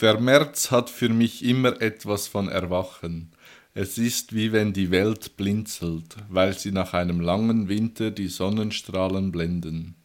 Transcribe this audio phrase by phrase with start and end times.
[0.00, 3.32] Der März hat für mich immer etwas von Erwachen.
[3.74, 9.30] Es ist wie wenn die Welt blinzelt, weil sie nach einem langen Winter die Sonnenstrahlen
[9.30, 9.96] blenden.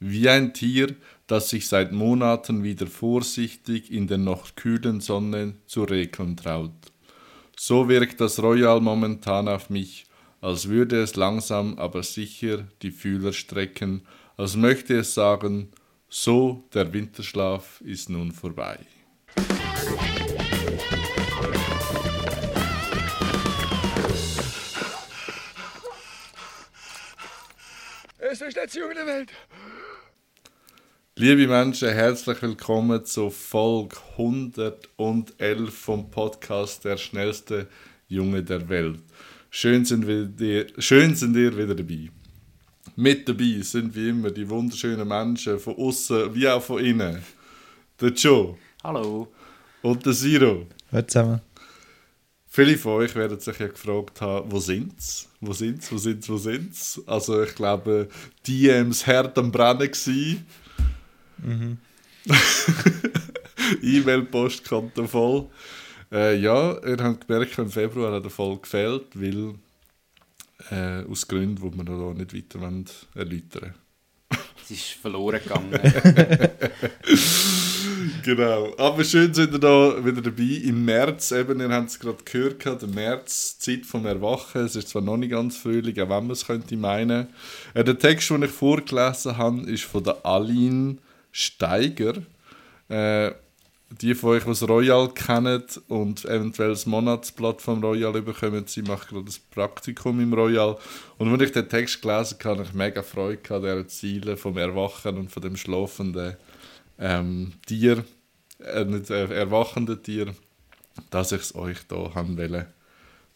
[0.00, 0.96] Wie ein Tier,
[1.28, 6.72] das sich seit Monaten wieder vorsichtig in der noch kühlen Sonne zu regeln traut.
[7.56, 10.06] So wirkt das Royal momentan auf mich,
[10.40, 14.02] als würde es langsam aber sicher die Fühler strecken,
[14.36, 15.68] als möchte es sagen,
[16.08, 18.80] so der Winterschlaf ist nun vorbei.
[28.30, 29.30] Es ist nicht in der Welt.
[31.16, 37.66] Liebe Menschen, herzlich willkommen zur Folge 111 vom Podcast Der schnellste
[38.06, 39.00] Junge der Welt.
[39.50, 42.10] Schön sind, wir, schön sind ihr wieder dabei.
[42.96, 47.22] Mit dabei sind wie immer die wunderschönen Menschen von außen wie auch von innen.
[48.00, 48.56] Der Joe.
[48.88, 49.28] Hallo.
[49.82, 50.66] Und der Siro.
[50.90, 51.42] Hallo zusammen.
[52.46, 55.28] Viele von euch werden sich ja gefragt haben, wo sind's?
[55.42, 55.92] Wo sind's?
[55.92, 56.26] Wo sind's?
[56.30, 57.02] Wo sind's?
[57.06, 58.08] Also ich glaube,
[58.46, 60.46] DMs hart am Brennen gewesen.
[61.36, 61.76] Mhm.
[63.82, 65.50] E-Mail-Postkonto voll.
[66.10, 69.56] Äh, ja, ihr habt gemerkt, im Februar hat der Folge gefehlt, weil
[70.70, 72.72] äh, aus Gründen, die wir noch nicht weiter
[73.14, 73.87] erläutern wollen.
[74.70, 75.80] Es ist verloren gegangen.
[78.22, 78.74] genau.
[78.76, 80.60] Aber schön sind ihr da wieder dabei.
[80.62, 84.66] Im März, eben, ihr habt es gerade gehört, der März, Zeit vom Erwachen.
[84.66, 87.28] Es ist zwar noch nicht ganz frühling, auch wenn man es könnte meinen.
[87.72, 90.98] Äh, der Text, den ich vorgelesen habe, ist von der Aline
[91.32, 92.16] Steiger.
[92.90, 93.30] Äh,
[93.90, 99.08] die von euch, das Royal kennen und eventuell das Monatsblatt vom Royal bekommen, sie macht
[99.08, 100.76] gerade das Praktikum im Royal.
[101.16, 104.58] Und wenn ich den Text gelesen habe, habe ich mega Freude an dieser Ziele vom
[104.58, 106.36] Erwachen und von dem schlafenden
[106.98, 108.04] ähm, Tier,
[108.58, 110.34] äh, nicht äh, erwachenden Tier,
[111.10, 112.66] dass ich es euch hier haben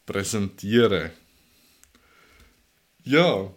[0.05, 1.11] präsentieren.
[3.05, 3.51] Ja,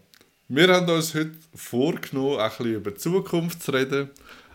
[0.47, 4.09] wir haben uns heute vorgenommen, ein bisschen über die Zukunft zu reden.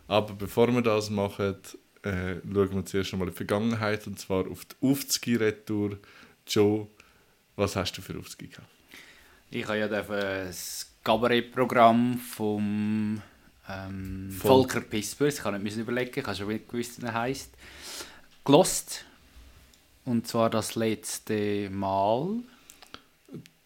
[0.06, 1.56] Aber bevor wir das machen,
[2.02, 5.98] äh, schauen wir zuerst einmal in die Vergangenheit und zwar auf die Aufzgi-Retour.
[6.46, 6.88] Joe,
[7.56, 8.68] was hast du für Aufzgi gehabt?
[9.50, 13.20] Ich habe ja das Cabaret-Programm vom
[13.68, 17.54] ähm, Volker Pispers, ich kann nicht überlegen, ich habe schon gewusst, wie er heisst,
[18.44, 19.04] gelost.
[20.04, 22.40] Und zwar das letzte Mal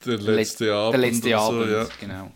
[0.05, 0.95] der letzte Let Abend.
[0.95, 1.89] Der letzte Abend, so, ja.
[2.01, 2.33] genau.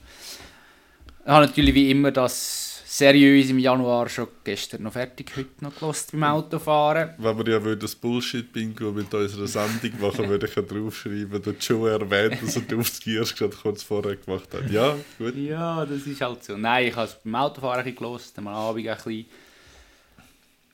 [1.21, 5.75] Ich habe natürlich wie immer das seriös im Januar schon gestern noch fertig, heute noch
[5.75, 7.11] gelost beim Autofahren.
[7.19, 11.91] Wenn wir ja das Bullshit-Bingo mit unserer Sendung machen, würde ich ja draufschreiben, der Joe
[11.91, 14.69] erwähnt, dass er die Aufzgierst gerade kurz vorher gemacht hat.
[14.71, 15.37] Ja, gut.
[15.37, 16.57] Ja, das ist halt so.
[16.57, 19.27] Nein, ich habe es beim Autofahren ein gelost, am Abend ein bisschen.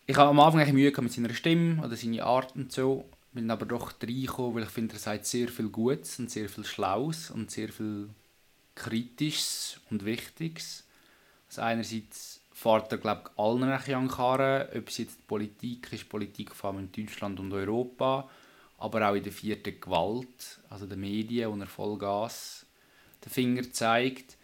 [0.07, 3.05] Ich habe am Anfang ein Mühe mit seiner Stimme oder seiner Art und so
[3.35, 6.65] bin aber doch reingekommen, weil ich finde, er sagt sehr viel Gutes und sehr viel
[6.65, 8.09] Schlaues und sehr viel
[8.77, 10.85] Kritisches und Wichtiges.
[11.59, 16.55] Also einerseits fährt er, glaube ich, allen an Karren, ob es jetzt Politik ist, Politik
[16.55, 18.29] vor allem in Deutschland und Europa,
[18.79, 22.67] aber auch in der vierten Gewalt, also den Medien, wo er Vollgas
[23.25, 24.37] den Finger zeigt.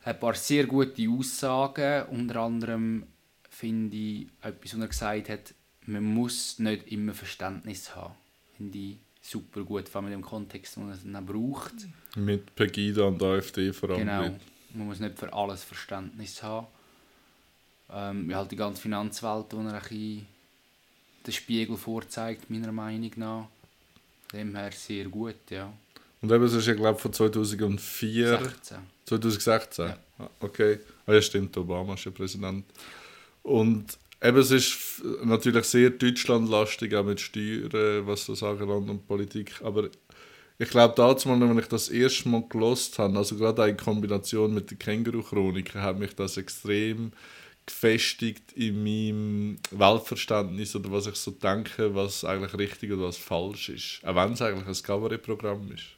[0.00, 3.06] Er hat ein paar sehr gute Aussagen, unter anderem
[3.48, 5.54] finde ich etwas, was er gesagt hat,
[5.86, 8.14] man muss nicht immer Verständnis haben
[8.60, 11.72] finde ich super gut, vor allem in dem Kontext, wo man es dann braucht.
[12.14, 14.00] Mit Pegida und AfD vor allem.
[14.00, 14.36] Genau,
[14.74, 16.66] man muss nicht für alles Verständnis haben.
[17.92, 20.26] Ähm, halt die ganze Finanzwelt, wo er ein
[21.26, 23.46] den Spiegel vorzeigt, meiner Meinung nach.
[24.32, 25.72] Dem her sehr gut, ja.
[26.22, 28.38] Und eben, das ist ja, glaube ich, von 2004.
[28.38, 28.78] 16.
[29.06, 29.86] 2016?
[29.86, 30.30] Ja.
[30.38, 30.78] Okay.
[31.06, 32.64] Ah, ja, stimmt, Obama ist ja Präsident.
[33.42, 39.54] Und Eben, es ist natürlich sehr deutschlandlastig, auch mit Steuern, was das angelangt und Politik.
[39.64, 39.88] Aber
[40.60, 44.70] ich glaube, damals, wenn ich das erste Mal gelost habe, also gerade in Kombination mit
[44.70, 47.12] der Känguru-Chronik, hat mich das extrem
[47.64, 53.70] gefestigt in meinem Weltverständnis oder was ich so denke, was eigentlich richtig oder was falsch
[53.70, 54.00] ist.
[54.04, 55.96] Auch wenn es eigentlich ein Cabaret-Programm ist.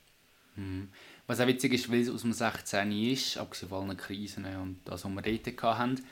[0.54, 0.90] Mhm.
[1.26, 4.78] Was auch witzig ist, weil es aus dem 16 ist, abgesehen von allen Krisen und
[4.84, 6.04] das, was wir dort hatten,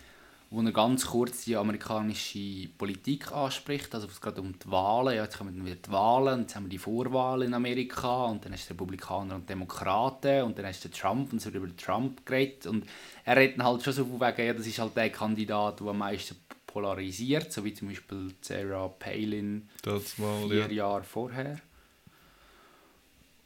[0.50, 3.94] wo er ganz kurz die amerikanische Politik anspricht.
[3.94, 5.14] Also es geht um die Wahlen.
[5.14, 8.44] Ja, jetzt kommen wieder die Wahlen, und jetzt haben wir die Vorwahlen in Amerika und
[8.44, 11.76] dann ist es Republikaner und Demokraten und dann ist der Trump und es wird über
[11.76, 12.66] Trump geredet.
[12.66, 12.84] Und
[13.24, 15.98] er redet halt schon so von wegen, ja, das ist halt der Kandidat, der am
[15.98, 16.36] meisten
[16.66, 20.70] polarisiert, so wie zum Beispiel Sarah Palin das mal, vier ja.
[20.70, 21.60] Jahre vorher.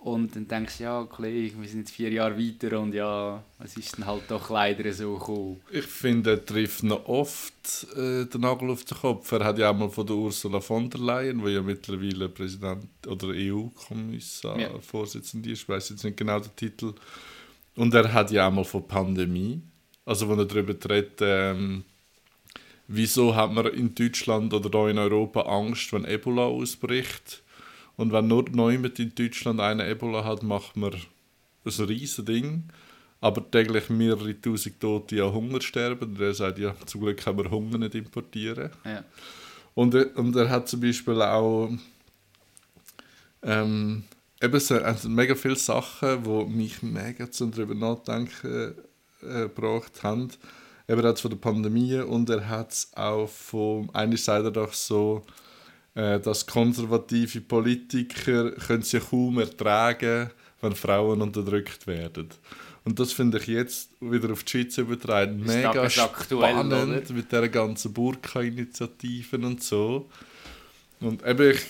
[0.04, 3.74] Und dann denkst du, ja, Kollege, wir sind jetzt vier Jahre weiter und ja, es
[3.78, 5.62] ist dann halt doch leider so gekommen.
[5.70, 9.32] Ich finde, er trifft noch oft äh, den Nagel auf den Kopf.
[9.32, 12.86] Er hat ja auch mal von der Ursula von der Leyen, wo ja mittlerweile Präsident
[13.06, 14.78] oder EU-Kommissar, Ja.
[14.78, 16.92] Vorsitzende ist, ich weiß jetzt nicht genau den Titel.
[17.74, 19.62] Und er hat ja auch mal von Pandemie,
[20.04, 21.82] also wo er darüber redet, ähm,
[22.88, 27.42] wieso hat man in Deutschland oder da in Europa Angst, wenn Ebola ausbricht.
[27.96, 32.64] Und wenn nur jemand in Deutschland eine Ebola hat, macht man ein riesen Ding.
[33.20, 36.10] Aber täglich mehrere tausend Tote an Hunger sterben.
[36.10, 38.70] Und er sagt, ja, zum Glück können wir Hunger nicht importieren.
[38.84, 39.04] Ja.
[39.74, 41.70] Und er, und er hat zum Beispiel auch
[43.42, 44.04] ähm,
[44.40, 48.74] eben so, also mega viele Sachen, die mich mega zum darüber nachdenken
[49.22, 50.30] äh, gebracht haben.
[50.88, 54.44] Eben er hat es von der Pandemie und er hat es auch von, eigentlich sagt
[54.44, 55.24] er doch so,
[55.94, 60.30] dass konservative Politiker können sich kaum ertragen,
[60.60, 62.30] wenn Frauen unterdrückt werden.
[62.84, 67.12] Und das finde ich jetzt wieder auf die Schweiz übertragen Ist mega spannend oder?
[67.14, 70.10] mit dieser ganzen Burka-Initiativen und so.
[71.00, 71.60] Und eben ich,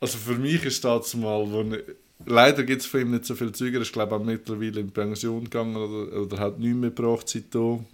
[0.00, 1.82] also für mich ist das mal, wo ich,
[2.24, 4.80] leider gibt es von ihm nicht so viel Züge, er ist glaube ich auch mittlerweile
[4.80, 7.84] in Pension gegangen oder, oder hat nichts mehr gebraucht seitdem.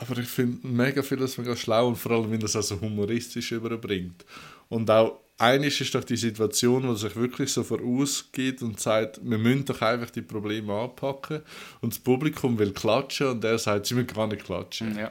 [0.00, 3.50] Aber ich finde mega vieles mega schlau und vor allem, wenn er es also humoristisch
[3.52, 4.24] überbringt.
[4.68, 9.38] Und auch eines ist doch die Situation, wo sich wirklich so vorausgeht und sagt, wir
[9.38, 11.42] müssen doch einfach die Probleme anpacken.
[11.80, 15.08] Und das Publikum will klatschen und er sagt, sie müssen gar nicht klatschen Ja.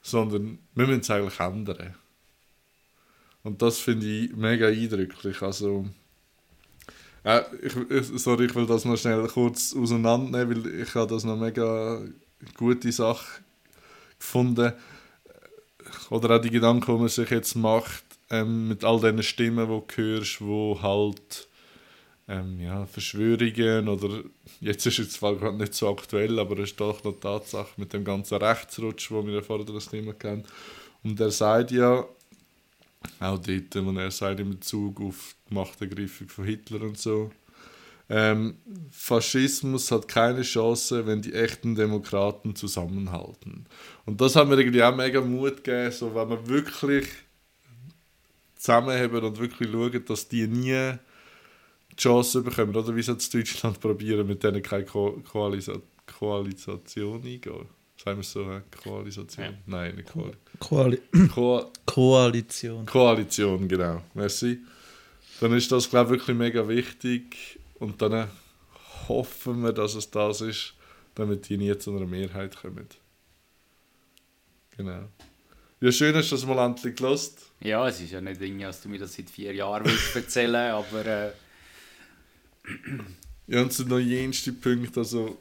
[0.00, 1.94] sondern wir müssen es eigentlich ändern.
[3.42, 5.42] Und das finde ich mega eindrücklich.
[5.42, 5.86] Also,
[7.24, 11.36] äh, ich- sorry, ich will das noch schnell kurz auseinandernehmen, weil ich habe das noch
[11.36, 12.00] mega
[12.56, 13.42] gute Sache
[14.18, 14.72] gefunden.
[16.10, 19.94] Oder auch die Gedanken, die man sich jetzt macht, ähm, mit all diesen Stimmen, die
[19.96, 21.48] du hörst, wo halt
[22.28, 24.22] ähm, ja, Verschwörungen oder
[24.60, 27.92] jetzt ist es zwar gerade nicht so aktuell, aber es ist doch noch Tatsache mit
[27.92, 30.44] dem ganzen Rechtsrutsch, wo wir ja vorher das Thema kennen.
[31.02, 32.04] Und er sagt ja,
[33.20, 37.30] auch dort, wo er sagt in Bezug auf die Machtergreifung von Hitler und so,
[38.10, 38.56] ähm,
[38.90, 43.66] Faschismus hat keine Chance, wenn die echten Demokraten zusammenhalten.
[44.06, 47.06] Und das hat mir irgendwie auch mega Mut gegeben, so, wenn wir wirklich
[48.56, 50.92] zusammenhaben und wirklich schauen, dass die nie
[51.92, 55.74] die Chance bekommen, oder wie sie in Deutschland probieren, mit denen keine Ko Koalisa
[56.06, 57.66] Koalisation eingehen.
[58.02, 58.46] Sagen wir es so?
[58.82, 59.44] Koalisation?
[59.44, 59.52] Ja.
[59.66, 61.00] Nein, nicht Koal Koali
[61.34, 62.86] Ko Koalition.
[62.86, 64.02] Koalition, genau.
[64.14, 64.60] Merci.
[65.40, 67.57] Dann ist das, glaube ich, wirklich mega wichtig.
[67.78, 68.28] Und dann
[69.08, 70.74] hoffen wir, dass es das ist,
[71.14, 72.88] damit die nie zu einer Mehrheit kommen.
[74.76, 75.08] Genau.
[75.80, 77.52] Ja, schön hast du das mal endlich gelost.
[77.60, 80.72] ja, es ist ja nicht Ding, dass du mir das seit vier Jahren willst erzählen
[80.72, 81.30] aber äh,
[83.46, 85.00] Ja, und es sind noch jenste Punkte.
[85.00, 85.38] Also,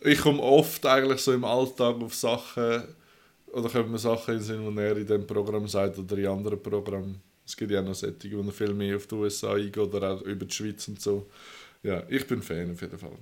[0.00, 2.84] ich komme oft eigentlich so im Alltag auf Sachen,
[3.46, 6.26] oder kommen mir Sachen in den Sinn, die er in diesem Programm sagt oder in
[6.26, 7.20] anderen Programmen.
[7.46, 10.22] Es gibt ja auch noch solche, er viel mehr auf die USA eingeht oder auch
[10.22, 11.28] über die Schweiz und so.
[11.82, 13.18] Ja, ich bin Fan auf jeden Fall.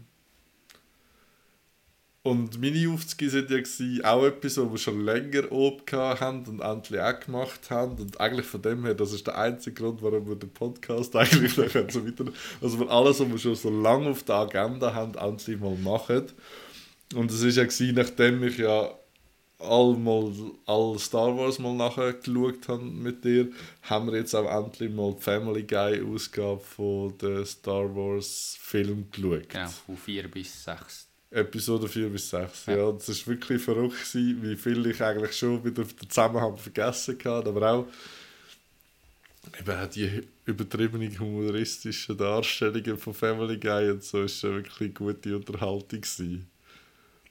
[2.25, 7.01] Und meine Aufzüge sind ja auch etwas, was wir schon länger oben haben und endlich
[7.01, 8.01] auch gemacht haben.
[8.01, 11.57] Und eigentlich von dem her, das ist der einzige Grund, warum wir den Podcast eigentlich
[11.57, 12.27] noch so weiter...
[12.61, 16.27] Also wir alles, was wir schon so lange auf der Agenda haben, endlich mal machen.
[17.17, 18.97] Und es war ja, gewesen, nachdem ich ja
[19.63, 20.33] all, mal,
[20.67, 23.49] all Star Wars mal nachher geschaut habe mit dir,
[23.83, 29.07] haben wir jetzt auch endlich mal die Family Guy Ausgabe von der Star Wars Film
[29.11, 29.49] geschaut.
[29.49, 31.09] genau, von vier bis sechs.
[31.35, 32.67] Episode 4 bis 6.
[32.67, 32.77] Ja.
[32.77, 32.89] Ja.
[32.91, 37.49] es war wirklich verrückt, gewesen, wie viel ich eigentlich schon wieder den Zusammenhang vergessen hatte.
[37.49, 37.87] Aber auch
[39.59, 46.01] eben die übertriebenen humoristischen Darstellungen von Family Guy und so ist schon wirklich gute Unterhaltung.
[46.03, 46.49] Gewesen.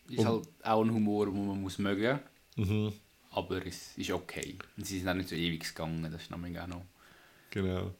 [0.09, 2.19] Ist Und- halt auch ein Humor, den man muss mögen
[2.55, 2.93] Mhm,
[3.31, 4.57] aber es ist okay.
[4.77, 6.85] Und sie sind auch nicht so ewig gegangen, das ist nämlich auch noch...
[7.49, 7.93] genau.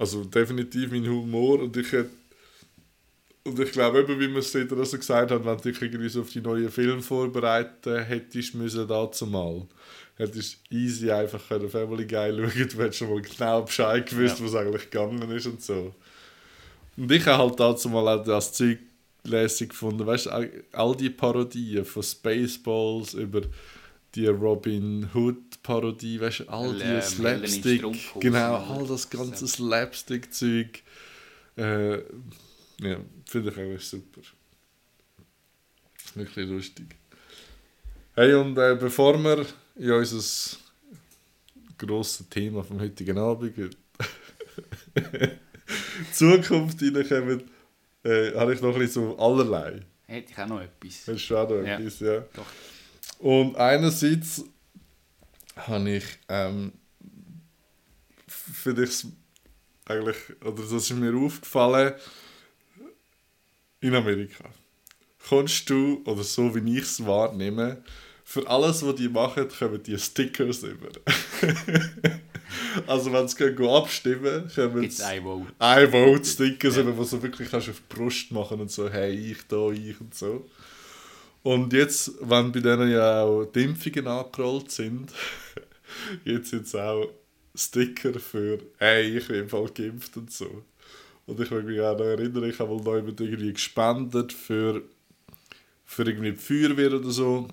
[0.00, 2.10] Also definitiv mein Humor und ich hätte
[3.44, 6.08] und ich glaube eben, wie wir es dort also gesagt haben, wenn du dich irgendwie
[6.08, 9.66] so auf die neuen Filme vorbereiten hättest müssen dazu mal,
[10.16, 14.38] hättest du easy einfach können Family Guy schauen, du hättest schon mal genau Bescheid gewusst,
[14.38, 14.44] Ja.
[14.44, 15.94] was eigentlich gegangen ist und so.
[16.96, 18.78] Und ich habe halt dazu mal auch das Zeug
[19.28, 23.42] lässig gefunden, weißt du, all- die Parodien von Spaceballs über
[24.14, 27.84] die Robin Hood Parodie, weißt du, all die Slapstick,
[28.20, 30.82] genau, all das ganze Slapstick-Zeug.
[31.56, 31.96] Äh,
[32.80, 34.20] ja, finde ich auch super.
[36.14, 36.86] Wirklich lustig.
[38.14, 39.44] Hey, und äh, bevor wir
[39.76, 40.56] in unser
[41.76, 43.54] grosses Thema vom heutigen Abend
[46.12, 47.42] Zukunft reinkommen,
[48.08, 49.80] äh, habe ich noch ein bisschen so allerlei.
[50.06, 51.06] Hätte ich auch noch etwas.
[51.06, 51.78] Hast du auch noch Ja.
[51.78, 52.20] etwas, ja?
[52.34, 52.46] Doch.
[53.18, 54.44] Und einerseits
[55.56, 56.72] habe ich, ähm,
[58.26, 59.04] finde ich
[59.86, 61.94] eigentlich, oder das ist mir aufgefallen,
[63.80, 64.44] in Amerika.
[65.28, 67.82] Kommst du, oder so wie ich es wahrnehme,
[68.24, 70.88] für alles, was die machen, kommen die Stickers über.
[72.86, 74.48] also wenn sie gehen abstimmen,
[75.22, 75.46] Vote.
[75.58, 76.96] ein Vote-Stickers, Ja.
[76.96, 80.14] wo du wirklich kannst auf die Brust machen und so, hey, ich da, ich und
[80.14, 80.48] so.
[81.42, 85.12] Und jetzt, wenn bei denen ja auch die Impfungen angerollt sind,
[86.24, 87.08] jetzt es auch
[87.54, 90.62] Sticker für, hey, ich bin im Fall geimpft und so.
[91.26, 94.82] Und ich will mich auch noch erinnern, ich habe mal noch jemand irgendwie gespendet für,
[95.84, 97.48] für irgendwie die Feuerwehr oder so.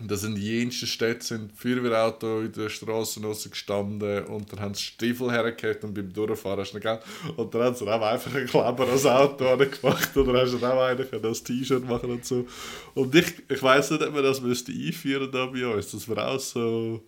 [0.00, 3.20] Und da sind in jensten Städten sind Feuerwehrautos in der Straße
[3.50, 7.00] gestanden und dann haben sie Stiefel hergekehrt und beim Durchfahren hast du noch Geld.
[7.36, 10.82] Und dann haben sie auch einfach einen Kleber ans Auto gemacht oder hast du auch
[10.82, 12.46] einen können als T-Shirt machen und so.
[12.94, 16.26] Und ich, ich weiss nicht, ob wir das müsste einführen da bei uns, dass wir
[16.26, 17.02] auch so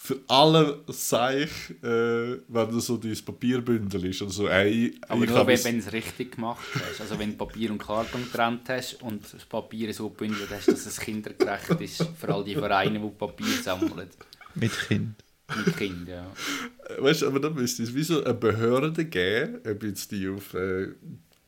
[0.00, 1.50] für alle Seich,
[1.82, 5.78] äh, wenn du so dein Papierbündel ist und so, ey, Aber ich nur, wenn, du
[5.78, 7.00] es richtig gemacht hast.
[7.00, 10.86] Also wenn du Papier und Karton getrennt hast und das Papier so gebündelt hast, dass
[10.86, 14.08] es kindergerecht ist für all die Vereine, die Papier sammeln.
[14.54, 15.16] Mit Kind.
[15.64, 17.02] Mit Kindern, ja.
[17.02, 20.54] Weißt du, aber dann müsste es wie so eine Behörde geben, ob jetzt die auf
[20.54, 20.88] äh,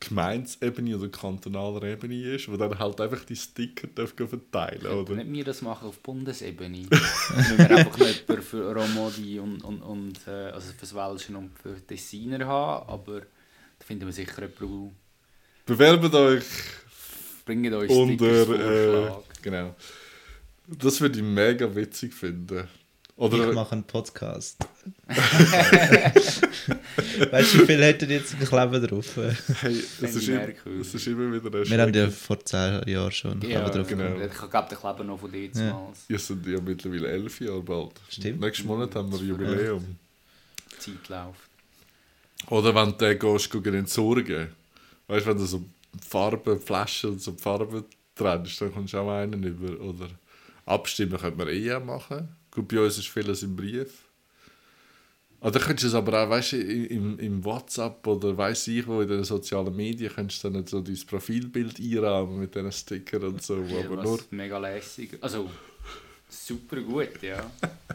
[0.00, 5.16] Gemeindesebene oder kantonaler Ebene ist, wo dann halt einfach die Sticker darf verteilen Könnten oder?
[5.16, 6.86] nicht wir das machen auf Bundesebene?
[6.90, 11.74] Wenn wir einfach jemanden für Romodi und, und, und äh, also fürs Welschen und für
[11.74, 14.92] Designer haben, aber da finden wir sicher jemanden,
[15.66, 16.44] Bewerbt euch
[17.44, 19.08] bringt Stickers unter.
[19.08, 19.76] Äh, genau.
[20.66, 22.66] Das würde ich mega witzig finden.
[23.20, 24.64] Ich Oder mache einen Podcast.
[25.06, 26.42] weißt
[27.54, 29.14] du, wie viel hätten jetzt im Leben drauf?
[29.14, 30.80] Wir hey, Fände ist ich immer, merkwürdig.
[30.80, 33.88] es ist immer wieder ein haben ja vor 10 Jahren schon einen Ja, Kleber drauf.
[33.88, 34.18] genau.
[34.24, 35.98] Ich glaube, der Kleber noch von dir damals.
[36.08, 37.92] Ihr seid ja mittlerweile elf Jahre bald.
[38.08, 38.40] Stimmt.
[38.40, 39.84] Nächsten Monat haben wir Jubiläum.
[40.72, 41.50] Die Zeit läuft.
[42.48, 44.48] Oder wenn du gehst, gehen entsorgen.
[45.08, 45.62] Weißt du, wenn du so
[46.08, 47.84] Farben, Flaschen und so Farben
[48.14, 49.78] trennst, dann kommst du auch einen über.
[49.78, 50.08] Oder
[50.64, 52.39] abstimmen könnte man eh auch machen.
[52.60, 53.90] Gut, bei uns ist vieles im Brief.
[55.40, 59.00] Oder könntest du es aber auch, weißt du, im, im WhatsApp oder weiß ich wo,
[59.00, 63.42] in den sozialen Medien, könntest du dann so dein Profilbild einrahmen mit diesen Stickern und
[63.42, 63.62] so.
[63.62, 65.16] Ja, aber nur, mega lässig.
[65.22, 65.50] Also,
[66.28, 67.50] super gut, ja.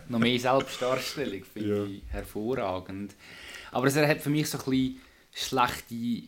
[0.10, 1.84] Noch mehr Selbstdarstellung finde Ja.
[1.84, 3.14] ich hervorragend.
[3.72, 4.98] Aber es hat für mich so ein bisschen
[5.32, 6.24] schlechte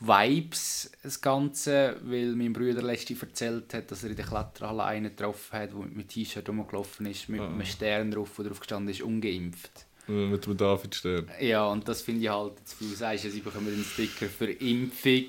[0.00, 5.10] Vibes, das Ganze, weil mein Bruder letztens erzählt hat, dass er in der Kletterhalle einen
[5.16, 7.48] getroffen hat, der mit einem T-Shirt rumgelaufen ist, mit Ah.
[7.48, 9.86] einem Stern drauf, wo drauf gestanden ist, ungeimpft.
[10.08, 11.28] äh, mit dem David Stern.
[11.40, 14.50] Ja, und das finde ich halt, jetzt, wie du sagst, sie bekommen einen Sticker für
[14.50, 15.24] Impfung.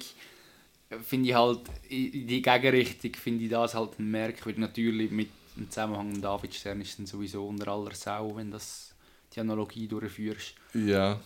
[1.03, 1.59] Finde ich halt,
[1.89, 4.59] in die Gegenrichtung finde ich das halt merkwürdig.
[4.59, 8.93] Natürlich mit dem Zusammenhang mit David Stern ist dann sowieso unter aller Sau, wenn das
[9.35, 10.53] die Analogie durchführst.
[10.73, 11.19] Ja,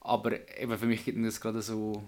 [0.00, 2.02] Aber eben für mich gibt das gerade so,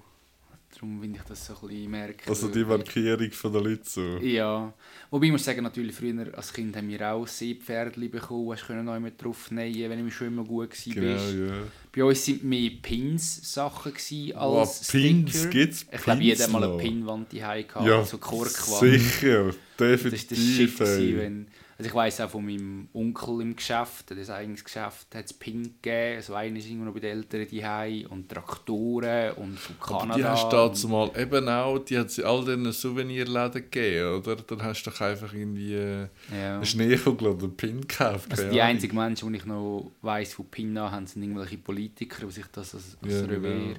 [0.74, 2.28] darum finde ich das so ein bisschen merkwürdig.
[2.28, 4.16] also die Markierung von den Leuten so.
[4.18, 4.72] Ja,
[5.10, 8.84] wobei ich muss sagen, natürlich früher als Kind haben wir auch Seepferdchen bekommen, hast können
[8.84, 10.94] noch mit drauf nähen, wenn ich schon immer gut war.
[10.94, 11.54] Genau, ja.
[11.94, 15.48] Bei uns sind mehr Pins-Sachen gewesen Oh, als Pins Sticker.
[15.50, 16.76] gibt's Ich glaube, jeder hat mal eine?
[16.76, 18.80] Pinwand die gehabt, Ja, so Korkwand.
[19.00, 20.30] sicher, Das war Shit.
[20.30, 20.78] definitiv.
[20.78, 21.16] Gewesen, ey.
[21.18, 21.46] wenn,
[21.78, 25.62] also ich weiss auch von meinem Onkel im Geschäft, das eigenes Geschäft, hat es Pin
[25.62, 26.16] gegeben.
[26.16, 30.04] Also einer ist irgendwo noch bei den Eltern die und Traktoren und von Kanada.
[30.06, 34.18] Aber die hast du dazu mal eben auch, die hat sie all diesen Souvenirläden gegeben,
[34.18, 34.34] oder?
[34.34, 36.56] Dann hast du doch einfach irgendwie äh, ja.
[36.56, 38.28] einen Schneekugel oder einen Pin gekauft.
[38.32, 42.32] Also die einzigen Menschen, die ich noch weiss, die PIN haben, sind irgendwelche Politiker, die
[42.32, 43.76] sich das als, als ja, Revers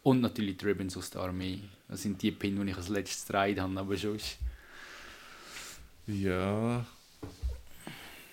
[0.04, 1.58] Und natürlich die Ribbons aus der Armee.
[1.88, 4.38] Das sind die PIN, die ich als letztes getragen habe, aber sonst...
[6.08, 6.86] Ja.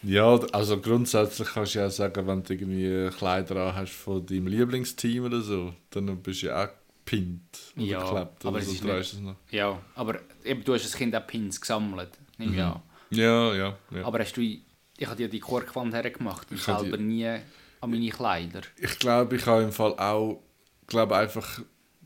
[0.02, 4.46] Ja, also grundsätzlich kannst du ja sagen, wenn du irgendwie Kleider an hast von deinem
[4.46, 6.68] Lieblingsteam oder so, dann bist du ja auch
[7.04, 8.88] gepinnt oder Ja, geklebt aber oder es so.
[8.92, 9.36] ist es noch.
[9.50, 12.60] Ja, aber eben, du hast als Kind auch Pins gesammelt, nehme Mhm.
[12.60, 12.82] an.
[13.10, 14.04] Ja, ja, ja.
[14.04, 14.40] Aber hast du...
[14.40, 18.62] Ich habe dir die Korkwand hergemacht und selber die- nie an meine Kleider.
[18.76, 20.42] Ich glaube, ich habe im Fall auch,
[20.86, 21.60] glaube einfach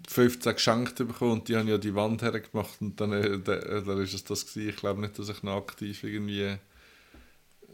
[0.08, 3.82] 15 geschenkt bekommen und die haben ja die Wand hergemacht und dann, äh, da, äh,
[3.82, 4.70] dann ist es das gewesen.
[4.70, 6.56] Ich glaube nicht, dass ich noch aktiv irgendwie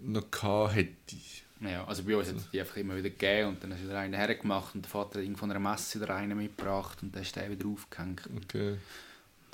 [0.03, 1.17] noch gehabt hätte.
[1.61, 3.89] Ja, also bei uns hat es die einfach immer wieder gegeben und dann hast du
[3.89, 7.15] wieder einen hergemacht und der Vater hat irgend von einer Messe wieder einen mitgebracht und
[7.15, 8.29] dann du den wieder aufgehängt.
[8.45, 8.77] Okay.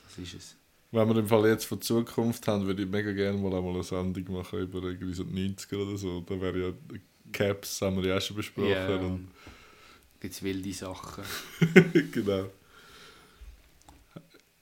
[0.03, 0.57] Das ist es.
[0.91, 3.83] Wenn wir im Fall jetzt von Zukunft haben, würde ich mega gerne mal einmal eine
[3.83, 6.21] Sendung machen über irgendwie so die 90er oder so.
[6.21, 6.73] Da wäre ja
[7.33, 8.71] Caps, haben wir ja auch schon besprochen.
[8.71, 8.97] Ja.
[8.97, 9.29] Und
[10.21, 11.25] gibt es wilde Sachen.
[12.13, 12.47] genau.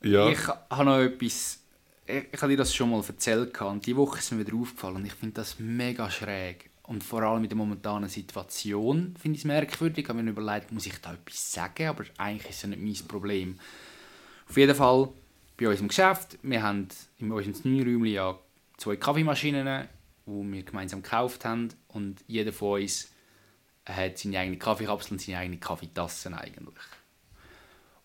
[0.05, 1.61] Ja, Ich habe noch etwas,
[2.07, 4.97] ich, ich habe dir das schon mal erzählt und die Woche ist mir wieder aufgefallen
[4.97, 6.71] und ich finde das mega schräg.
[6.85, 10.05] Und vor allem in der momentanen Situation finde ich es merkwürdig.
[10.05, 13.09] Ich habe mir überlegt, muss ich da etwas sagen, aber eigentlich ist es nicht mein
[13.09, 13.59] Problem.
[14.49, 15.09] Auf jeden Fall,
[15.57, 18.39] bei uns im Geschäft, wir haben in unserem neuen ja
[18.77, 19.89] zwei Kaffeemaschinen,
[20.27, 23.13] die wir gemeinsam gekauft haben und jeder von uns
[23.87, 26.75] hat seine eigene Kaffeekapsel und seine eigene Kaffeetasse eigentlich.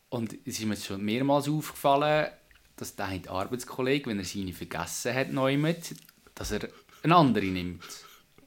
[0.10, 2.32] Und es ist mir schon mehrmals aufgefallen,
[2.76, 5.96] dass der eine Arbeitskollege, wenn er seine vergessen hat, neu mit,
[6.36, 6.70] dass er
[7.04, 7.84] eine andere nimmt.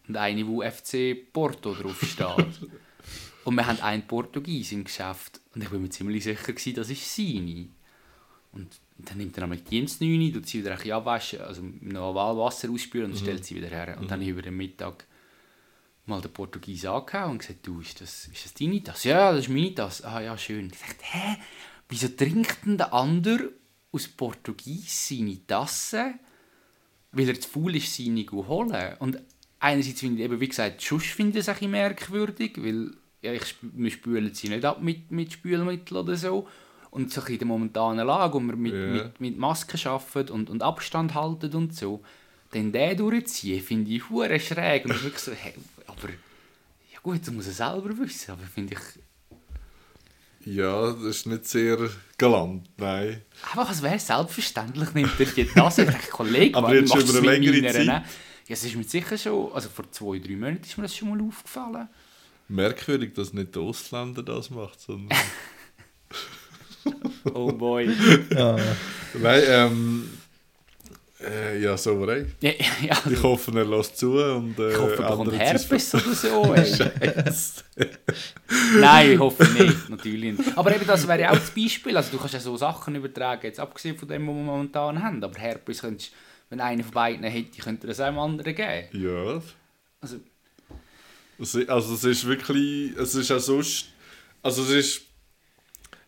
[0.08, 2.60] Und eine, wo FC Porto draufsteht.
[3.44, 5.40] und wir haben einen Portugies im Geschäft.
[5.54, 7.68] Und ich bin mir ziemlich sicher, gewesen, das ist seine.
[8.52, 11.62] Und dann nimmt er nämlich die ins 9, tut sie wieder ein bisschen abwaschen, also
[11.62, 13.96] mit normal Wasser ausspülen und stellt sie wieder her.
[14.00, 15.06] Und dann über den Mittag
[16.07, 19.09] mal den Portugies angehauen und gesagt, du, ist das, ist das deine Tasse?
[19.09, 20.07] Ja, das ist meine Tasse.
[20.07, 20.66] Ah ja, schön.
[20.73, 21.37] Ich dachte, hä,
[21.88, 23.50] wieso trinkt denn der andere
[23.92, 26.14] aus Portugies seine Tasse,
[27.12, 28.97] weil er zu faul ist, seine zu holen?
[28.99, 29.21] Und
[29.59, 32.92] einerseits finde ich eben, wie gesagt, Schuss finde ich es ein merkwürdig, weil
[33.23, 36.49] ja, ich, wir spülen sie nicht ab mit, mit Spülmittel oder so.
[36.90, 38.78] Und so in der momentanen Lage, wo wir mit, Ja.
[39.04, 42.02] mit, mit Masken arbeiten und, und Abstand halten und so,
[42.52, 44.85] dann den durchziehen, finde ich hure schräg.
[44.87, 45.54] Und ich wirklich so, hey,
[47.02, 49.02] gut, das muss er selber wissen, aber finde ich
[50.45, 53.21] ja, das ist nicht sehr galant, nein.
[53.42, 55.83] einfach, als wäre selbstverständlich, nimmt er die Tasse.
[55.83, 57.87] Ich denke, Kollege, Aber jetzt über eine längere meiner, Zeit?
[57.87, 58.04] ne?
[58.49, 61.11] Ja, es ist mir sicher schon, also vor zwei, drei Monaten ist mir das schon
[61.11, 61.88] mal aufgefallen.
[62.49, 65.19] Merkwürdig, dass nicht der Ausländer das macht, sondern...
[67.35, 67.95] Oh boy.
[68.30, 68.57] Ja.
[69.14, 70.11] nein, ähm...
[71.22, 72.32] Äh, ja, souverän.
[72.40, 76.14] ja, ja, Ich hoffe, er lässt zu und äh, ich hoffe, er bekommt Herpes oder
[76.14, 76.54] so.
[77.20, 77.34] Ver-
[78.80, 80.56] Nein, ich hoffe nicht, natürlich nicht.
[80.56, 81.96] Aber eben, das wäre ja auch das Beispiel.
[81.96, 85.22] Also du kannst ja so Sachen übertragen, jetzt abgesehen von dem, was wir momentan haben.
[85.22, 86.12] Aber Herpes könntest,
[86.48, 88.88] wenn einer von beiden hätte, könnte er das einem anderen geben.
[88.92, 89.42] Ja,
[90.00, 90.16] Also,
[91.38, 93.86] Es Also es ist wirklich, es ist auch sonst,
[94.42, 95.02] also es ist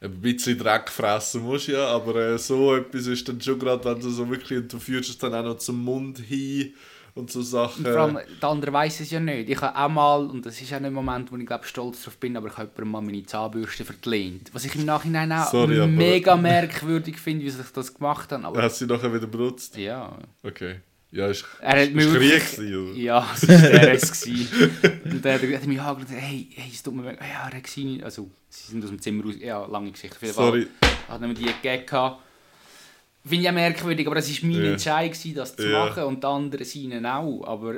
[0.03, 4.01] ein bisschen Dreck fressen musst ja, aber äh, so etwas ist dann schon gerade, wenn
[4.01, 6.75] du so wirklich, und du führst es dann auch noch zum Mund hin
[7.15, 7.85] und so Sachen.
[7.85, 9.49] und vor allem, der andere weiß es ja nicht.
[9.49, 12.03] Ich habe auch mal, und das ist auch nicht ein Moment, wo ich glaube stolz
[12.03, 14.51] drauf bin, aber ich habe jemandem mal meine Zahnbürste verlehnt.
[14.53, 18.45] Was ich im Nachhinein auch Sorry, mega merkwürdig finde, wie sie das gemacht haben.
[18.45, 19.77] Aber, Hast du sie nachher wieder benutzt?
[19.77, 20.17] ja.
[20.43, 20.81] Okay.
[21.15, 22.99] Ja, ist, Er ist mir Krieg gewesen, oder?
[22.99, 24.25] Ja, das war der es.
[24.25, 24.49] gewesen.
[25.05, 27.19] Und er hat mich angeschaut und gesagt, hey, hey, es tut mir leid.
[27.21, 27.63] Ja, er hat
[28.03, 29.35] also sie sind aus dem Zimmer raus.
[29.39, 30.17] Ja, lange Geschichte.
[30.17, 30.67] Auf jeden Fall Sorry.
[31.09, 31.51] Hat mir die
[31.87, 32.23] gehabt.
[33.27, 34.73] Finde ich auch merkwürdig, aber es war mein Ja.
[34.73, 35.85] Entscheid, gewesen, das zu Ja.
[35.87, 37.45] machen und die anderen seinen auch.
[37.47, 37.75] Aber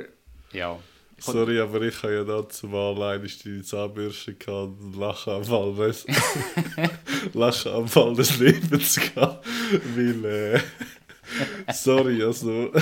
[0.53, 0.79] ja.
[1.17, 6.05] Sorry, aber ich habe ja da zur Wahl einmal die Zahnbürste gehabt und Lachanfall des,
[7.33, 9.45] Lachanfall des Lebens gehabt,
[9.95, 10.59] weil, äh,
[11.73, 12.71] sorry, also,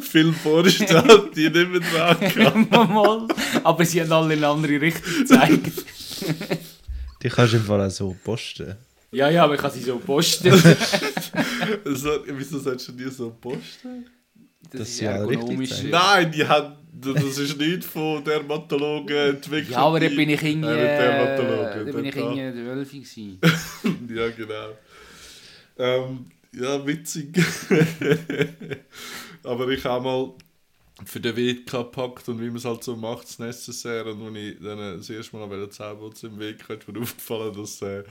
[0.00, 2.68] viel Vorstand, die nicht mehr dran.
[2.70, 3.28] Mal.
[3.64, 5.72] Aber sie haben alle in eine andere Richtung gezeigt.
[7.22, 8.76] Die kannst du im Fall auch so posten.
[9.10, 10.52] ja, ja, aber ich kann sie so posten.
[11.84, 14.06] So, wieso sollst du dir so posten?
[14.70, 15.70] Das, Dass ist ergonomisch.
[15.70, 15.90] zeigen.
[15.90, 19.70] Nein, die haben, das ist nicht von Dermatologen entwickelt.
[19.70, 23.38] Ja, aber da bin ich irgendwie, Äh, äh, da bin ich irgendwie der gewesen.
[24.14, 24.70] Ja, genau.
[25.78, 27.36] Ähm, ja, witzig.
[29.44, 30.32] Aber ich habe mal
[31.04, 34.12] für den WK gepackt und wie man es halt so macht, das Necessaire.
[34.12, 37.80] Und als ich dann das erste Mal an Zähneputzen im Weg ist mir aufgefallen, dass
[37.82, 38.02] äh,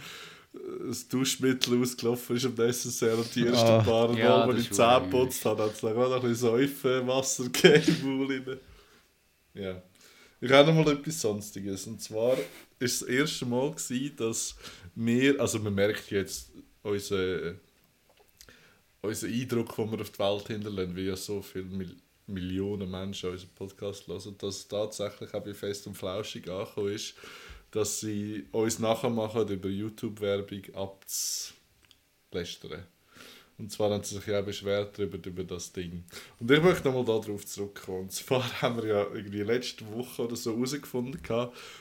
[0.88, 3.84] das Duschmittel ausgelaufen ist am Necessaire und die ersten Ah.
[3.84, 7.43] paar Mal, Ja, wo ich Zähne geputzt habe, hat es dann gerade ein bisschen Säufenwasser
[7.50, 8.58] gegeben.
[9.58, 9.82] Ja.
[10.39, 11.88] Ich habe noch mal etwas Sonstiges.
[11.88, 12.38] Und zwar
[12.80, 14.56] ist das erste Mal, gewesen, dass
[14.93, 16.52] wir, also man merkt jetzt
[16.84, 17.60] unseren
[19.02, 21.96] unser Eindruck, den wir auf die Welt hinterlassen, wie ja so viele Mil
[22.30, 27.15] Millionen Menschen unseren Podcast hören, dass es tatsächlich auch bei Fest und Flauschig angekommen ist,
[27.72, 32.86] dass sie uns nachmachen, über YouTube-Werbung abzulästern.
[33.60, 36.04] Und zwar haben sie sich ja auch beschwert darüber, über das Ding.
[36.39, 38.02] Und ich möchte nochmal darauf zurückkommen.
[38.02, 41.20] Und zwar haben wir ja irgendwie letzte Woche oder so herausgefunden,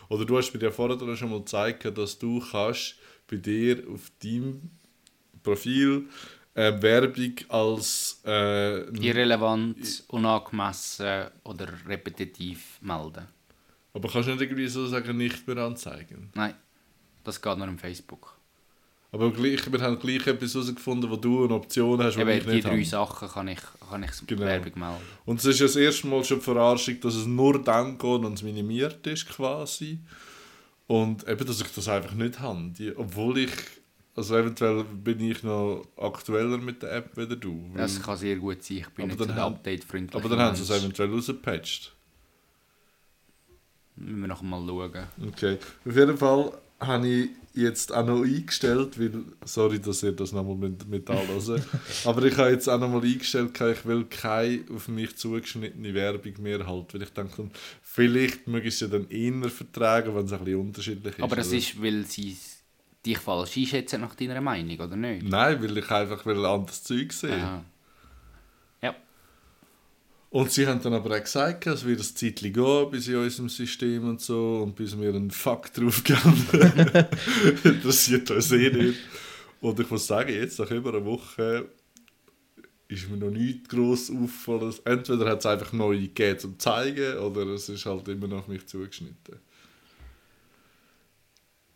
[0.08, 2.96] oder du hast mir ja vorher schon mal gezeigt, dass du kannst
[3.28, 4.70] bei dir auf deinem
[5.42, 6.08] Profil
[6.54, 13.28] äh, Werbung als äh, Irrelevant, unangemessen oder repetitiv melden.
[13.92, 16.30] aber kannst du nicht irgendwie so sagen, nicht mehr anzeigen?
[16.34, 16.54] Nein,
[17.24, 18.35] das geht nur im Facebook.
[19.16, 22.46] Aber gleich, wir haben gleich etwas herausgefunden, wo du eine Option hast, die ich Eben,
[22.46, 22.84] die nicht drei.
[22.84, 24.42] Sachen kann ich, kann ich Genau.
[24.42, 25.02] Werbung melden.
[25.24, 28.04] Und es ist ja das erste Mal schon die Verarschung, dass es nur dann geht
[28.24, 30.00] und es minimiert ist quasi.
[30.86, 32.70] Und eben, dass ich das einfach nicht habe.
[32.78, 33.50] Die, obwohl ich,
[34.14, 37.70] also eventuell bin ich noch aktueller mit der App wie du.
[37.74, 38.76] Das kann sehr gut sein.
[38.78, 41.94] Ich bin Aber nicht dann so update-freundliche aber dann haben sie es eventuell rausgepatcht.
[43.96, 45.06] Müssen wir noch mal schauen.
[45.28, 45.56] Okay.
[45.86, 50.56] Auf jeden Fall habe ich jetzt auch noch eingestellt, weil, sorry, dass ihr das nochmal
[50.56, 51.62] mit, mit anhört,
[52.04, 56.66] aber ich habe jetzt auch nochmal eingestellt, ich will keine auf mich zugeschnittene Werbung mehr
[56.66, 57.50] halten, weil ich denke,
[57.82, 61.22] vielleicht möge ich es ja dann eher vertragen, wenn es ein bisschen unterschiedlich ist.
[61.22, 61.56] Aber das oder?
[61.56, 62.36] ist, weil sie
[63.04, 65.24] dich falsch einschätzen nach deiner Meinung, oder nicht?
[65.26, 67.64] Nein, weil ich einfach will anderes Zeug sehen Aha.
[70.36, 73.48] Und sie haben dann aber auch gesagt, es wird ein Zeitchen gehen, bis in unserem
[73.48, 76.46] System und so, und bis wir einen Fuck drauf geben.
[77.64, 78.98] Interessiert uns eh nicht.
[79.62, 81.70] Und ich muss sagen, jetzt nach über einer Woche
[82.86, 84.74] ist mir noch nicht gross auffallen.
[84.84, 88.48] Entweder hat es einfach neue gegeben zum zeigen, oder es ist halt immer noch auf
[88.48, 89.38] mich zugeschnitten.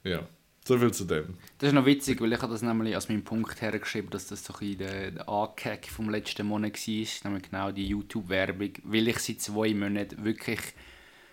[0.05, 0.29] Ja,
[0.65, 1.35] so viel zu dem.
[1.59, 4.45] Das ist noch witzig, weil ich habe das nämlich als meinen Punkt hergeschrieben, dass das
[4.45, 9.19] so ein der, der Ankack vom letzten Monat war, nämlich genau die YouTube-Werbung, weil ich
[9.19, 10.61] seit zwei Monaten wirklich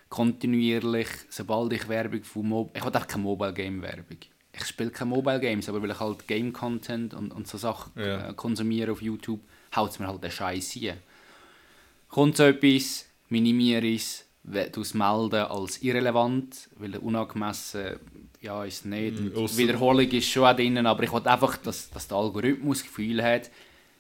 [0.10, 4.18] kontinuierlich, sobald ich Werbung von Mo ich habe auch keine Mobile-Game-Werbung.
[4.54, 8.30] Ich spiele keine Mobile-Games, aber weil ich halt Game-Content und, und so Sachen Ja.
[8.30, 9.42] äh, konsumiere auf YouTube,
[9.76, 10.98] haut es mir halt den Scheiß hier.
[12.10, 14.26] Kommt so etwas, minimiere es,
[14.72, 17.98] tu es melden als irrelevant, weil unangemessen
[18.42, 19.36] ja, ist es nicht.
[19.36, 22.88] Ausser- Wiederholung ist schon auch drin, aber ich wollte einfach, dass, dass der Algorithmus das
[22.88, 23.50] Gefühl hat,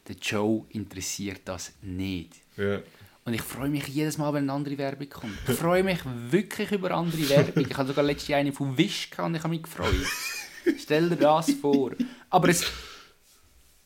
[0.08, 2.34] der Joe interessiert das nicht.
[2.56, 2.80] Ja.
[3.26, 5.38] Und ich freue mich jedes Mal, wenn eine andere Werbung kommt.
[5.48, 7.66] Ich freue mich wirklich über andere Werbung.
[7.70, 9.94] Ich hatte sogar letztes Jahr eine von Wish gehabt und ich habe mich gefreut.
[10.80, 11.92] Stell dir das vor.
[12.30, 12.64] Aber es,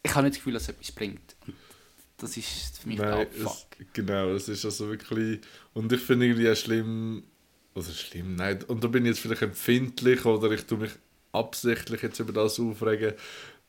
[0.04, 1.36] ich habe nicht das Gefühl, dass es etwas bringt.
[1.48, 1.56] Und
[2.18, 3.94] das ist für mich Nein, Nein, es, fuck.
[3.94, 5.40] genau, es ist also wirklich.
[5.74, 7.24] Und ich finde irgendwie auch schlimm.
[7.74, 8.64] Also schlimm, nein.
[8.68, 10.92] Und da bin ich jetzt vielleicht empfindlich oder ich tue mich
[11.32, 13.14] absichtlich jetzt über das aufregen,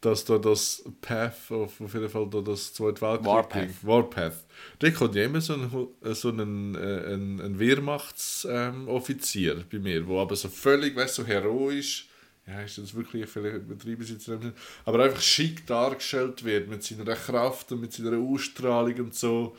[0.00, 3.24] dass da das Path, auf, auf jeden Fall da das Zweite Weltkrieg.
[3.24, 3.86] Warpath.
[3.86, 4.44] Warpath.
[4.80, 5.70] Da kommt ja immer so ein,
[6.14, 11.24] so ein, äh, ein, ein Wehrmachtsoffizier ähm, bei mir, wo aber so völlig, weißt so
[11.24, 12.08] heroisch.
[12.44, 14.52] Ja, ist das wirklich vielleicht übertrieben,
[14.84, 19.56] aber einfach schick dargestellt wird mit seiner Kraft und mit seiner Ausstrahlung und so.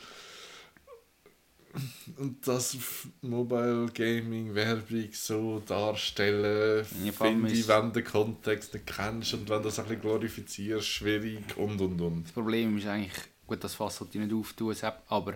[2.17, 2.77] Und das
[3.21, 9.33] Mobile Gaming Werbung so darstellen, Ja, finde ich, ist- wenn du den Kontext nicht kennst
[9.33, 12.23] und wenn du das ein bisschen glorifizierst, schwierig und und und.
[12.25, 13.13] Das Problem ist eigentlich,
[13.47, 14.75] gut, das Fass sollte ich nicht auftun,
[15.07, 15.33] aber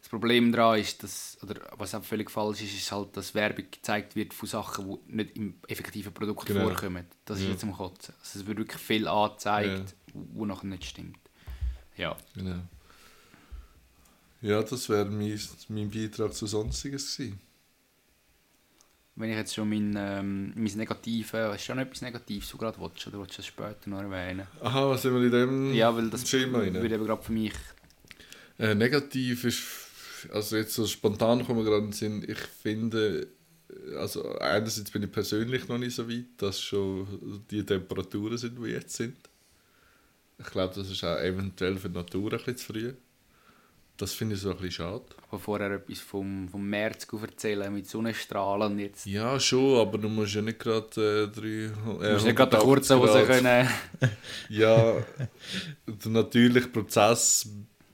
[0.00, 3.66] das Problem daran ist, dass, oder was auch völlig falsch ist, ist halt, dass Werbung
[3.70, 6.68] gezeigt wird von Sachen, die nicht im effektiven Produkt Genau.
[6.70, 7.04] vorkommen.
[7.26, 7.50] Das ist Ja.
[7.50, 8.14] jetzt am Kotzen.
[8.18, 11.18] Also es wird wirklich viel angezeigt, wo nachher nicht stimmt.
[11.98, 12.16] Ja.
[12.34, 12.60] Genau.
[14.42, 17.40] Ja, das wäre mein, mein Beitrag zu Sonstiges gewesen.
[19.16, 23.06] Wenn ich jetzt schon mein, ähm, mein Negative, ist schon etwas Negatives, du gerade willst,
[23.06, 24.46] oder willst du das später noch erwähnen?
[24.60, 26.74] Aha, was sind wir in dem Ja, weil das Schema rein?
[26.74, 27.52] würde eben gerade für mich
[28.58, 29.62] Äh, negativ ist,
[30.32, 33.28] also jetzt so spontan kommen wir gerade in den Sinn, ich finde,
[33.98, 38.70] also einerseits bin ich persönlich noch nicht so weit, dass schon die Temperaturen sind, die
[38.70, 39.16] jetzt sind.
[40.38, 42.94] Ich glaube, das ist auch eventuell für die Natur ein bisschen zu früh.
[44.00, 45.04] Das finde ich so ein bisschen schade.
[45.28, 50.34] aber vorher etwas vom, vom März erzählen mit Sonnenstrahlen jetzt Ja, schon, aber du musst
[50.34, 51.70] ja nicht gerade äh, drei...
[51.84, 53.68] Du Äh, musst nicht gerade eine 180 kurze Hose können.
[54.48, 55.04] Ja,
[55.86, 57.46] der natürliche Prozess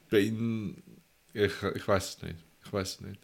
[0.09, 0.81] bin
[1.35, 2.37] ich, ich weiß es nicht.
[2.65, 3.21] Ich weiß es nicht.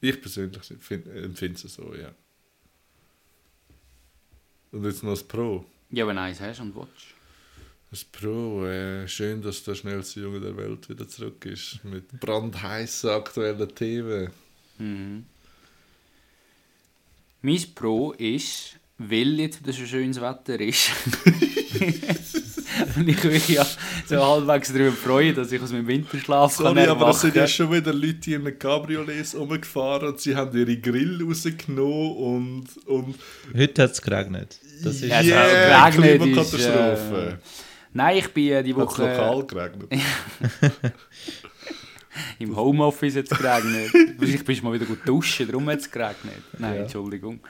[0.00, 2.12] Ich persönlich find- empfinde es so, ja.
[4.72, 5.64] Und jetzt noch das Pro.
[5.90, 7.14] Ja, wenn du eins hast und willst.
[7.90, 11.80] Das Pro, äh, schön, dass der schnellste Junge der Welt wieder zurück ist.
[11.82, 14.30] Mit brandheißen aktuellen Themen.
[14.78, 15.24] Mhm.
[17.42, 20.90] Mein Pro ist, weil jetzt wieder so schönes Wetter ist.
[22.96, 23.66] und ich mich ja
[24.06, 27.42] so halbwegs darüber freuen, dass ich aus meinem Winterschlaf kann Sorry, aber es sind ja
[27.42, 27.54] erwachen.
[27.54, 33.16] schon wieder Leute in einem Cabriolets rumgefahren und sie haben ihre Grill rausgenommen und, und
[33.56, 34.60] Heute hat es geregnet.
[34.84, 37.38] Das ist Ja, es Yeah, hat geregnet, Klimakatastrophe.
[37.42, 39.92] ist, äh, Nein, ich bin äh, die Hat es Woche lokal geregnet?
[42.38, 43.90] im Homeoffice jetzt geregnet.
[44.18, 46.42] Vielleicht bist du mal wieder gut duschen, darum hat es geregnet.
[46.58, 46.82] Nein, Ja.
[46.82, 47.40] Entschuldigung.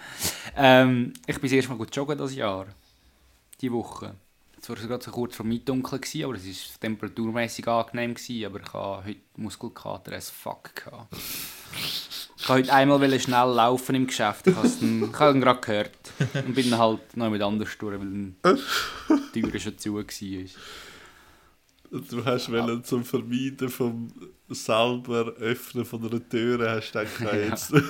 [0.56, 2.66] Ähm, ich bin das erste Mal gut joggen dieses Jahr.
[3.60, 4.14] Die Woche.
[4.60, 8.14] Es war gerade so kurz vor Mittdunkel, gewesen, aber es war temperaturmäßig angenehm.
[8.14, 10.74] Gewesen, aber ich hatte heute Muskelkater as fuck.
[10.74, 11.14] Gehabt.
[11.76, 14.46] Ich wollte heute einmal schnell laufen im Geschäft.
[14.46, 15.92] Ich habe ihn gerade gehört.
[16.34, 18.34] Und bin dann halt noch mit anders durch, weil
[19.34, 20.04] die Tür schon zu war.
[21.92, 24.12] Du hast wollen zum Vermeiden vom
[24.48, 27.46] selber Öffnen von einer Tür, hast du gedacht, nein, Ja.
[27.48, 27.72] jetzt...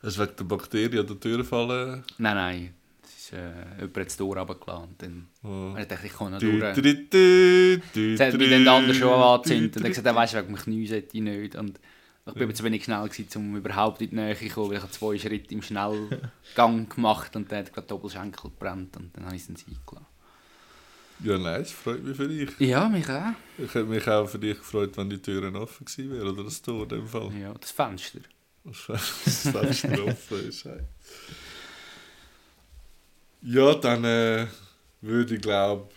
[0.00, 2.04] Hast du wegen der Bakterien an der Tür fallen?
[2.18, 2.74] Nein, nein.
[3.28, 4.88] Ist, äh, jemand Tor runtergelassen.
[4.88, 5.76] Und dann Oh.
[5.78, 6.74] ich dachte ich, komme noch Du, durch.
[6.74, 10.34] du, du, du, Jetzt hat mich dann der andere schon angezündet und hat gesagt, weisst
[10.34, 11.54] du, wegen dem Knie sollte ich nicht.
[11.56, 11.78] Und
[12.26, 14.76] ich bin aber zu wenig schnell, gewesen, um überhaupt in die Nähe zu kommen, weil
[14.76, 19.24] ich habe zwei Schritte im Schnellgang gemacht und dann hat gerade Doppelschenkel gebrannt und dann
[19.26, 20.06] habe ich es dann sein gelassen.
[21.24, 22.50] Ja, nice, freut mich für dich.
[22.60, 23.32] Ja, mich auch.
[23.56, 26.62] Ich hätte mich auch für dich gefreut, wenn die Türen offen gewesen wären, oder das
[26.62, 27.32] Tor in dem Fall.
[27.40, 28.20] Ja, das Fenster.
[28.64, 28.76] Das
[29.40, 30.64] Fenster offen ist.
[30.64, 30.80] Hey.
[33.42, 34.46] Ja, dann äh,
[35.00, 35.88] würde ich glaube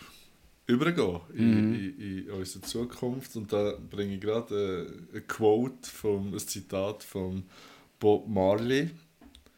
[0.68, 1.74] übergehen in, Mhm.
[1.76, 7.04] in, in unsere Zukunft und da bringe ich gerade äh, ein Quote, vom, ein Zitat
[7.04, 7.44] von
[8.00, 8.90] Bob Marley.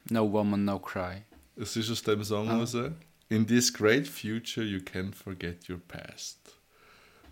[0.09, 1.23] No woman, no cry.
[1.55, 2.57] Es ist aus dem Song Ah.
[2.59, 2.75] raus.
[3.29, 6.39] In this great future you can't forget your past.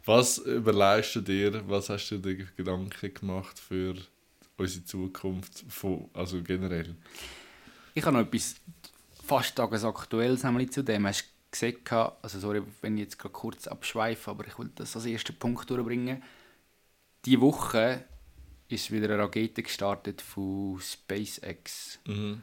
[0.05, 3.95] Was überlegst du dir, was hast du dir Gedanken gemacht für
[4.57, 6.95] unsere Zukunft, von, also generell?
[7.93, 8.55] Ich habe noch etwas
[9.31, 11.07] fast tagesaktuelles nämlich zu dem.
[11.07, 11.77] Hast du gesehen,
[12.21, 15.69] also sorry, wenn ich jetzt gerade kurz abschweife, aber ich will das als ersten Punkt
[15.69, 16.21] durchbringen.
[17.23, 18.03] Diese Woche
[18.67, 21.99] ist wieder eine Rakete gestartet von SpaceX.
[22.05, 22.41] Mhm.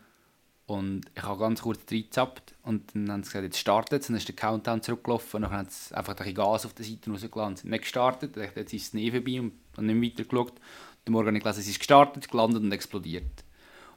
[0.65, 4.09] Und ich habe ganz kurz reingezappt und dann haben sie gesagt, jetzt startet es.
[4.09, 6.87] Und dann ist der Countdown zurückgelaufen und dann haben sie einfach ein Gas auf der
[6.87, 10.11] Seite sind nicht gestartet, ich dachte, jetzt ist es nie vorbei und dann nicht mehr
[10.11, 10.53] weitergeschaut.
[10.53, 10.61] Und
[11.07, 13.45] am Morgen habe ich gelesen, es ist gestartet, gelandet und explodiert.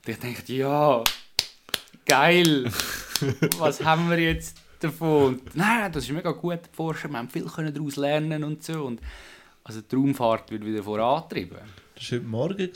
[0.05, 1.03] Und ich dachte, ja,
[2.11, 2.65] geil,
[3.57, 5.35] was haben wir jetzt davon?
[5.35, 8.83] Und, nein, das ist mega gut erforscht, wir haben viel können daraus lernen und so.
[8.83, 8.99] Und
[9.63, 11.59] also die Raumfahrt wird wieder vorantrieben.
[11.95, 12.69] Das war heute Morgen.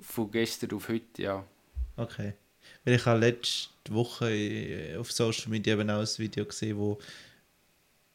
[0.00, 1.44] Von gestern auf heute, ja.
[1.98, 2.32] Okay.
[2.84, 6.98] Weil ich habe letzte Woche äh, auf Social Media eben auch ein Video gesehen, wo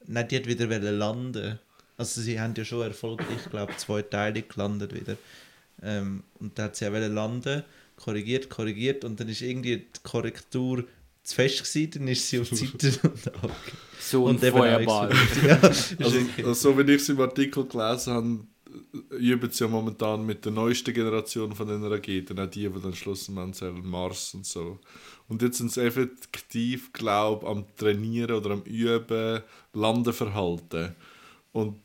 [0.08, 1.60] die hat wieder wollen landen.
[1.98, 5.18] Also sie haben ja schon erfolgreich, glaube ich, zwei Teile gelandet wieder.
[5.84, 7.64] Ähm, und da hat sie auch wollen landen,
[8.04, 10.86] korrigiert, korrigiert und dann ist irgendwie die Korrektur
[11.24, 13.56] zu fest gewesen, dann ist sie auf die Seite und abgegangen.
[14.00, 15.12] So ein Und auch Feuerball.
[15.48, 18.40] ja, Also, also, so wie ich es im Artikel gelesen habe,
[19.18, 22.96] üben sie ja momentan mit der neuesten Generation von den Raketen, auch die, die dann
[22.96, 24.80] schlussendlich Mars und so.
[25.28, 29.42] Und jetzt sind sie effektiv, glaube am Trainieren oder am Üben
[29.74, 30.96] Landeverhalten.
[31.52, 31.80] Und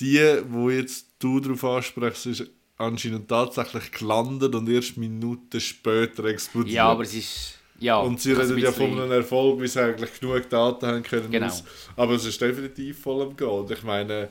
[0.00, 6.74] die, wo jetzt du darauf ansprichst, ist anscheinend tatsächlich gelandet und erst Minuten später explodiert.
[6.76, 7.54] Ja, aber es ist.
[7.80, 11.02] Ja, Und sie reden ein ja von einem Erfolg, wie sie eigentlich genug Daten haben
[11.02, 11.30] können.
[11.30, 11.46] Genau.
[11.46, 11.62] aus-
[11.94, 13.46] Aber es ist definitiv voll am Gehen.
[13.48, 14.28] Und ich meine,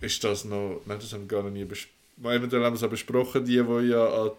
[0.00, 0.80] ist das noch.
[0.86, 1.92] Nein, das haben wir gar noch nie besprochen.
[2.24, 4.30] Eventuell haben wir es auch besprochen, die, die ja an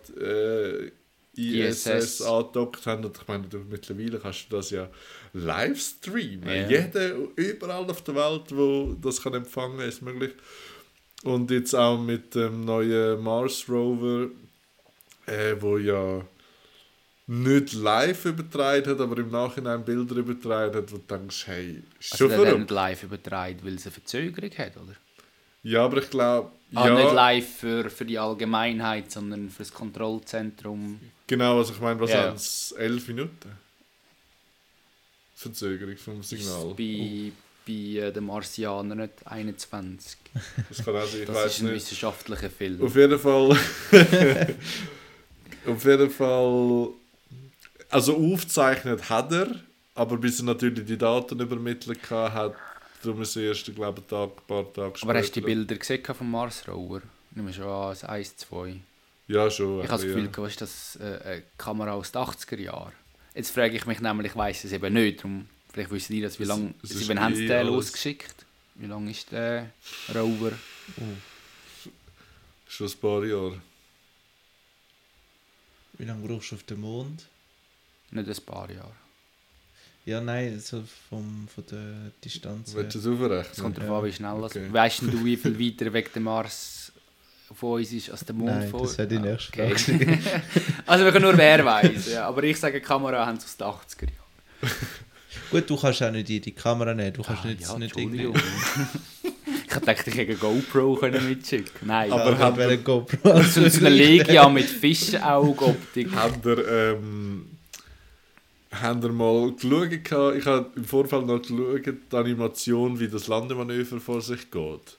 [1.37, 2.21] die äh, ISS, ISS.
[2.23, 3.05] angedockt haben.
[3.05, 4.89] Und ich meine, du, mittlerweile kannst du das ja
[5.33, 6.47] live streamen.
[6.47, 6.67] Ja.
[6.69, 10.31] Jeder, überall auf der Welt, wo das kann empfangen ist möglich.
[11.25, 14.27] Und jetzt auch mit dem neuen Mars Rover,
[15.25, 16.23] äh, wo ja
[17.27, 22.17] nicht live übertragen hat, aber im Nachhinein Bilder übertragen hat, wo du denkst, hey, Also
[22.17, 22.59] schon der hat verrückt.
[22.61, 24.93] nicht live übertragen, weil es eine Verzögerung hat, oder?
[25.63, 29.73] Ja, aber ich glaube, Ah, ja, nicht live für, für die Allgemeinheit, sondern für das
[29.73, 30.99] Kontrollzentrum.
[31.25, 32.27] genau, also ich meine, was Ja.
[32.27, 32.71] haben es?
[32.77, 33.51] 11 Minuten?
[35.35, 36.73] Verzögerung vom Signal.
[36.77, 37.31] Bei,
[37.65, 40.17] bei äh, den Marsianern nicht 21.
[40.69, 41.75] Das kann auch sein, ich Das ist ein nicht.
[41.75, 42.81] wissenschaftlicher Film.
[42.81, 43.51] Auf jeden Fall.
[45.67, 46.89] auf jeden Fall.
[47.89, 49.55] Also aufgezeichnet hat er,
[49.93, 52.55] aber bis er natürlich die Daten übermittelt hat,
[53.01, 55.09] darum ist er erst, glaube ich, Tag, ein paar Tage später.
[55.09, 57.01] Aber hast du die Bilder gesehen vom Mars Rover?
[57.31, 58.75] Nimm schon an, das 1, 2.
[59.27, 59.81] Ja, schon.
[59.81, 60.37] Ich habe das Gefühl, ja.
[60.37, 62.93] was ist das äh, eine Kamera aus den 80er Jahren?
[63.33, 66.39] Jetzt frage ich mich nämlich, ich weiß es eben nicht, darum, vielleicht wissen die das,
[66.39, 68.45] wie Es- lange, es sie wann haben sie den alles- losgeschickt?
[68.75, 69.71] Wie lange ist der
[70.13, 70.53] Rover?
[72.67, 73.61] Schon ein paar Jahre.
[75.97, 77.25] Wie lange brauchst du auf dem Mond?
[78.11, 78.91] Nicht ein paar Jahre.
[80.05, 82.73] Ja, nein, so vom, von der Distanz.
[82.73, 83.45] Willst du es aufrechnen?
[83.51, 83.97] Es kommt darauf Ja.
[83.99, 84.71] an, wie schnell das Okay.
[84.71, 86.91] Weißt du, wie viel weiter weg der Mars
[87.53, 89.75] von uns ist als der Mond Nein, von das wäre die Ah, nächste okay.
[89.77, 90.41] Frage.
[90.85, 92.11] also wir können nur wer weiß.
[92.11, 92.27] Ja.
[92.27, 94.75] Aber ich sage, Kamera haben sie aus den 80er Jahren.
[95.51, 97.13] Gut, du kannst auch nicht in die Kamera nehmen.
[97.13, 98.29] Du kannst Ah, nicht, ja, nicht irgendwie...
[99.67, 102.09] Ich hätte gedacht, ich hätte eine GoPro können mitschicken Nein.
[102.11, 103.41] Aber Aber hat eine GoPro.
[103.43, 106.07] so, so eine Legia mit Fischenaugoptik.
[106.15, 107.45] Habt ihr, ähm,
[108.71, 110.35] habt ihr mal geschaut?
[110.37, 114.97] Ich habe im Vorfeld noch geschaut, die Animation, wie das Landemanöver vor sich geht.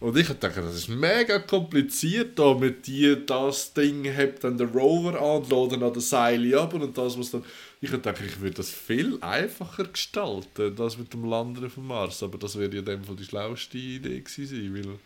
[0.00, 4.68] Und ich dachte, das ist mega kompliziert da mit dir, das Ding hebt dann der
[4.68, 7.44] Rover an, laden an der Seile ab und das was dann...
[7.82, 12.38] Ich dachte, ich würde das viel einfacher gestalten, das mit dem Landen dem Mars, aber
[12.38, 14.98] das wäre ja dem Fall die schlauste Idee gewesen weil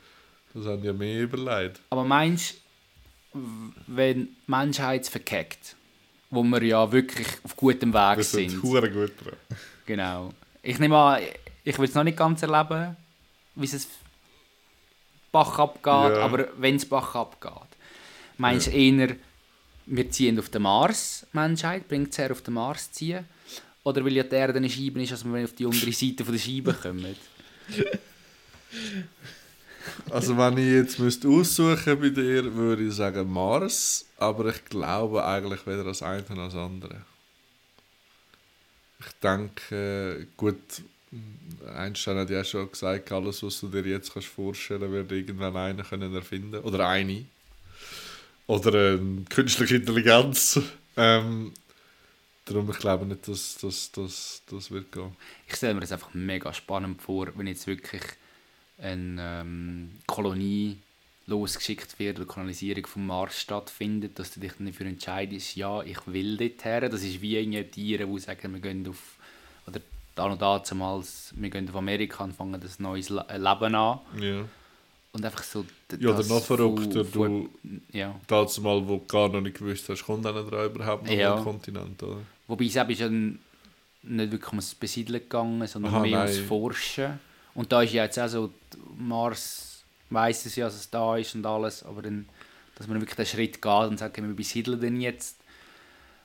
[0.54, 1.80] das haben ja mehr überlegt.
[1.90, 2.54] Aber meinst
[3.33, 3.40] du,
[3.88, 5.74] wenn die Menschheit verkackt,
[6.30, 9.35] wo wir ja wirklich auf gutem Weg Wir sind sind, hure gut dran.
[9.87, 10.33] genau.
[10.62, 11.22] Ich nehme an,
[11.64, 12.96] ich will es noch nicht ganz erleben,
[13.57, 13.88] wie es
[15.35, 16.25] Bach abgeht, Ja.
[16.27, 17.70] aber wenn es Bach abgeht,
[18.38, 19.16] meinst du eher,
[19.87, 23.25] wir ziehen auf den Mars, Menschheit, bringt es her, auf den Mars zu ziehen?
[23.83, 26.35] Oder weil ja die Erde eine Scheibe ist, dass wir auf die untere Seite von
[26.35, 27.16] der Scheibe kommen?
[30.11, 35.25] Also wenn ich jetzt müsste aussuchen bei dir, würde ich sagen Mars, aber ich glaube
[35.25, 37.03] eigentlich weder das eine noch das andere.
[39.01, 40.83] Ich denke, gut,
[41.74, 45.83] Einstein hat ja schon gesagt, alles was du dir jetzt kannst vorstellen, wird irgendwann einer
[45.83, 47.24] können erfinden oder eine
[48.46, 50.61] oder eine künstliche Intelligenz.
[50.96, 51.53] Ähm,
[52.44, 55.16] darum ich glaube nicht, dass das dass, das wird gehen.
[55.48, 58.03] Ich stelle mir das einfach mega spannend vor, wenn jetzt wirklich
[58.79, 60.79] eine ähm, Kolonie
[61.27, 66.07] losgeschickt wird oder Kolonisierung vom Mars stattfindet, dass du dich dann dafür entscheidest, ja, ich
[66.07, 66.88] will dort her.
[66.88, 69.16] Das ist wie irgendwie Tiere, die sagen, wir gehen auf,
[69.66, 69.81] oder
[70.14, 73.74] da und da zumals, wir gehen auf Amerika und fangen das neues Le äh, Leben
[73.74, 73.98] an.
[74.20, 74.44] Ja.
[75.12, 75.64] Und einfach so...
[75.98, 77.48] Ja, das noch verrückter, du
[77.92, 78.14] Ja.
[78.27, 81.37] damals mal, wo du gar noch nicht gewusst hast, kommt einer da überhaupt noch Ja.
[81.37, 82.18] ein Kontinent, oder?
[82.48, 83.38] Wobei es eben ist ja n-
[84.03, 86.46] nicht wirklich ums Besiedeln gegangen, sondern Aha, mehr ums nein.
[86.46, 87.20] Forschen.
[87.55, 88.50] Und da ist ja jetzt auch so,
[88.96, 92.29] Mars weiss es ja, dass es da ist und alles, aber dann,
[92.77, 95.38] dass man wirklich den Schritt geht und sagt, okay, wir besiedeln den jetzt.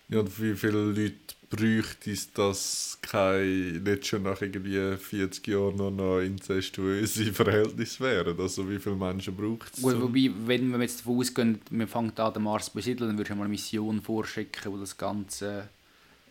[0.09, 1.13] Ja, und wie viele Leute
[1.49, 8.39] bräuchte es, dass kein, nicht schon nach irgendwie 40 Jahren noch, noch incestuöse Verhältnisse wären?
[8.39, 9.81] Also wie viele Menschen braucht es?
[9.81, 13.17] Gut, wobei, wenn wir jetzt davon ausgehen, wir fangen an, den Mars zu besiedeln, dann
[13.17, 15.69] würdest du mal eine Mission vorschicken, die das Ganze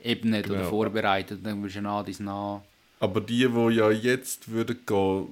[0.02, 0.70] ebnet oder Genau.
[0.70, 1.40] vorbereitet.
[1.42, 2.62] Dann würdest du nach dies nach...
[3.00, 5.26] Aber die, die ja jetzt würden gehen,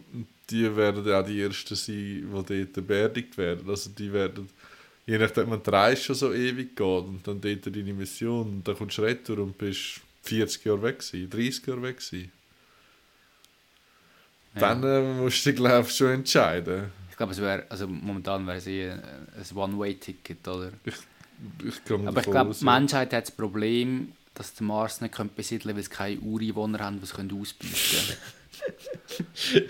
[0.50, 3.68] die werden ja auch die Ersten sein, die dort beerdigt werden.
[3.68, 4.48] Also die werden,
[5.06, 8.68] je nachdem, man die Reise schon so ewig geht und dann dort deine Mission und
[8.68, 12.32] dann kommst du retour und bist 40 Jahre weg gewesen, 30 Jahre weg gewesen.
[14.54, 16.90] Dann äh, musst du dich, glaube ich, schon entscheiden.
[17.10, 20.72] Ich glaube, es wäre, also momentan wäre es eher ein One-Way-Ticket, oder?
[21.64, 25.34] Ich kann Aber ich glaube, die Menschheit hat das Problem, dass der Mars nicht könnte
[25.34, 28.16] besiedeln weil es keine Ureinwohner haben, die es können ausbeuten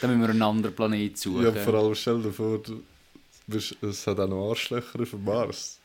[0.00, 1.44] Dann müssen wir einen anderen Planet suchen.
[1.44, 2.60] Ja, vor allem stell dir vor,
[3.48, 5.78] es hat auch noch Arschlöcher auf dem Mars.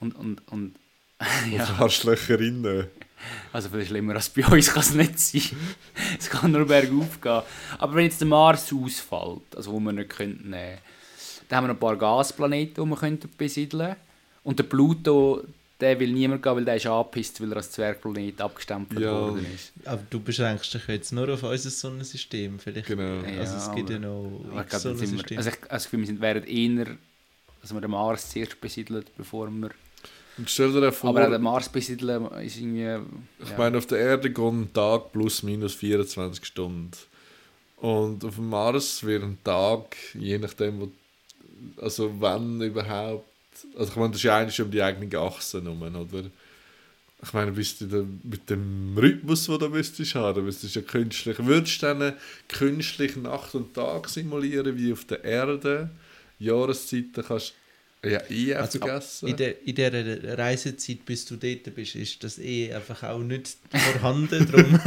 [0.00, 0.74] und, und, und
[1.50, 1.64] Ja.
[1.78, 2.88] Arschlöcherinnen.
[3.52, 5.42] also viel schlimmer als bei uns kann es nicht sein.
[6.18, 7.42] es kann nur bergauf gehen.
[7.78, 10.78] Aber wenn jetzt der Mars ausfällt, also wo wir nicht könnten nehmen,
[11.48, 14.00] dann haben wir noch ein paar Gasplaneten, die wir könnten besiedeln könnten.
[14.42, 15.42] Und der Pluto,
[15.80, 19.12] der will niemand gehen, weil der ist angepisst, weil er als Zwergplanet abgestempelt Ja.
[19.12, 19.72] worden ist.
[19.84, 22.58] Aber du beschränkst dich jetzt nur auf unser Sonnensystem.
[22.58, 22.86] Vielleicht.
[22.86, 23.22] Genau.
[23.26, 25.38] Ja, Also es gibt ja noch ich x glaube, dann sind wir, Sonnensysteme.
[25.38, 26.86] also ich habe Gefühl, wir sind, wären eher,
[27.60, 29.70] dass wir den Mars zuerst besiedeln, bevor wir...
[30.36, 32.98] Und stell dir vor, Aber auch den Mars besiedeln ist irgendwie...
[33.42, 33.58] ich ja.
[33.58, 36.90] meine, auf der Erde geht ein Tag plus minus 24 Stunden.
[37.76, 40.90] Und auf dem Mars wird ein Tag, je nachdem, wo,
[41.80, 43.26] also wann überhaupt,
[43.76, 46.24] also ich meine, das ist ja eigentlich um die eigene Achse herum, oder?
[47.22, 50.86] Ich meine, bist du da mit dem Rhythmus, den du müsstest haben, müsstest du ja
[50.86, 52.12] künstlich, würdest du dann
[52.48, 55.90] künstlich Nacht und Tag simulieren, wie auf der Erde,
[56.38, 57.54] Jahreszeiten kannst
[58.10, 59.28] ja eh Also, vergessen.
[59.28, 63.56] In, der, in dieser Reisezeit, bis du dort bist, ist das eh einfach auch nicht
[63.70, 64.46] vorhanden.
[64.52, 64.80] Darum,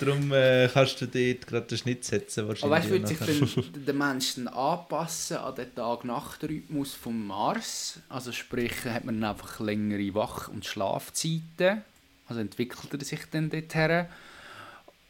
[0.00, 2.40] darum äh, kannst du dort gerade den Schnitt setzen.
[2.40, 7.26] Aber Wahrscheinlich weißt du, würde sich dann der Mensch dann anpassen an den Tag-Nacht-Rhythmus vom
[7.26, 7.98] Mars?
[8.08, 11.82] Also sprich, hat man dann einfach längere Wach- und Schlafzeiten?
[12.26, 14.06] Also entwickelt er sich dann dorthin?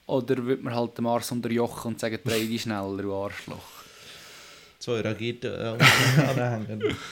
[0.07, 3.82] Oder wird man halt den Mars unterjochen und sagen, dreh dich schneller, du Arschloch?
[4.83, 5.79] Zwei Raketen äh,
[6.23, 6.97] anhängen.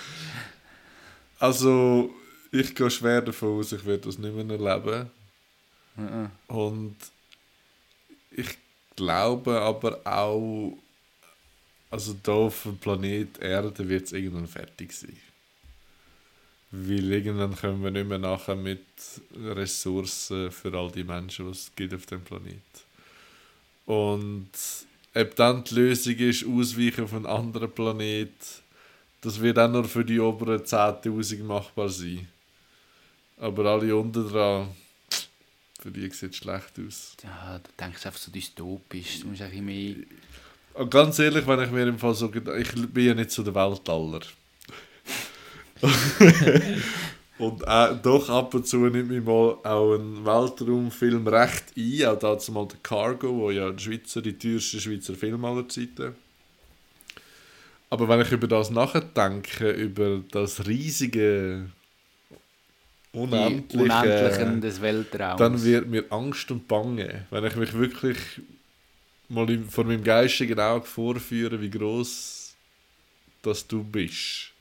[1.38, 2.14] Also,
[2.52, 5.10] ich gehe schwer davon aus, ich werde das nicht mehr erleben.
[5.96, 6.30] Mhm.
[6.48, 6.96] Und
[8.30, 8.58] ich
[8.94, 10.76] glaube aber auch,
[11.90, 15.16] also da auf dem Planet Erde wird es irgendwann fertig sein.
[16.72, 18.84] Weil irgendwann kommen wir nicht mehr nachher mit
[19.34, 22.60] Ressourcen für all die Menschen, die es gibt auf dem Planet.
[23.86, 24.50] Und
[25.14, 28.30] ob dann die Lösung ist, ausweichen auf einen anderen Planet,
[29.20, 32.28] das wird auch nur für die oberen 10.000 machbar sein.
[33.38, 34.68] Aber alle unten dran,
[35.80, 37.16] für die sieht es schlecht aus.
[37.22, 39.20] Ja, du denkst einfach so dystopisch.
[39.20, 39.96] Du musst ein mehr...
[40.74, 42.42] Und ganz ehrlich, wenn ich mir im Fall so ich
[42.92, 44.20] bin ja nicht so der Weltaller.
[47.40, 52.18] und äh, doch ab und zu nimmt mich mal auch ein Weltraumfilm recht ein, auch
[52.18, 56.14] dazu mal der Cargo, wo ja die Schweizer, die teuerste Schweizer Film aller Zeiten.
[57.88, 61.70] Aber wenn ich über das nachdenke, über das riesige,
[63.12, 65.38] Die unendliche, Unendlichen des Weltraums.
[65.38, 68.18] dann wird mir Angst und Bange, wenn ich mich wirklich
[69.28, 72.54] mal vor meinem geistigen Auge vorführe, wie groß
[73.42, 74.52] dass du bist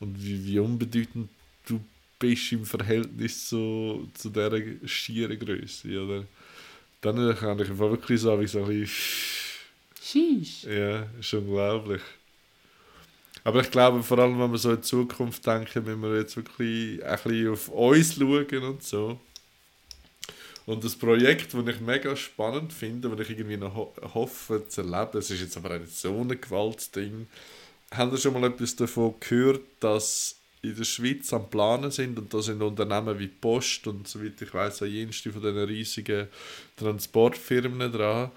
[0.00, 1.28] und wie, wie unbedeutend
[1.66, 1.80] du
[2.20, 6.24] bist im Verhältnis zu, zu dieser schieren Größe, oder?
[7.00, 8.86] Dann kann ich einfach wirklich sagen, wie so ein bisschen,
[10.00, 10.64] Sheesh.
[10.64, 12.02] ja, ist unglaublich.
[13.42, 16.36] Aber ich glaube, vor allem, wenn wir so in die Zukunft denken, müssen wir jetzt
[16.36, 19.18] wirklich ein bisschen auf uns schauen und so.
[20.66, 24.82] Und das Projekt, das ich mega spannend finde, das ich irgendwie noch ho hoffe zu
[24.82, 27.26] erleben, es ist jetzt aber auch nicht so ein Gewaltding.
[27.92, 32.34] Haben Sie schon mal etwas davon gehört, dass in der Schweiz am Planen sind und
[32.34, 36.26] da sind Unternehmen wie Post und soweit ich weiß auch jenste von diesen riesigen
[36.76, 38.30] Transportfirmen dran,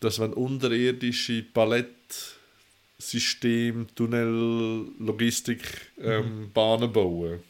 [0.00, 7.44] dass wenn unterirdische Palettsystem, Tunnel, Logistik, ähm, Bahnen bauen.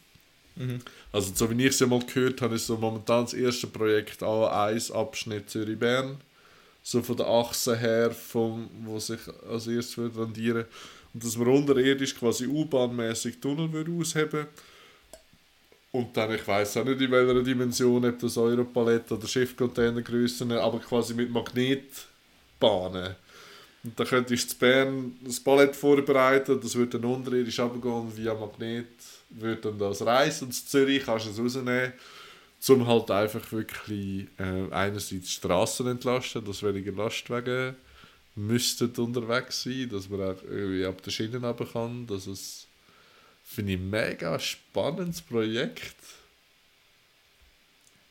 [1.13, 4.23] Also so wie ich es ja mal gehört habe, ist so momentan das erste Projekt
[4.23, 6.19] A1 Abschnitt Zürich-Bern.
[6.83, 10.65] So von der Achse her, vom, wo sich als erstes würde rendieren.
[11.19, 14.47] Und dass man unterirdisch quasi U-Bahn-mäßig Tunnel würde ausheben
[15.91, 20.79] Und dann, ich weiß auch nicht in welcher Dimension, ob das Europalette oder Schiffcontainergrössen, aber
[20.79, 23.17] quasi mit Magnetbahnen.
[23.83, 28.35] Und da könntest du in Bern das Palett vorbereiten, das würde dann unterirdisch runtergehen via
[28.35, 28.87] Magnet
[29.31, 31.93] würde dann das reisen und in Zürich kannst du es rausnehmen,
[32.69, 37.75] um halt einfach wirklich äh, einerseits Straßen entlasten, dass weniger Lastwagen
[38.39, 42.67] müssten unterwegs sein, dass man auch irgendwie ab der Schiene runter kann, dass es
[43.45, 45.97] finde ich ein mega spannendes Projekt.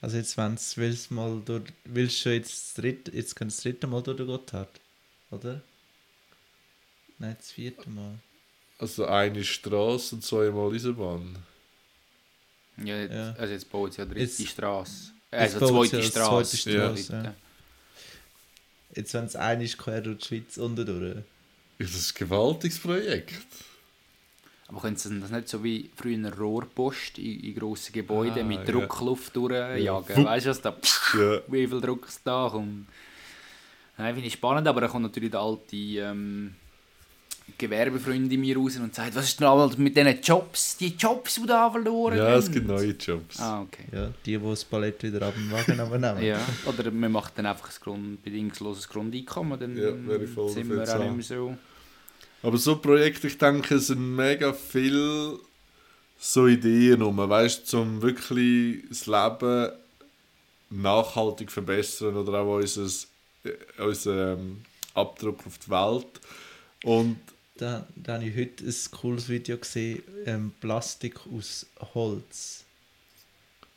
[0.01, 3.47] Also jetzt, wenn es willst mal durch, willst du schon jetzt das dritte, jetzt kann
[3.47, 4.69] das dritte Mal durch den Gotthard,
[5.31, 5.61] oder?
[7.19, 8.19] Nein, das vierte Mal.
[8.77, 11.35] Also eine Straße und zweimal Eisenbahn.
[12.83, 13.31] Ja, jetzt, Ja.
[13.33, 15.11] Also jetzt baut sie ja dritte Jetzt- Straße.
[15.31, 16.57] Also zweite ja Straße.
[16.57, 17.35] zweite Straße, ja.
[18.97, 21.17] Jetzt, wenn es eine ist, quer durch die Schweiz unten durch.
[21.79, 23.33] Das ist ein gewaltiges Projekt.
[24.67, 28.43] Aber können sie das nicht so wie früher eine Rohrpost in, in grossen Gebäuden Ah,
[28.43, 28.65] mit ja.
[28.65, 30.15] Druckluft durchjagen?
[30.17, 30.25] Wupp.
[30.25, 30.75] Weißt du, was da,
[31.13, 31.39] Ja.
[31.47, 32.87] wie viel Druck es da kommt?
[33.97, 36.55] Nein, finde ich spannend, aber dann kommt natürlich der alte ähm,
[37.57, 41.35] Gewerbefreund in mir raus und sagt, was ist denn aber mit diesen Jobs, die Jobs,
[41.35, 43.39] die da verloren Ja, es gibt neue Jobs.
[43.39, 43.85] Ah, okay.
[43.91, 46.23] Ja, die, die das Palett wieder ab dem Wagen nehmen.
[46.23, 49.91] Ja, oder man macht dann einfach ein Grund, bedingungsloses Grundeinkommen, dann Ja,
[50.49, 51.57] sind wir auch mehr so...
[52.43, 55.39] Aber so Projekte, ich denke, es sind mega viel
[56.19, 59.71] so Ideen rum, weißt du, um wirklich das Leben
[60.69, 62.87] nachhaltig verbessern oder auch unser,
[63.43, 64.61] äh, unseren ähm,
[64.93, 66.21] Abdruck auf die Welt.
[66.83, 67.17] Und
[67.57, 72.63] Da, da habe ich heute ein cooles Video gesehen, ähm, Plastik aus Holz.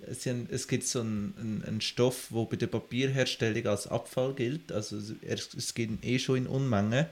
[0.07, 4.33] Es, sind, es gibt so einen, einen, einen Stoff, der bei der Papierherstellung als Abfall
[4.35, 4.73] gilt.
[4.73, 7.07] Also es- es gibt eh schon in Unmengen.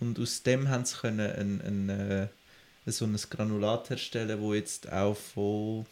[0.00, 2.28] Und aus dem haben sie können ein, ein, äh,
[2.86, 5.86] so ein Granulat herstellen, wo jetzt auch von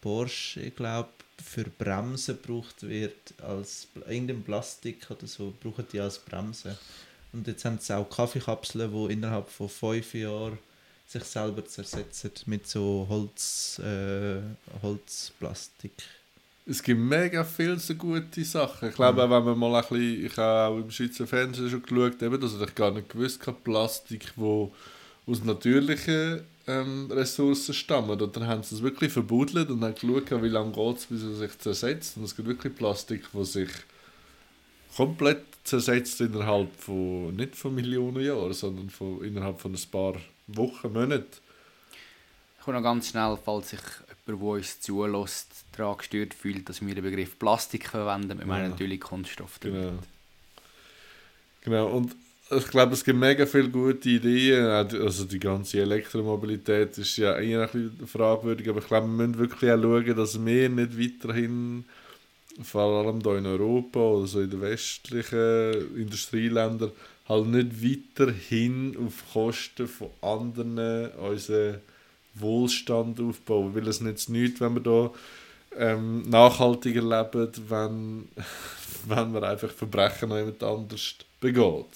[0.00, 1.10] Porsche, ich glaube,
[1.44, 6.78] für Bremsen gebraucht wird als irgendein Plastik oder so, brauchen die als Bremse.
[7.32, 10.58] Und jetzt haben sie auch Kaffeekapseln, die innerhalb von fünf Jahren
[11.06, 14.40] sich selber zersetzen mit so Holz, äh,
[14.82, 15.92] Holzplastik.
[16.66, 18.90] es gibt mega viele so gute Sachen.
[18.90, 21.82] Ich glaube, auch wenn man mal ein bisschen, ich habe auch im Schweizer Fernsehen schon
[21.82, 24.72] geschaut, eben, dass ich gar nicht gewusst habe, Plastik, wo
[25.26, 28.20] aus natürlichen ähm, Ressourcen stammen.
[28.20, 31.22] Und dann haben sie es wirklich verbudelt und haben geschaut, wie lange geht es, bis
[31.22, 32.18] es sich zersetzt.
[32.18, 33.70] Und es gibt wirklich Plastik, wo sich
[34.94, 40.14] komplett zersetzt innerhalb von, nicht von Millionen Jahren, sondern von, innerhalb von ein paar
[40.48, 41.26] Wochen, Monaten.
[42.58, 43.80] Ich komme noch ganz schnell, falls sich
[44.26, 48.38] jemand, der uns zulässt, daran gestört fühlt, dass wir den Begriff Plastik verwenden.
[48.38, 48.68] Wir meinen Ja.
[48.70, 49.58] natürlich Kunststoff.
[49.60, 49.80] damit.
[49.80, 49.98] Genau.
[51.64, 52.14] Genau, und
[52.50, 54.64] ich glaube, es gibt mega viele gute Ideen.
[54.64, 59.38] Also die ganze Elektromobilität ist ja eher ein bisschen fragwürdig, aber ich glaube, wir müssen
[59.38, 61.84] wirklich auch schauen, dass wir nicht weiterhin,
[62.62, 66.92] vor allem hier in Europa oder so in den westlichen Industrieländern,
[67.28, 71.80] halt nicht weiterhin auf Kosten von anderen unseren
[72.34, 73.74] Wohlstand aufbauen.
[73.74, 75.10] Weil es nützt nichts, wenn wir da
[75.76, 78.28] ähm, nachhaltiger leben, wenn,
[79.06, 81.86] wenn man einfach Verbrechen noch jemand anders begeht.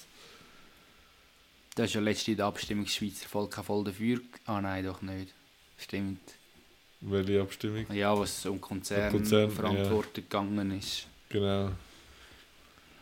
[1.75, 4.21] Da ist ja letztens in der Abstimmung das Schweizer Volk voll dafür.
[4.45, 5.33] Ah nein, doch nicht.
[5.79, 6.21] Stimmt.
[7.03, 7.85] Welche Abstimmung?
[7.93, 11.07] Ja, was um Konzern, Konzern, Verantwortung gegangen ist.
[11.29, 11.71] Genau.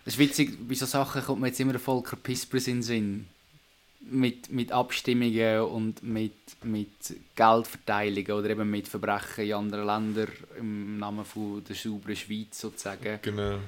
[0.07, 3.27] Es ist witzig, bei so Sachen kommt mir jetzt immer Volker Pispers in den Sinn.
[4.11, 6.33] Mit, mit Abstimmungen und mit,
[6.65, 6.89] mit
[7.37, 10.29] Geldverteilungen oder eben mit Verbrechen in anderen Ländern
[10.59, 13.19] im Namen von der sauberen Schweiz sozusagen.
[13.21, 13.59] Genau.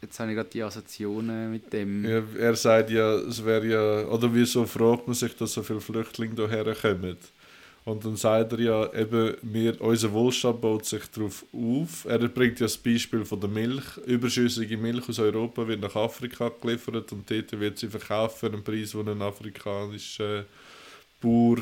[0.00, 2.04] Jetzt habe ich gerade die Assoziationen mit dem.
[2.04, 5.80] Ja, er sagt ja, es wäre ja, oder wieso fragt man sich, dass so viele
[5.80, 7.16] Flüchtlinge hierher kommen?
[7.86, 12.04] Und dann sagt er ja, eben, wir, unser Wohlstand baut sich darauf auf.
[12.04, 13.96] Er bringt ja das Beispiel von der Milch.
[14.06, 18.64] Überschüssige Milch aus Europa wird nach Afrika geliefert und dort wird sie verkauft für einen
[18.64, 20.46] Preis, wo ein afrikanischer
[21.20, 21.58] Bauer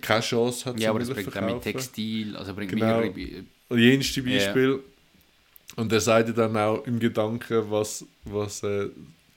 [0.00, 1.72] keine Chance hat Ja, aber das Milch bringt auch mit verkaufen.
[1.72, 3.00] Textil, also bringt Genau.
[3.00, 4.80] mehrere jenste Beispiel.
[5.76, 8.88] Und er sagt ja dann auch im Gedanken, was, was äh,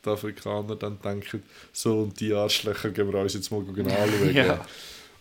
[0.06, 4.34] die Afrikaner dann denken, so und die Arschlöcher gehen wir uns jetzt mal genau anschauen.
[4.34, 4.66] Ja.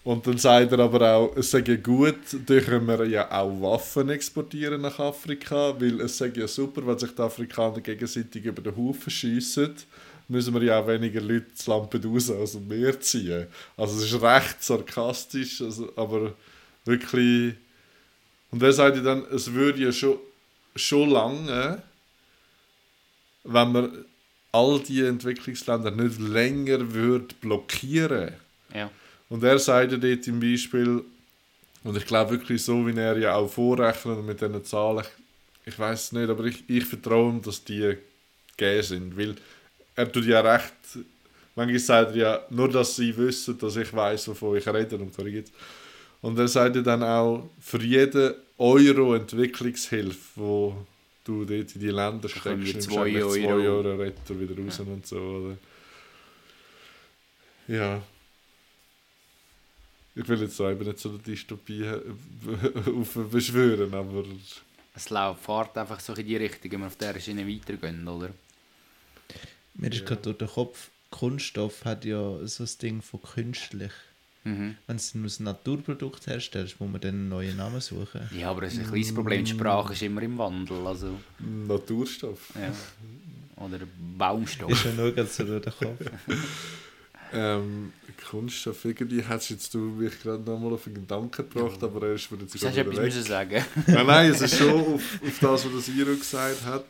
[0.02, 3.60] Und dann sagt er aber auch, es sei ja gut, dann können wir ja auch
[3.60, 8.62] Waffen exportieren nach Afrika, weil es sei ja super, wenn sich die Afrikaner gegenseitig über
[8.62, 9.74] den Haufen schiessen,
[10.28, 13.46] müssen wir ja auch weniger Leute das Lampedusa aus dem Meer ziehen.
[13.76, 16.34] Also es ist recht sarkastisch, also, aber
[16.84, 17.54] wirklich...
[18.50, 20.18] Und er sagt ja dann, es würde ja schon,
[20.74, 21.82] schon lange,
[23.44, 24.04] wenn man
[24.50, 28.32] all die Entwicklungsländer nicht länger würde blockieren
[28.74, 28.90] Ja.
[29.30, 31.02] Und er sagt ja dort im Beispiel,
[31.82, 35.04] und ich glaube wirklich so, wie er ja auch vorrechnet mit diesen Zahlen,
[35.64, 37.96] ich, ich weiß es nicht, aber ich, ich vertraue ihm, dass die
[38.56, 39.34] gegeben sind, weil
[39.96, 40.74] er tut ja recht,
[41.54, 45.16] manchmal sagt er ja, nur dass sie wissen, dass ich weiß, wovon ich rede und
[45.16, 45.50] korrigiert.
[46.20, 50.86] Und er sagt ja dann auch, für jeden Euro Entwicklungshilfe, wo
[51.24, 53.80] du dort in die Länder steckst, zwei eigentlich zwei Euro.
[53.80, 55.56] Euro Retter wieder raus und so, oder?
[57.68, 58.02] Ja.
[60.14, 61.84] Ich will jetzt auch eben nicht so eine Dystopie
[63.00, 64.24] auf beschwören, aber
[64.94, 68.30] Es läuft, fährt einfach so in die Richtung, wenn wir auf dieser Schiene weitergehen, oder?
[69.74, 70.04] Mir ist Ja.
[70.06, 73.92] gerade durch den Kopf, Kunststoff hat ja so das Ding von künstlich.
[74.44, 74.76] Mhm.
[74.86, 78.28] Wenn du ein Naturprodukt herstellst, muss man dann einen neuen Namen suchen.
[78.36, 79.44] Ja, aber das ist ein kleines Problem.
[79.44, 80.86] Die Sprache ist immer im Wandel.
[80.86, 82.52] Also, Naturstoff.
[82.56, 82.72] ja.
[83.62, 83.80] Oder
[84.16, 84.70] Baumstoff.
[84.70, 86.00] Ist ja nur ganz so durch den Kopf.
[87.32, 87.92] Ähm,
[88.28, 92.30] Kunststoff, irgendwie hast jetzt du mich gerade nochmal auf einen Gedanken gebracht, aber er ist
[92.30, 93.04] mir jetzt gerade etwas wieder weg.
[93.06, 93.64] müssen sagen.
[93.86, 96.84] Nein, nein, es ist schon auf, auf das, was das Iro gesagt hat.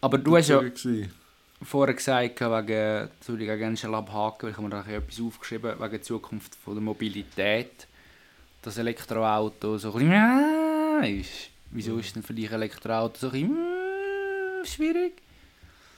[0.00, 1.10] Aber du hast ja gewesen.
[1.62, 3.08] vorher gesagt, wegen,
[3.42, 6.74] ich gerne schnell abhaken, weil ich habe mir da etwas aufgeschrieben, wegen der Zukunft von
[6.74, 7.86] der Mobilität,
[8.62, 11.50] dass Elektroauto so ein bisschen ist.
[11.70, 15.12] Wieso ist denn für dich Elektroauto so ein bisschen schwierig?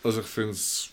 [0.03, 0.91] Also ich finde es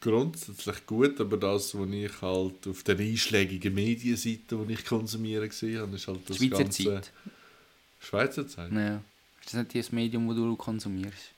[0.00, 5.80] grundsätzlich gut, aber das, was ich halt auf der einschlägigen Medienseite, die ich konsumiere, gesehen
[5.80, 6.84] habe, ist halt das Schweizer ganze...
[6.84, 7.12] Zeit.
[8.00, 8.72] Schweizer Zeit?
[8.72, 8.96] Ja.
[8.96, 11.32] Ist das nicht das Medium, das du konsumierst?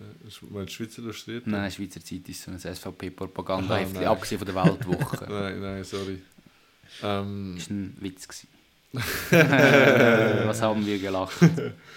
[0.00, 0.04] Äh,
[0.50, 1.46] Meinst du Schweizer Illustriert?
[1.46, 3.76] Nein, Schweizer Zeit ist so ein SVP-Propaganda,
[4.10, 5.24] abgesehen von der Weltwoche.
[5.28, 6.20] Nein, nein, sorry.
[7.02, 8.28] Ähm, Das war ein Witz.
[8.28, 8.48] gewesen.
[9.30, 11.36] Was haben wir gelacht?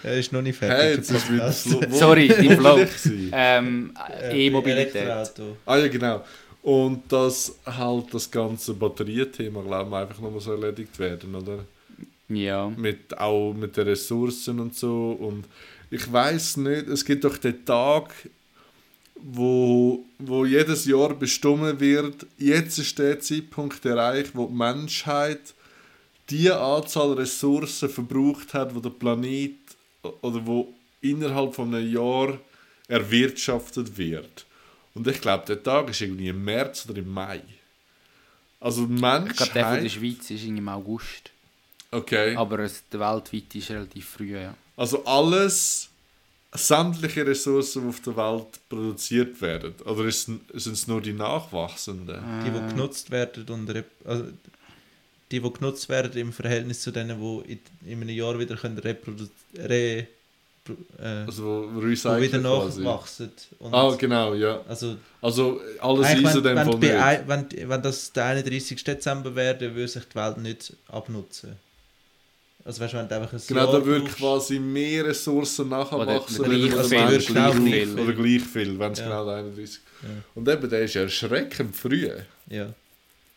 [0.04, 0.96] Er ist noch nicht hey, fertig.
[0.98, 2.78] jetzt ist wieder Sorry, die Flow.
[3.32, 3.92] Ähm,
[4.22, 5.08] Äh, E-Mobilität.
[5.66, 6.24] Ah ja, genau.
[6.62, 11.64] Und dass halt das ganze Batteriethema, glaube ich, einfach nochmal so erledigt werden, oder?
[12.28, 12.68] Ja.
[12.68, 15.16] Mit, auch mit den Ressourcen und so.
[15.18, 15.46] Und
[15.90, 18.12] ich weiß nicht, es gibt doch den Tag,
[19.16, 25.54] wo, wo jedes Jahr bestimmt wird, jetzt ist der Zeitpunkt erreicht, wo die Menschheit
[26.30, 29.52] die Anzahl Ressourcen verbraucht hat, wo der Planet
[30.20, 32.38] oder wo innerhalb von einem Jahr
[32.88, 34.46] erwirtschaftet wird.
[34.94, 37.40] Und ich glaube, der Tag ist irgendwie im März oder im Mai.
[38.60, 39.90] Also die Ich glaube, der von der Menschheit...
[39.92, 41.30] Schweiz ist irgendwie im August.
[41.90, 42.34] Okay.
[42.36, 44.54] Aber es- der weltweit ist relativ früh, ja.
[44.76, 45.88] Also alles,
[46.52, 49.74] sämtliche Ressourcen, die auf der Welt produziert werden.
[49.84, 52.20] Oder sind es nur die nachwachsenden?
[52.44, 54.24] Die, die genutzt werden und also,
[55.30, 57.60] die, die genutzt werden im Verhältnis zu denen, die in,
[57.92, 60.06] in einem Jahr wieder können reproduzieren re,
[61.00, 63.30] äh, Also wo recyceln wieder nachwachsen.
[63.58, 64.60] Und Ah, genau, ja.
[64.68, 67.28] also, Also alles ist in wenn, dem Fall nicht.
[67.28, 68.84] Wenn, wenn das der 31.
[68.84, 71.56] Dezember wäre, würde sich die Welt nicht abnutzen.
[72.64, 76.40] Also weißt wenn du einfach ein Genau, Jahr da würde quasi mehr Ressourcen nachwachsen.
[76.40, 77.98] Oder wenn gleich Mensch gleich viel.
[77.98, 79.04] Oder gleich viel, wenn es Ja.
[79.06, 80.08] genau der 31 Ja.
[80.34, 82.10] Und eben, der ist erschreckend früh.
[82.50, 82.66] Ja.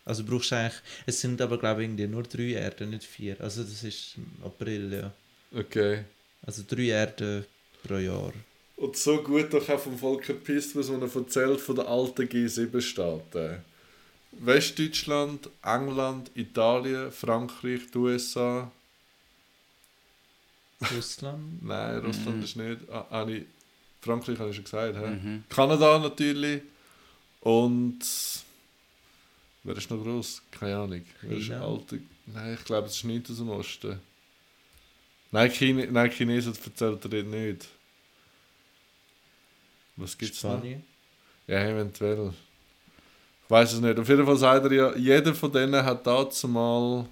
[0.04, 3.40] Also brauchst du eigentlich, es sind aber glaube ich nur drei Erden, nicht vier.
[3.40, 5.12] Also das ist im April, ja.
[5.58, 6.04] Okay.
[6.44, 7.44] Also drei Erden
[7.84, 8.32] pro Jahr.
[8.76, 13.58] Und so gut doch auch vom Volker Pist, was man erzählt von den alten G7-Staaten.
[14.32, 18.70] Westdeutschland, England, Italien, Frankreich, die USA.
[20.96, 21.62] Russland.
[21.64, 22.42] Nein, Russland Mhm.
[22.42, 22.80] ist nicht.
[22.90, 23.26] Ah, ah,
[24.00, 24.96] Frankreich habe ich schon gesagt.
[24.96, 25.06] hä?
[25.10, 25.44] Mhm.
[25.48, 26.62] Kanada natürlich.
[27.40, 28.00] Und.
[29.64, 30.42] Wer ist noch groß?
[30.50, 31.02] Keine Ahnung.
[31.22, 31.66] Wer ist China?
[31.66, 32.00] alte?
[32.26, 34.00] Nein, ich glaube, es ist nicht aus dem Osten.
[35.30, 37.68] Nein, Chine Nein Chinesen erzählt er nicht.
[39.96, 40.58] Was gibt es noch?
[40.58, 40.82] Spanien.
[41.46, 42.32] Ja, eventuell.
[43.44, 43.98] Ich weiß es nicht.
[43.98, 47.06] Auf jeden Fall sagt er ja, jeder von denen hat dazu mal.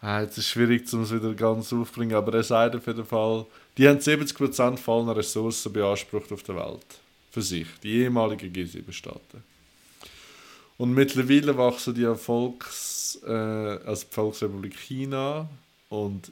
[0.00, 3.04] Ah, jetzt ist es schwierig, um es wieder ganz aufzubringen, aber er sagt auf jeden
[3.04, 3.46] Fall,
[3.76, 6.86] die haben 70% fallener Ressourcen beansprucht auf der Welt.
[7.30, 7.66] Für sich.
[7.82, 9.42] Die ehemaligen G7-Staaten.
[10.78, 15.48] Und mittlerweile wachsen die Volks, äh, also die Volksrepublik China
[15.88, 16.30] und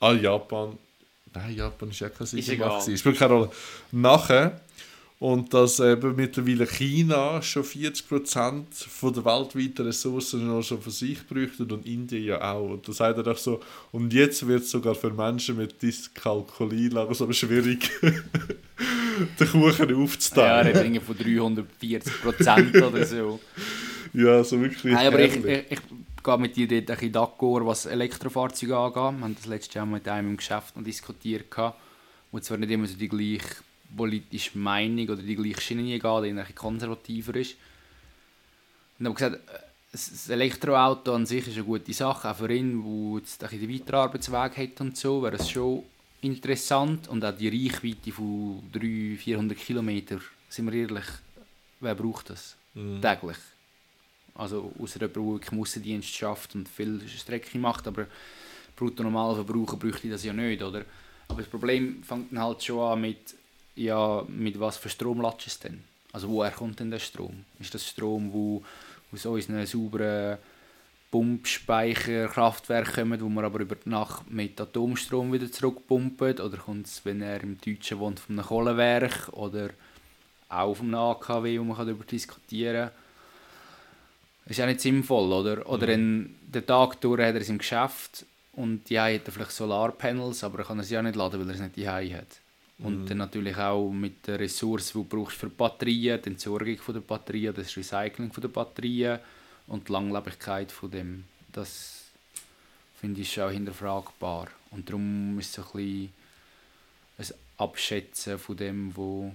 [0.00, 0.78] ah, Japan.
[1.34, 2.26] Nein, Japan ist ja kein.
[2.26, 2.98] Siegermacht.
[2.98, 3.50] Spielt keine Rolle.
[3.90, 4.60] Nachher.
[5.18, 11.24] Und dass eben mittlerweile China schon 40% von der weltweiten Ressourcen noch schon für sich
[11.28, 12.70] bräuchte und Indien ja auch.
[12.70, 13.60] Und da sagt er doch so,
[13.92, 17.88] und jetzt wird es sogar für Menschen mit Dyskalkulie langsam schwierig,
[19.38, 20.74] den Kuchen Ja, aufzuteilen.
[20.74, 23.40] er redet von 340 Prozent oder so.
[24.12, 24.92] Ja, so wirklich.
[24.92, 25.80] Nein, aber ich, ich, ich
[26.22, 28.94] gehe mit dir dort ein bisschen d'accord, was Elektrofahrzeuge angeht.
[28.94, 31.46] Wir haben das letztes Jahr mit einem im Geschäft noch diskutiert,
[32.30, 33.56] wo zwar nicht immer so die gleiche
[33.96, 37.56] politische Meinung oder die gleiche Schiene geht, der ein konservativer ist.
[38.98, 39.40] Und haben gesagt,
[39.92, 43.72] das Elektroauto an sich ist eine gute Sache, auch für ihn, der jetzt ein den
[43.72, 45.82] Weiterarbeitsweg hat und so, wäre es schon
[46.22, 47.08] interessant.
[47.08, 50.18] Und auch die Reichweite von 300, 400 Kilometer,
[50.48, 51.06] sind wir ehrlich,
[51.80, 52.56] wer braucht das?
[52.74, 53.02] Mhm.
[53.02, 53.36] täglich.
[54.34, 58.06] Also außer jemand, der wirklich Aussendienst schafft und viel Strecke macht, aber
[58.74, 60.84] brutto Normalverbraucher bräuchte das ja nicht, oder?
[61.28, 63.34] Aber das Problem fängt dann halt schon an mit,
[63.76, 65.84] ja, mit was für Strom latsch es denn?
[66.12, 67.44] Also woher kommt denn der Strom?
[67.58, 68.62] Ist das Strom, wo
[69.12, 70.38] aus unseren sauberen
[71.12, 76.40] Pumpspeicherkraftwerken kommt, wo wir aber über die Nacht mit Atomstrom wieder zurückpumpen?
[76.40, 79.28] Oder kommt es, wenn er im Deutschen wohnt, von einem Kohlewerk?
[79.32, 79.70] Oder
[80.48, 84.50] auch vom AKW, wo man darüber diskutieren kann.
[84.50, 85.68] Ist ja nicht sinnvoll, oder?
[85.68, 89.52] Oder in den Tag durch hat er es im Geschäft und die hat er vielleicht
[89.52, 92.40] Solarpanels, aber er kann es ja nicht laden, weil er es nicht daheim hat.
[92.78, 96.78] Und dann natürlich auch mit der Ressource, die du brauchst für die Batterien, die Entsorgung
[96.78, 99.20] von der Batterien, das Recycling von der Batterien
[99.66, 101.24] und die Langlebigkeit von dem.
[101.52, 102.04] Das
[103.00, 104.48] finde ich schon auch hinterfragbar.
[104.70, 106.10] Und darum ist es so ein
[107.16, 109.34] bisschen ein Abschätzen von dem, wo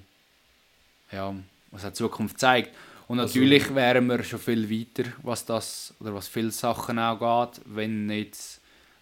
[1.11, 1.33] ja,
[1.71, 2.75] was die Zukunft zeigt.
[3.07, 7.51] Und Also- natürlich wären wir schon viel weiter, was das oder was viele Sachen auch
[7.53, 8.37] geht, wenn nicht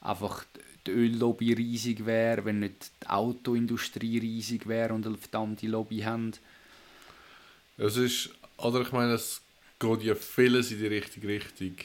[0.02, 0.46] einfach
[0.86, 6.34] die Öllobby riesig wäre, wenn nicht die Autoindustrie riesig wäre und eine verdammte Lobby haben.
[7.78, 9.42] Es ist, oder ich meine, es
[9.80, 11.76] geht ja vieles in die richtige Richtung,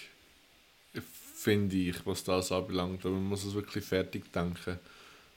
[1.35, 3.05] finde ich, was das anbelangt.
[3.05, 4.79] Aber man muss es wirklich fertig denken.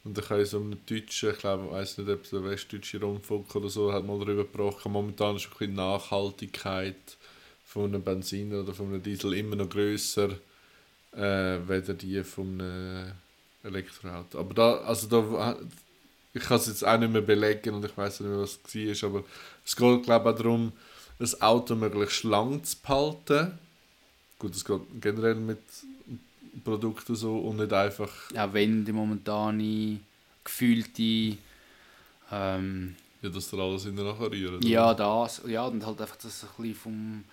[0.03, 3.55] Und ich habe so einen deutschen, ich glaube, ich weiß nicht, ob der westdeutsche Rundfunk
[3.55, 6.95] oder so, hat mal darüber gesprochen, momentan ist die Nachhaltigkeit
[7.65, 10.37] von einem Benziner oder von einem Diesel immer noch grösser
[11.15, 13.11] äh, weder die von einem
[13.63, 14.39] Elektroauto.
[14.39, 15.57] Aber da, also da,
[16.33, 19.03] ich kann es jetzt auch nicht mehr belegen und ich weiß nicht mehr, was es
[19.03, 19.23] war, aber
[19.65, 20.73] es geht, glaube ich, auch darum,
[21.23, 23.57] ein Auto möglichst lang zu behalten.
[24.39, 25.59] Gut, es geht generell mit
[26.63, 28.09] Produkten so und nicht einfach...
[28.35, 29.99] Auch wenn die momentane
[30.43, 31.37] gefühlte
[32.31, 34.61] ähm, Ja, dass da alles hinterher rühren.
[34.61, 37.23] ja das ja und halt einfach das ein bisschen vom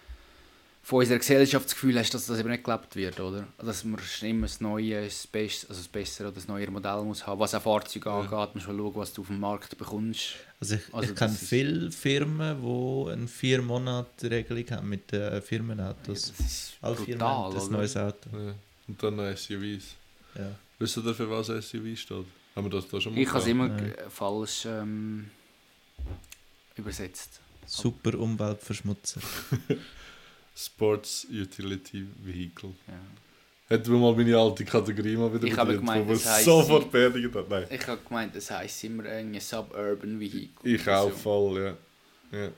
[0.83, 3.47] von unserer Gesellschaft das Gefühl hast, dass das eben nicht gelebt wird, oder?
[3.59, 7.27] Dass man immer das Neue, das, Best, also das bessere oder das neue Modell muss
[7.27, 7.39] haben.
[7.39, 10.37] Was auch Fahrzeuge angeht, musst du schauen, was du auf dem Markt bekommst.
[10.59, 15.21] Also ich, Also ich kenne viele Firmen, die eine vier Monate Regelung haben mit den
[15.21, 16.33] Ja, Firmenautos.
[16.37, 18.31] das ist Alle vier brutal, Monate ein neues Auto.
[18.33, 18.55] Ja.
[18.89, 19.95] Und dann noch SUVs.
[20.35, 20.51] Ja.
[20.79, 22.25] Wisst ihr, für was SUV steht?
[22.57, 23.85] Haben wir das da schon mal Ich habe es immer Nein.
[23.97, 25.31] g- falsch ähm,
[26.77, 27.39] übersetzt.
[27.67, 29.21] Super Umweltverschmutzer.
[30.57, 32.71] Sports Utility Vehicle.
[32.87, 32.95] Ja.
[33.69, 36.45] Hätten wir mal meine alte Kategorie mal wieder Ich habe bedient, gemeint, wo das wir
[36.45, 37.49] sofort beerdigt hat.
[37.49, 37.67] Nein.
[37.71, 40.75] Ich habe gemeint, das heisst immer ein Suburban Vehicle.
[40.75, 41.17] Ich auch so.
[41.17, 42.39] voll, ja.
[42.39, 42.49] ja.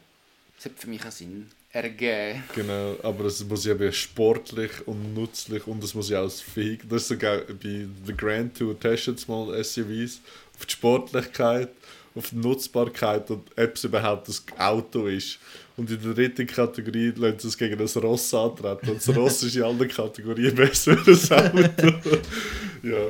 [0.56, 2.42] Das hat für mich einen Sinn ergeben.
[2.54, 6.88] Genau, aber es muss ja sportlich und nützlich und es muss ja auch als Vehikel.
[6.88, 10.20] Das ist sogar bei The Grand Tour testen mal SUVs
[10.58, 11.70] auf die Sportlichkeit,
[12.14, 15.38] auf die Nutzbarkeit und ob es überhaupt das Auto ist.
[15.82, 18.88] Und in der dritten Kategorie lassen sie es gegen das Ross antreten.
[18.88, 21.58] Und das Ross ist in allen Kategorien besser als das Auto.
[22.84, 23.08] ja.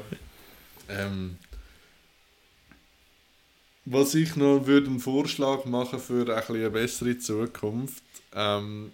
[0.88, 1.36] Ähm,
[3.84, 8.02] Was ich noch würde einen Vorschlag machen für ein eine bessere Zukunft.
[8.34, 8.92] Ähm,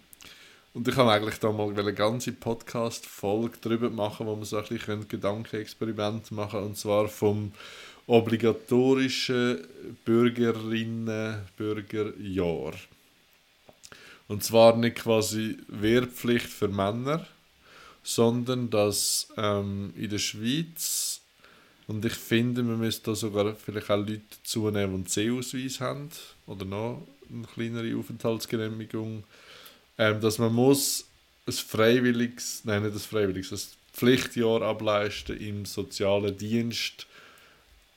[0.75, 4.67] und ich habe eigentlich da mal eine ganze Podcast-Folge darüber machen, wo wir so ein
[4.67, 7.53] bisschen Gedankenexperiment machen Und zwar vom
[8.09, 9.69] obligatorischen
[10.05, 12.73] Bürgerinnen-Bürgerjahr.
[14.29, 17.27] Und zwar nicht quasi Wehrpflicht für Männer,
[18.03, 21.21] sondern dass ähm, in der Schweiz,
[21.87, 26.11] und ich finde, man müsste da sogar vielleicht auch Leute zunehmen, die einen C-Ausweis haben
[26.47, 27.03] oder noch
[27.33, 29.25] eine kleinere Aufenthaltsgenehmigung,
[29.97, 31.07] ähm, dass man muss
[31.47, 37.07] ein freiwilliges, nein nicht ein freiwilliges, ein Pflichtjahr ableisten im sozialen Dienst.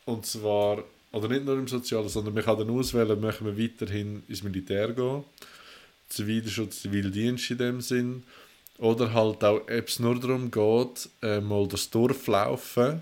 [0.05, 4.23] Und zwar, oder nicht nur im Sozialen, sondern man kann dann auswählen, möchten wir weiterhin
[4.27, 5.23] ins Militär gehen,
[6.12, 8.24] Zivilschutz, Zivildienst in dem Sinn,
[8.78, 13.01] oder halt auch, ob es nur darum geht, äh, mal das Dorf laufen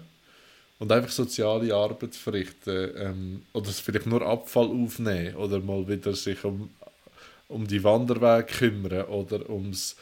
[0.78, 6.44] und einfach soziale Arbeit verrichten, ähm, oder vielleicht nur Abfall aufnehmen, oder mal wieder sich
[6.44, 6.70] um,
[7.48, 9.96] um die Wanderwege kümmern, oder ums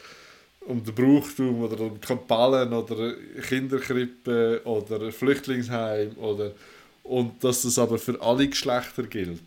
[0.68, 3.14] um den Brauchtum oder um Kampallen oder
[3.48, 6.52] Kinderkrippen oder Flüchtlingsheim oder
[7.04, 9.40] und dass das aber für alle Geschlechter gilt.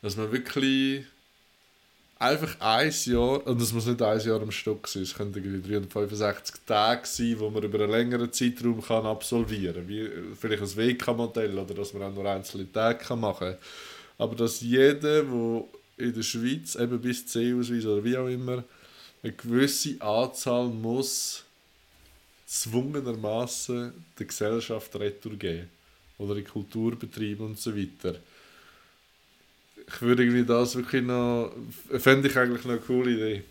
[0.00, 1.04] Dass man wirklich
[2.18, 6.56] einfach ein Jahr, und das muss nicht ein Jahr am Stück sein, es irgendwie 365
[6.66, 10.08] Tage sein, wo man über einen längeren Zeitraum kann absolvieren kann, wie
[10.38, 13.58] vielleicht ein WK-Modell oder dass man auch nur einzelne Tage kann machen kann.
[14.18, 15.64] Aber dass jeder, der
[15.98, 18.64] in der Schweiz eben bis C-Ausweis oder wie auch immer
[19.22, 21.42] eine gewisse Anzahl muss
[22.46, 25.68] zwungenermaßen der Gesellschaft Retour geben
[26.18, 28.18] oder in Kulturbetrieben und so weiter.
[29.88, 31.52] Ich würde irgendwie das wirklich noch,
[31.98, 33.44] fände ich eigentlich noch eine coole Idee.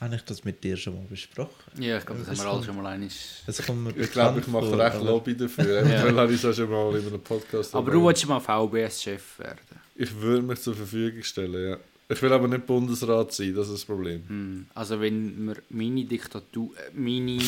[0.00, 1.52] Habe ich das mit dir schon mal besprochen?
[1.78, 3.14] Ja, ich glaube, das haben wir alle schon mal einig.
[3.44, 3.66] Das Ich
[4.12, 5.80] glaube, ich mache vor, recht aber- Lobby dafür.
[5.80, 9.38] Eventuell habe ich es auch schon mal in einem Podcast Aber du wolltest mal VBS-Chef
[9.40, 9.58] werden.
[9.94, 11.76] Ich würde mich zur Verfügung stellen, ja.
[12.08, 14.22] Ich will aber nicht Bundesrat sein, das ist das Problem.
[14.26, 14.66] Hm.
[14.74, 17.38] Also wenn wir meine Diktatur, äh, meine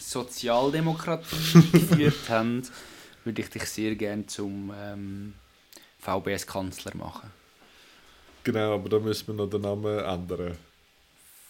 [0.00, 2.62] Sozialdemokratie geführt haben,
[3.24, 5.32] würde ich dich sehr gerne zum ähm,
[6.06, 7.30] VBS-Kanzler machen.
[8.44, 10.56] Genau, aber da müssen wir noch den Namen ändern.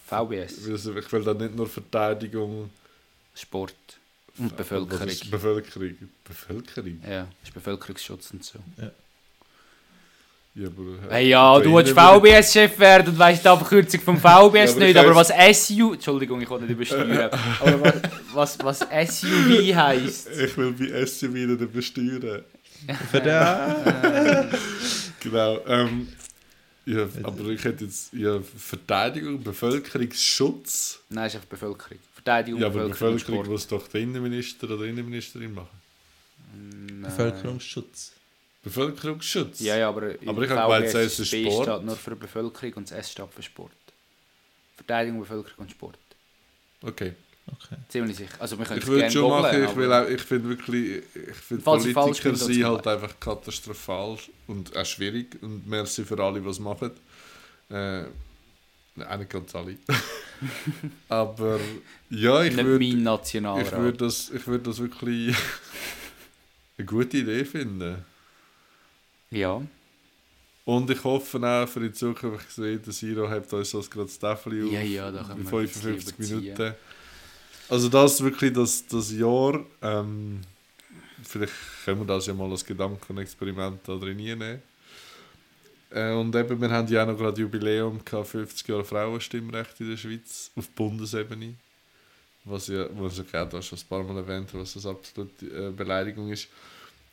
[0.07, 2.69] VBS, Ich will da nicht nur Verteidigung...
[3.35, 3.75] Sport
[4.39, 5.05] und Bevölkerung.
[5.05, 5.95] Was ist Bevölkerung?
[6.23, 7.01] Bevölkerung?
[7.07, 8.57] Ja, das ist Bevölkerungsschutz und so.
[10.55, 11.11] Ja, aber...
[11.13, 15.15] Hey, ja, du willst VBS-Chef werden und weißt die Abkürzung vom VBS Ja, nicht, aber
[15.15, 15.27] was
[15.67, 15.93] SU...
[15.93, 17.29] Entschuldigung, ich wollte nicht übersteuern.
[17.59, 17.93] aber
[18.33, 20.29] was, was, was SUV heisst...
[20.31, 22.43] Ich will bei SUV nicht besteuern.
[23.11, 24.51] Für den,
[25.19, 25.59] Genau.
[25.67, 26.07] Ähm,
[26.85, 28.13] ja, aber ich hätte jetzt...
[28.13, 30.99] Ja, Verteidigung, Bevölkerungsschutz...
[31.09, 31.99] Nein, es ist einfach Bevölkerung.
[32.13, 35.81] Verteidigung, Ja, aber Bevölkerung, Bevölkerung muss doch der Innenminister oder Innenministerin machen.
[36.53, 37.01] Nein.
[37.01, 38.13] Bevölkerungsschutz.
[38.63, 39.59] Bevölkerungsschutz?
[39.59, 41.67] Ja, ja, aber Aber ich hab gemeint, es ist B Sport.
[41.67, 43.71] steht nur für Bevölkerung und das S steht für Sport.
[44.77, 45.97] Verteidigung, Bevölkerung und Sport.
[46.81, 47.13] Okay.
[47.49, 47.75] Okay.
[47.87, 48.35] Ziemlich sicher.
[48.39, 51.63] Also wir können Ich würde schon machen, ich, will auch, ich finde wirklich, ich finde
[51.63, 54.17] Politiker sind halt einfach katastrophal
[54.47, 56.91] und auch schwierig und merci für alle, die es machen.
[57.69, 58.03] Äh,
[58.95, 59.77] nein, nicht ganz alle.
[61.09, 61.59] Aber
[62.09, 63.65] ja, ich würde mein Nationalrat.
[63.65, 65.35] ich würd das, ich würd das wirklich
[66.77, 68.05] eine gute Idee finden.
[69.31, 69.61] Ja.
[70.65, 74.07] Und ich hoffe auch für die Zukunft, ich sehe, der Siro hat uns das gerade
[74.07, 76.43] das Tafel auf Ja, ja, da können wir ein bisschen 55 überziehen.
[76.43, 76.75] Minuten.
[77.69, 80.39] Also das wirklich das, das Jahr, ähm,
[81.23, 81.53] vielleicht
[81.83, 84.61] können wir das ja mal als Gedankenexperiment da drin nehmen.
[85.89, 89.89] Äh, und eben, wir haben ja auch noch gerade Jubiläum gehabt, 50 Jahre Frauenstimmrecht in
[89.89, 91.55] der Schweiz, auf Bundesebene.
[92.45, 95.71] Was ja, was ich auch da schon ein paar Mal erwähnt was eine absolute äh,
[95.71, 96.47] Beleidigung ist.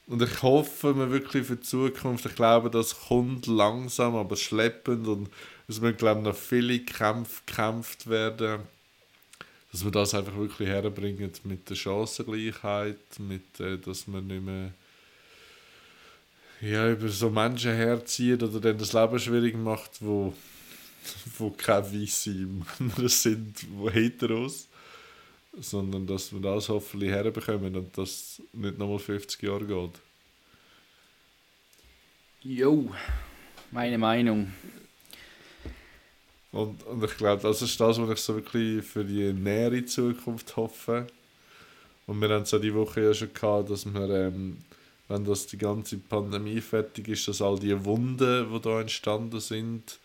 [0.07, 5.09] Und ich hoffe mir wirklich für die Zukunft, ich glaube, das kommt langsam, aber schleppend
[5.09, 5.31] und
[5.67, 8.61] es müssen, glaube ich, noch viele Kämpfe gekämpft werden,
[9.75, 14.71] dass wir das einfach wirklich herbringen mit der Chancengleichheit, mit, äh, dass man nicht mehr
[16.61, 20.33] ja, über so Menschen herzieht oder denen das Leben schwierig macht, wo,
[21.39, 22.31] wo keine weiße
[22.79, 24.69] Männer sind, wo heteros,
[25.59, 30.01] sondern dass wir das hoffentlich herbekommen und dass nicht nochmal 50 Jahre geht.
[32.45, 32.95] Jo.
[33.73, 34.53] Meine Meinung.
[36.55, 40.55] Und, und ich glaube, das ist das, was ich so wirklich für die nähere Zukunft
[40.57, 41.09] hoffe.
[42.07, 44.59] Und wir haben es ja die Woche ja schon gehabt, dass wir, ähm,
[45.09, 49.99] wenn das die ganze Pandemie fertig ist, dass all die Wunden, die da entstanden sind,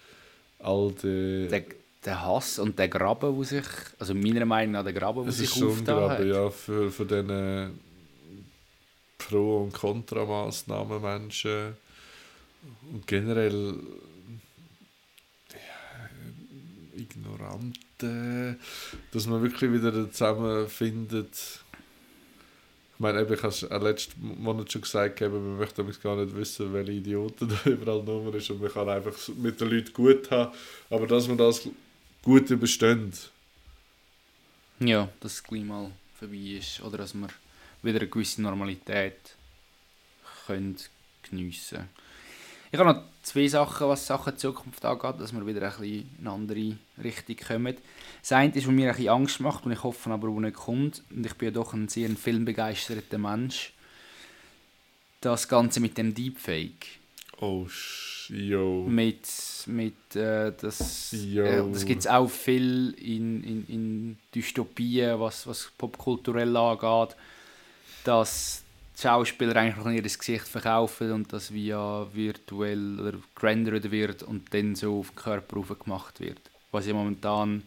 [0.58, 1.47] all die...
[1.50, 1.66] Der,
[2.04, 3.66] der Hass und der Graben, wo sich,
[4.00, 6.26] also meiner Meinung nach der Graben, wo sich ist schon aufgetan hat.
[6.26, 7.80] Ja, für, für den
[9.20, 11.78] Pro- und Kontramaßnahmen Menschen
[12.91, 13.76] und generell
[17.00, 18.58] ja, Ignorante,
[19.12, 21.62] dass man wirklich wieder zusammenfindet.
[22.93, 26.74] Ich meine, ich habe es letzten Monat schon gesagt, eben, man möchte gar nicht wissen,
[26.74, 30.54] welche Idioten da überall Nummer ist und man kann einfach mit den Leuten gut haben,
[30.89, 31.68] aber dass man das
[32.22, 33.32] gut übersteht.
[34.80, 36.82] Ja, dass es gleich mal vorbei ist.
[36.82, 37.28] Oder dass wir
[37.82, 39.36] wieder eine gewisse Normalität
[40.45, 40.78] können
[41.24, 41.89] geniessen
[42.72, 46.28] Ich habe noch zwei Sachen, was Sachen Zukunft angeht, dass wir wieder ein bisschen in
[46.28, 47.78] eine andere Richtung kommen.
[48.22, 50.55] Das eine ist, was mir ein bisschen Angst macht und ich hoffe aber, wo nicht
[50.55, 51.01] kommt.
[51.09, 53.74] Und ich bin ja doch ein sehr filmbegeisterter Mensch.
[55.22, 56.99] Das Ganze mit dem Deepfake.
[57.41, 57.67] Oh,
[58.28, 58.86] yo.
[58.88, 59.26] mit,
[59.67, 65.72] mit äh, das, äh, das gibt es auch viel in, in, in Dystopien, was, was
[65.78, 67.15] popkulturell angeht,
[68.03, 68.63] dass
[69.00, 74.54] die Schauspieler eigentlich noch ihr Gesicht verkaufen und das via virtuell oder gerendert wird und
[74.54, 76.39] dann so auf den Körper gemacht wird.
[76.72, 77.64] Was ja momentan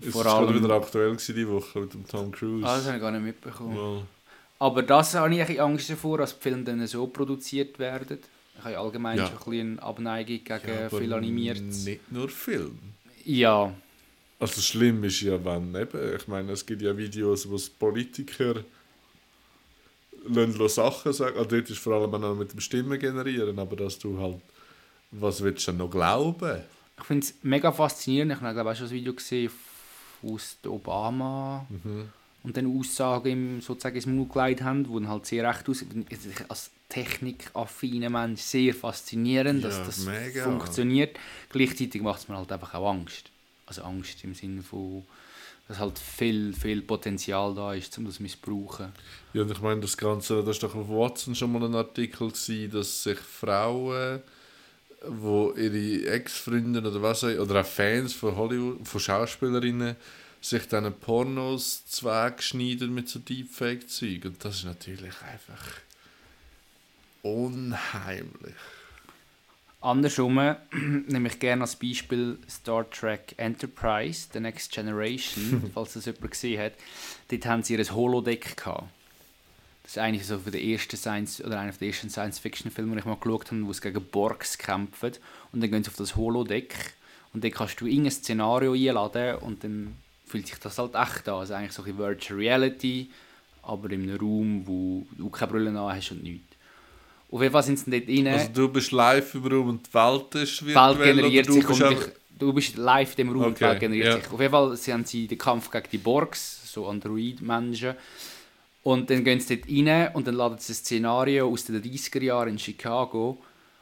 [0.00, 0.62] Es vor war allem...
[0.62, 2.66] wieder aktuell gewesen, die Woche mit dem Tom Cruise.
[2.66, 3.74] Ah, das habe ich gar nicht mitbekommen.
[3.74, 4.02] Mal.
[4.60, 8.18] Aber das habe ich ein Angst davor, dass die Filme dann so produziert werden.
[8.58, 9.26] Ich habe ja allgemein Ja.
[9.26, 11.60] schon ein bisschen eine Abneigung gegen Ja, viel animiert.
[11.60, 12.78] Nicht nur Film.
[13.24, 13.72] Ja,
[14.40, 18.62] Also schlimm ist ja, wenn eben, ich meine, es gibt ja Videos, wo es Politiker
[20.34, 21.36] lassen Sachen sagen.
[21.36, 24.40] Also dort ist vor allem auch mit dem Stimmen generieren, aber dass du halt,
[25.10, 26.60] was willst du noch glauben?
[26.98, 28.32] Ich finde es mega faszinierend.
[28.32, 29.50] Ich habe auch schon ein Video gesehen
[30.22, 31.66] aus Obama
[32.42, 35.84] und dann Aussagen im, sozusagen ins gelegt haben, die dann halt sehr recht aus...
[36.48, 40.44] Als technikaffiner Mensch sehr faszinierend, dass Ja, das mega.
[40.44, 41.18] funktioniert.
[41.50, 43.30] Gleichzeitig macht es mir halt einfach auch Angst.
[43.66, 45.04] Also Angst im Sinne von,
[45.68, 48.92] dass halt viel, viel Potenzial da ist, um das zu missbrauchen.
[49.34, 52.28] Ja, und ich meine, das Ganze, das war doch auf Watson schon mal ein Artikel,
[52.28, 54.22] gewesen, dass sich Frauen,
[55.06, 59.96] wo ihre Ex-Freunde oder was oder auch Fans von Hollywood, von Schauspielerinnen,
[60.40, 64.24] sich dann Pornos zweckschneiden mit so Deepfake-Zeug.
[64.24, 65.66] Und das ist natürlich einfach
[67.22, 68.54] unheimlich.
[69.80, 70.34] Andersrum
[71.06, 76.60] nehme ich gerne als Beispiel Star Trek Enterprise, The Next Generation, falls das jemand gesehen
[76.60, 76.72] hat.
[77.30, 78.88] Dort haben sie ihr Holodeck gehabt.
[79.84, 83.04] Das ist eigentlich so für den ersten Science oder einer der ersten Science-Fiction-Filme, die ich
[83.06, 85.12] mal geschaut habe, wo es gegen Borgs kämpfen.
[85.52, 86.74] Und dann gehen sie auf das Holodeck
[87.32, 91.36] und dann kannst du irgendein Szenario einladen und dann fühlt sich das halt echt an.
[91.36, 93.10] Also eigentlich so ein Virtual Reality,
[93.62, 96.47] aber in einem Raum, wo du keine Brille an hast und nichts.
[97.30, 98.26] Auf jeden Fall sind sie dort rein.
[98.28, 101.52] Also du bist live im Raum und die Welt ist Die virtuell Welt generiert du
[101.52, 101.98] sich bist und ich,
[102.38, 104.16] du bist live in dem Raum, die Okay, Welt generiert ja.
[104.16, 104.32] sich.
[104.32, 107.94] Auf jeden Fall sie haben sie den Kampf gegen die Borgs, so Android-Menschen.
[108.82, 112.22] Und dann gehen sie dort rein und dann laden sie ein Szenario aus den 30er
[112.22, 113.38] Jahren in Chicago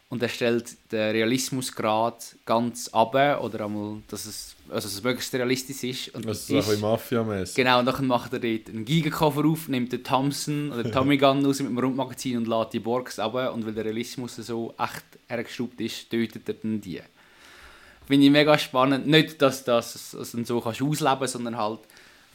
[0.09, 5.34] und er stellt den Realismusgrad ganz ab oder einmal, dass es, also dass es möglichst
[5.34, 6.14] realistisch ist.
[6.14, 7.57] Und Das ist ein bisschen Mafia-mäßig.
[7.57, 11.44] Genau, und dann macht er dort einen Gigacover auf, nimmt den Thompson oder Tommy Gun
[11.44, 13.34] raus mit dem Rundmagazin und lädt die Borgs ab.
[13.52, 17.00] Und weil der Realismus so echt hergeschraubt ist, tötet er dann die.
[18.07, 19.09] Finde ich mega spannend.
[19.09, 21.80] Nicht, dass das also so kannst ausleben sondern halt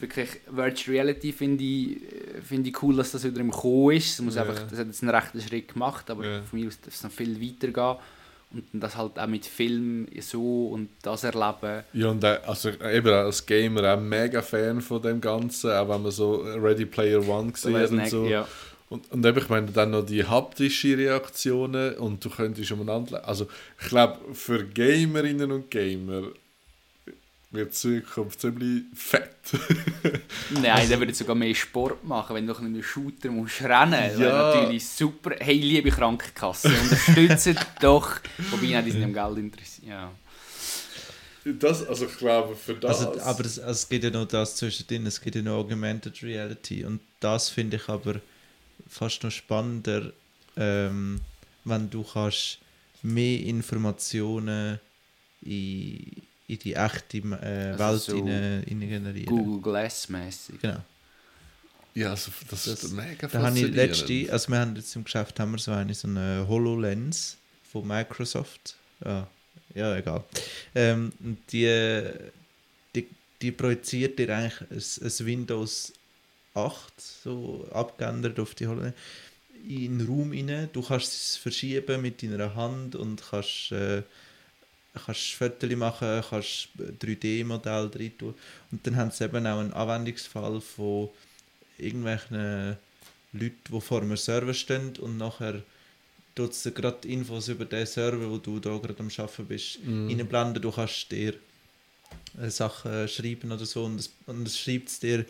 [0.02, 4.14] wirklich Virtual Reality finde ich, äh, finde ich cool, dass das wieder im Kommen ist.
[4.14, 4.42] Es muss Ja.
[4.42, 6.42] einfach, das hat jetzt einen rechten Schritt gemacht, aber Ja.
[6.42, 7.96] von mir aus darf es noch viel weiter gehen.
[8.54, 11.84] Und das halt auch mit Film so und das erleben.
[11.94, 16.02] Ja, und auch- also eben als Gamer auch mega Fan von dem Ganzen, auch wenn
[16.02, 18.26] man so Ready Player One gesehen hat und so.
[18.26, 18.46] Ja.
[18.90, 23.26] Und, und eben, ich meine, dann noch die haptischen Reaktionen und du könntest umeinander...
[23.26, 23.46] Also
[23.80, 26.24] ich glaube, für Gamerinnen und Gamer
[27.52, 29.36] wird die Zukunft ziemlich fett.
[30.50, 34.20] Nein, der würde sogar mehr Sport machen, wenn du in einem Shooter musst rennen musst.
[34.20, 34.54] Ja.
[34.54, 35.36] Natürlich super.
[35.38, 38.20] Hey, liebe Krankenkasse, unterstützt doch.
[38.50, 39.86] Wobei, nein, die sind am Geld interessiert.
[39.86, 40.12] Ja.
[41.44, 43.04] Das, also ich glaube, für das...
[43.04, 46.84] Also, aber es, es gibt ja noch das zwischendrin, es gibt ja noch Augmented Reality
[46.84, 48.20] und das finde ich aber
[48.88, 50.12] fast noch spannender,
[50.56, 51.20] ähm,
[51.64, 52.58] wenn du kannst
[53.02, 54.78] mehr Informationen
[55.44, 59.26] in, in die echte äh, Also Welt so hinein hinein generieren.
[59.26, 60.60] Google Glass mäßig.
[60.60, 60.80] Genau.
[61.94, 65.04] ja, also das, Das- ist mega Da habe ich letzte, also wir haben jetzt im
[65.04, 67.36] Geschäft haben wir so eine, so eine HoloLens
[67.70, 68.76] von Microsoft.
[69.04, 69.26] Ja,
[69.74, 70.24] ja egal.
[70.74, 72.02] Ähm, und die,
[72.94, 73.08] die,
[73.40, 75.92] die projiziert dir eigentlich ein, ein Windows
[76.54, 78.94] 8 so abgeändert auf die HoloLens
[79.66, 80.68] in den Raum rein.
[80.72, 84.02] Du kannst es verschieben mit deiner Hand und kannst, äh,
[84.94, 86.68] kannst Fotos machen, kannst
[87.00, 88.34] 3D-Modell drin tun.
[88.70, 91.08] Und dann haben sie eben auch einen Anwendungsfall von
[91.78, 92.76] irgendwelchen
[93.32, 95.62] Leute, die vor einem Server stehen und nachher
[96.34, 99.78] tut es dir gerade Infos über den Server, wo du da gerade am Arbeiten bist,
[99.86, 100.62] reinblenden.
[100.62, 101.34] Du kannst dir
[102.40, 105.24] äh, Sachen schreiben oder so und es, und es schreibt es dir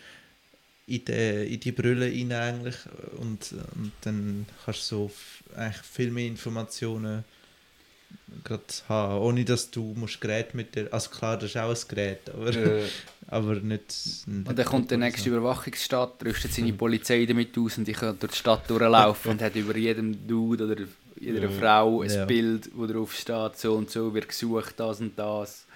[0.87, 2.77] in die, in die Brille rein eigentlich
[3.19, 5.13] und, und dann kannst du so
[5.57, 7.25] eigentlich viel mehr Informationen
[8.45, 11.89] gerade haben, ohne dass du musst Gerät mit dir, also klar, das ist auch ein
[11.89, 12.83] Gerät, aber, Äh,
[13.29, 13.95] aber nicht...
[14.27, 18.33] Und dann kommt der nächste Überwachungsstaat, rüstet seine Polizei damit aus und ich kann durch
[18.33, 20.77] die Stadt durchlaufen und hat über jedem Dude oder
[21.21, 21.51] jeder Ja.
[21.51, 22.25] Frau ein Ja.
[22.25, 25.67] Bild, wo drauf steht, so und so wird gesucht, das und das.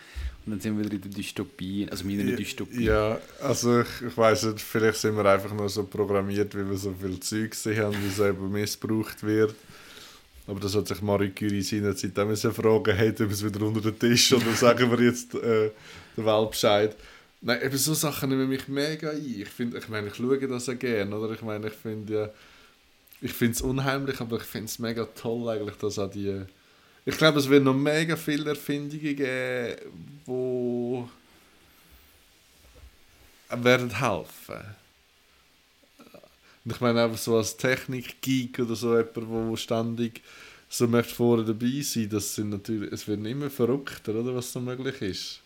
[0.44, 2.84] Und dann sind wir wieder in der Dystopie, also meiner Dystopie.
[2.84, 6.76] Ja, also ich, ich weiß nicht, vielleicht sind wir einfach nur so programmiert, weil wir
[6.76, 9.54] so viel Zeug gesehen haben, wie es eben missbraucht wird.
[10.46, 13.80] Aber das hat sich Marie Curie seinerzeit auch müssen fragen, hätten wir es wieder unter
[13.80, 15.70] den Tisch oder sagen wir jetzt äh,
[16.16, 16.96] der Welt Bescheid.
[17.40, 19.24] Nein, eben so Sachen nehmen mich mega ein.
[19.24, 21.34] Ich, find, ich meine, ich schaue das ja gerne, oder?
[21.34, 22.30] Ich meine, ich finde ja,
[23.20, 26.42] ich finde es unheimlich, aber ich finde es mega toll eigentlich, dass auch die...
[27.04, 29.76] Ich glaube, es wird noch mega viele Erfindungen geben,
[30.24, 31.08] wo
[33.48, 34.64] werden helfen.
[36.66, 40.20] Und ich meine einfach so als Technik-Geek oder so jemand, wo ständig
[40.68, 44.60] so möchte vorne dabei sein, das sind natürlich, es wird immer verrückter, oder, was so
[44.60, 45.40] möglich ist.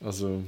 [0.00, 0.42] Also,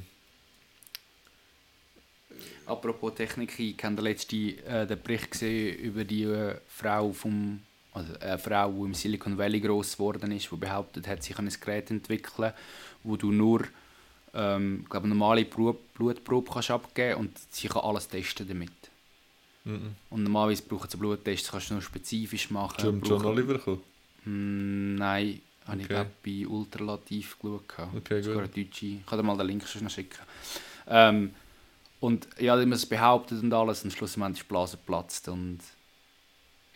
[2.64, 7.60] Apropos Technik, ich habe letzten äh, den Bericht gesehen über die äh, Frau vom
[7.92, 11.46] also eine Frau, die im Silicon Valley groß geworden ist, die behauptet hat, sie kann
[11.46, 12.54] ein Gerät entwickeln,
[13.02, 13.66] wo du nur
[14.34, 18.70] ähm, glaube, normale Blutprobe kannst abgeben und sie kann alles testen damit.
[19.66, 19.94] Mhm.
[20.10, 22.76] Und normalerweise brauchen sie Bluttests, kannst du nur spezifisch machen.
[22.82, 23.82] John, John Oliver gekommen.
[24.24, 25.94] Hm, nein, habe ich Okay.
[25.94, 27.88] glaube bei Ultralativ geschaut.
[27.96, 28.56] Okay, Sogar gut.
[28.56, 28.86] deutsche.
[28.86, 30.18] Ich kann dir mal den Link noch schicken.
[30.88, 31.30] Ähm,
[32.00, 35.58] und ja, die haben es behauptet und alles und schlussendlich ist die Blase geplatzt und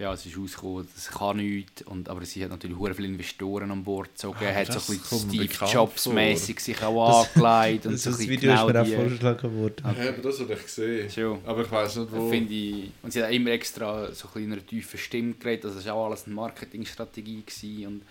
[0.01, 1.83] ja, es ist rausgekommen, das kann nichts.
[1.83, 4.89] Und, aber sie hat natürlich sehr viele Investoren an Bord gezogen, Ah, hat so das
[4.89, 8.81] ein bisschen Steve Jobs-mäßig sich auch angelegt und Das, so ein das Video ist mir
[8.83, 9.97] auch vorgeschlagen worden.
[10.03, 11.11] Ja, aber das habe ich gesehen.
[11.11, 11.39] Schon.
[11.45, 12.31] Aber ich weiß nicht, wo.
[12.31, 15.77] Finde ich, und sie hat immer extra so ein in einer tiefen Stimme geredet, also
[15.77, 18.03] das war auch alles eine Marketingstrategie gewesen und,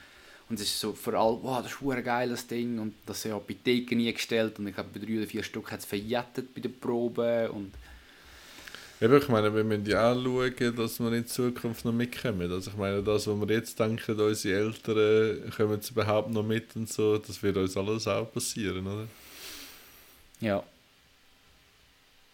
[0.48, 3.24] und es ist so vor allem, wow, das ist ein geil das Ding und das
[3.24, 5.86] ja bei Theken nie gestellt und ich glaube bei drei oder vier Stück hat es
[5.86, 7.72] verjettet bei der Probe und
[9.02, 12.52] Eben, ich meine, wir müssen ja auch schauen, dass wir in Zukunft noch mitkommen.
[12.52, 16.76] Also ich meine, das, was wir jetzt denken, unsere Eltern kommen jetzt überhaupt noch mit
[16.76, 19.08] und so, das wird uns alles auch passieren, oder?
[20.42, 20.64] ja.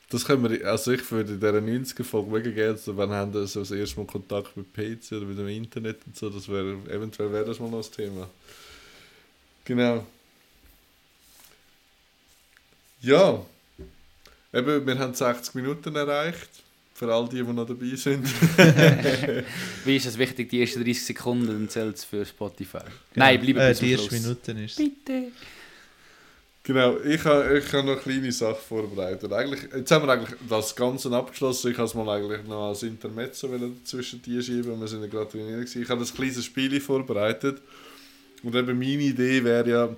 [0.09, 3.47] Das können wir, also ich würde in dieser 90er-Folge mega gerne, so, wenn haben wir
[3.47, 6.77] so das erste Mal Kontakt mit PC oder mit dem Internet und so, das wäre,
[6.89, 8.29] eventuell wäre das mal noch das Thema.
[9.65, 10.05] Genau.
[13.01, 13.45] Ja.
[14.55, 16.49] Eben, wir haben 60 Minuten erreicht.
[16.93, 18.25] Für all die, die noch dabei sind.
[19.85, 22.77] Wie ist es wichtig, die ersten 30 Sekunden zählt es für Spotify?
[23.15, 24.15] Nein, bleiben äh, bis zum Die ersten.
[24.15, 25.23] Minuten ist Bitte.
[26.63, 29.31] Genau, ich habe ich habe noch eine kleine Sache vorbereitet.
[29.33, 31.71] Eigentlich, jetzt haben wir eigentlich das Ganze abgeschlossen.
[31.71, 34.79] Ich habe es mal eigentlich noch als Intermezzo wollen dazwischen die schieben.
[34.79, 35.75] Wir sind ja gerade trainiert.
[35.75, 37.61] Ich habe ein kleines Spiel vorbereitet.
[38.41, 39.89] Und eben meine Idee wäre ja,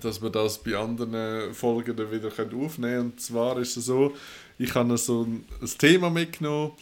[0.00, 3.00] dass wir das bei anderen Folgen dann wieder aufnehmen können.
[3.00, 4.14] Und zwar ist es so,
[4.58, 6.72] ich habe so ein, ein Thema mitgenommen.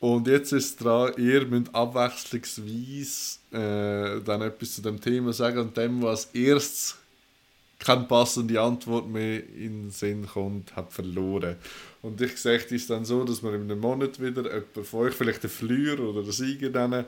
[0.00, 5.60] Und jetzt ist es dran, ihr müsst abwechslungsweise äh, dann etwas zu dem Thema sagen
[5.60, 6.96] und dem, was erstes
[7.78, 11.56] keine passende Antwort mehr in den Sinn kommt, hat verloren.
[12.02, 15.14] Und ich sage es dann so, dass man in einem Monat wieder jemand von euch,
[15.14, 17.04] vielleicht der Flüger oder der Sieger, dann ein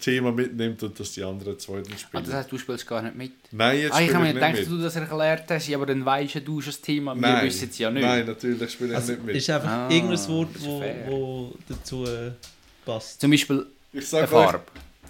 [0.00, 2.24] Thema mitnimmt und dass die anderen zwei dann Ah, spielen.
[2.24, 3.32] das heißt, du spielst gar nicht mit?
[3.52, 4.68] Nein, jetzt Ah, ich spiele habe ich mir gedacht, mit.
[4.70, 7.76] du das erklärt hast, aber dann weisst ja du das Thema, wir Nein, wissen es
[7.78, 8.02] ja nicht.
[8.02, 9.36] Nein, natürlich spiele ich Also nicht mit.
[9.36, 12.30] ist einfach Ah, irgendein Wort, das ist wo, wo dazu äh,
[12.86, 13.20] passt.
[13.20, 14.64] Zum Beispiel ich eine sage euch, Farbe,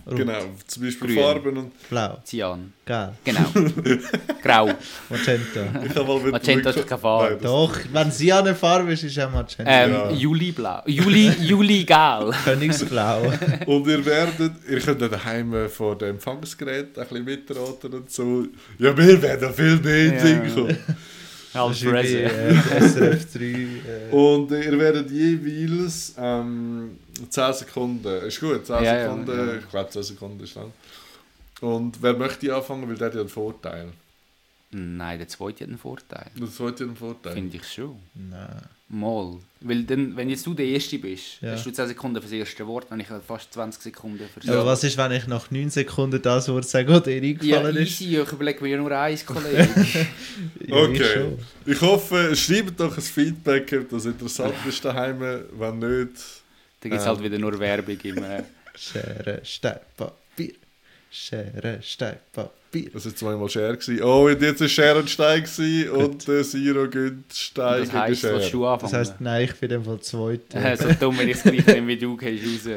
[0.09, 1.23] Rot, genau, zum Beispiel Grün.
[1.23, 3.45] Farben und Blau, Cyan, Gelb, genau,
[4.43, 4.71] grau,
[5.11, 5.61] Magenta.
[5.85, 7.31] ich habe mal wieder Magenta ist keine Farbe.
[7.35, 9.65] Nein, Doch, wenn sie eine Farbe ist, ist auch Magenta.
[9.71, 10.11] ähm, Ja.
[10.11, 12.31] Juli blau, Juli, Juli gel.
[12.45, 13.33] Königsblau.
[13.67, 18.45] Und ihr werdet, ihr könnt dann daheim vor dem Empfangsgerät ein bisschen mitraten und so.
[18.79, 20.75] Ja, wäre da viel mehr Ja.
[21.55, 22.23] Halb bei Rese.
[22.25, 23.45] äh, SRF 3.
[23.45, 26.99] Äh, Und ihr werdet jeweils ähm,
[27.29, 28.23] 10 Sekunden.
[28.27, 29.39] Ist gut, 10 Ja, ja, Sekunden.
[29.49, 29.55] ja.
[29.57, 30.73] Ich glaube, 10 Sekunden ist lang.
[31.61, 33.89] Und wer möchte anfangen, weil der hat ja einen Vorteil.
[34.71, 36.27] Nein, der zweite hat einen Vorteil.
[36.39, 37.33] Der zweite hat einen Vorteil.
[37.33, 37.97] Finde ich schon.
[38.15, 38.63] nein.
[38.91, 39.37] Mal.
[39.61, 41.53] Weil dann, wenn jetzt du der Erste bist, Ja.
[41.53, 44.49] hast du 10 Sekunden für das erste Wort, wenn ich fast 20 Sekunden für das
[44.49, 47.77] Aber was ist, wenn ich nach 9 Sekunden das Wort sage, was dir Ja, eingefallen
[47.77, 48.01] ist?
[48.01, 49.69] easy, ich überlege mir ja nur eins, Kollege.
[50.67, 51.05] Ja, ich Okay.
[51.15, 51.39] schon.
[51.67, 55.21] Ich hoffe, schreibt doch ein Feedback, ob das interessant ist daheim.
[55.21, 56.13] Wenn nicht,
[56.81, 57.09] Da gibt es Ähm.
[57.13, 58.19] halt wieder nur Werbung im...
[58.25, 58.43] Äh,
[58.79, 60.55] Schere, Stein, Papier.
[61.11, 62.91] Schere, Stein, Papier.
[62.93, 63.77] Das war zweimal Schere.
[63.77, 64.03] Gewesen.
[64.05, 68.01] Oh, und jetzt war Schere und Stein gewesen und der Siro gönnt Stein das gegen
[68.01, 68.37] heisst, Schere.
[68.37, 68.93] was du anfangen.
[68.93, 70.65] Das heisst, nein, ich bin Fall Zweiter.
[70.65, 72.75] äh, so dumm, wenn ich es gleich nehme wie du, gehst raus.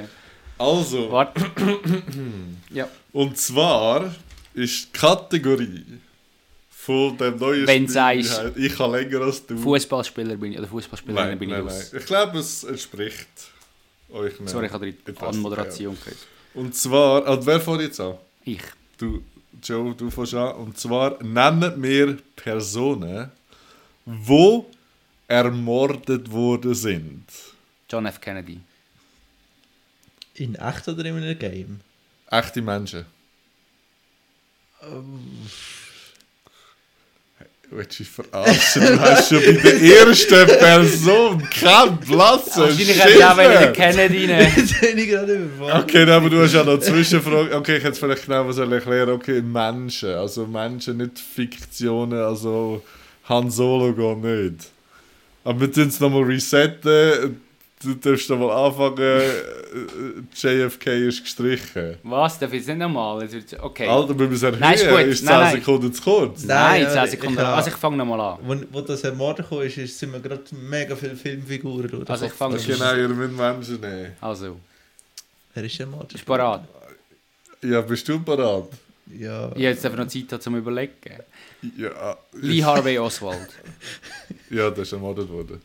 [0.58, 1.46] Also, Warte.
[2.72, 2.88] ja.
[3.14, 4.14] und zwar
[4.54, 5.86] ist die Kategorie
[6.70, 9.56] von dem neuen Wenn Spiel, heißt, ich kann länger als du.
[9.58, 12.02] Fußballspieler bin ich, oder Fußballspielerin bin nein, ich nein.
[12.02, 13.51] Ich glaube, es entspricht
[14.12, 14.50] euch nicht.
[14.50, 16.18] Sorry, ich habe die Anmoderation gehört.
[16.54, 18.16] Und zwar, also wer fängt jetzt an?
[18.44, 18.62] Ich.
[18.98, 19.24] Du,
[19.64, 20.56] Joe, du fängst an.
[20.56, 23.32] Und zwar nennen wir Personen,
[24.06, 24.70] wo
[25.28, 27.26] ermordet worden sind.
[27.90, 28.20] John F.
[28.20, 28.60] Kennedy.
[30.36, 31.82] In echt oder in einem Game?
[32.30, 33.06] Echte Menschen.
[37.74, 38.82] Willst du dich verarschen?
[38.86, 42.58] Du hast schon bei der ersten Person keinen Platz.
[42.58, 43.74] Wahrscheinlich hätte ich auch den.
[43.74, 44.52] Kennedy nehmen.
[44.58, 45.84] Das bin ich gerade überfallen.
[45.84, 47.56] Okay, nein, aber du hast ja noch Zwischenfrage.
[47.56, 49.12] Okay, ich hätte es vielleicht genau was soll erklären.
[49.12, 50.10] Okay, Menschen.
[50.10, 52.20] Also Menschen, nicht Fiktionen.
[52.20, 52.84] Also
[53.30, 54.68] Han Solo geht nicht.
[55.46, 57.40] Aber wir tun es nochmal resetten.
[57.84, 58.98] Du darfst nochmal anfangen.
[59.00, 61.98] Äh, JFK ist gestrichen.
[62.04, 62.38] Was?
[62.38, 63.28] Darf ich jetzt nicht nochmal?
[63.62, 63.88] Okay.
[63.88, 65.04] Alter, wir müssen Nein, ist erhöhen.
[65.06, 65.14] gut.
[65.14, 65.56] Ist 10 Nein, nein.
[65.56, 66.44] Sekunden zu kurz?
[66.44, 67.34] Nein, Nein, 10 ja, Sekunden.
[67.40, 68.38] ich Also ich fange nochmal an.
[68.44, 72.26] Wo, wo das Ermorden kam, ist, ist, sind mir gerade mega viele Filmfiguren den Also
[72.26, 74.12] ich fange Okay, nein, ihr müsst Menschen nehmen.
[74.22, 74.58] Also,
[75.56, 76.10] Er ist ermordet.
[76.14, 76.64] bist du parat?
[77.64, 78.66] Ja, bist du bereit?
[79.18, 79.48] Ja.
[79.48, 80.94] Ich habe jetzt einfach noch Zeit zum Überlegen.
[81.78, 82.18] Ja.
[82.34, 83.50] Lee Harvey Oswald.
[84.50, 85.62] Ja, das ist ermordet worden.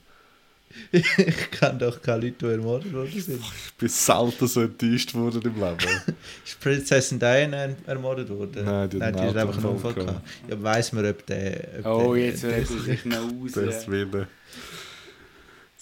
[0.92, 3.40] Ich kenne doch keine Leute, die ermordet worden sind.
[3.40, 6.02] Ich bin selten so enttäuscht worden im Leben.
[6.44, 8.64] Ist Prinzessin Diana ermordet worden?
[8.64, 10.28] Nein, die hat Nein, die hat einfach einen Unfall gehabt.
[10.48, 11.68] Ja, weiss man, ob der...
[11.80, 13.56] Ob Oh, der, jetzt wird es sich noch raus.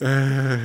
[0.01, 0.59] Äh,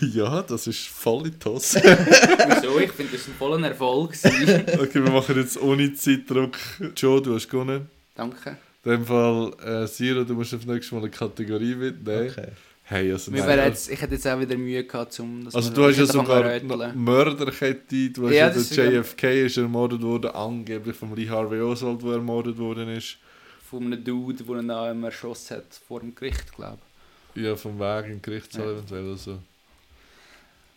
[0.00, 1.80] ja, das ist voll in Hose.
[1.82, 2.78] Wieso?
[2.80, 4.12] Ich finde, das war ein voller Erfolg.
[4.12, 4.64] gewesen.
[4.80, 6.56] Okay, wir machen jetzt ohne Zeitdruck.
[6.96, 7.88] Joe, du hast gewonnen.
[8.14, 8.56] Danke.
[8.84, 12.30] In dem Fall, äh, Siro, du musst auf nächstes Mal eine Kategorie mitnehmen.
[12.30, 12.48] Okay.
[12.88, 15.56] Hey, also, Wir nein, wären jetzt, ich hätte jetzt auch wieder Mühe gehabt, um das
[15.56, 16.94] also wir- du hast ich ja sogar.
[16.94, 21.60] Mörderkette, du hast Ja, ja, der ja- JFK ist ermordet worden, angeblich vom Lee Harvey
[21.60, 23.16] Oswald, der ermordet worden ist.
[23.68, 26.78] Von einem Dude, der ihn auch immer erschossen hat vor dem Gericht, glaube
[27.34, 29.38] Ja, vom Weg im Gerichtssaal eventuell oder so.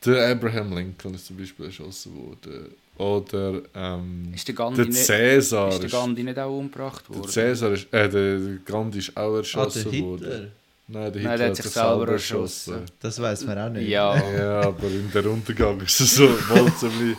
[0.05, 2.74] Der Abraham Lincoln ist zum Beispiel erschossen worden.
[2.97, 4.38] Oder ähm, ich.
[4.38, 5.70] Ist der Gandhi, der nicht, Cäsar.
[5.70, 7.30] ist der Gandhi nicht auch umgebracht Der worden?
[7.30, 10.51] Cäsar ist, äh, der der Gandhi ist auch Ah, erschossen der worden.
[10.92, 12.82] Nein, der Nein, Hitler der hat sich selber erschossen.
[13.00, 13.88] Das weiß man auch nicht.
[13.88, 14.16] Ja.
[14.34, 17.16] Ja, aber in der Untergang ist es so mal ziemlich...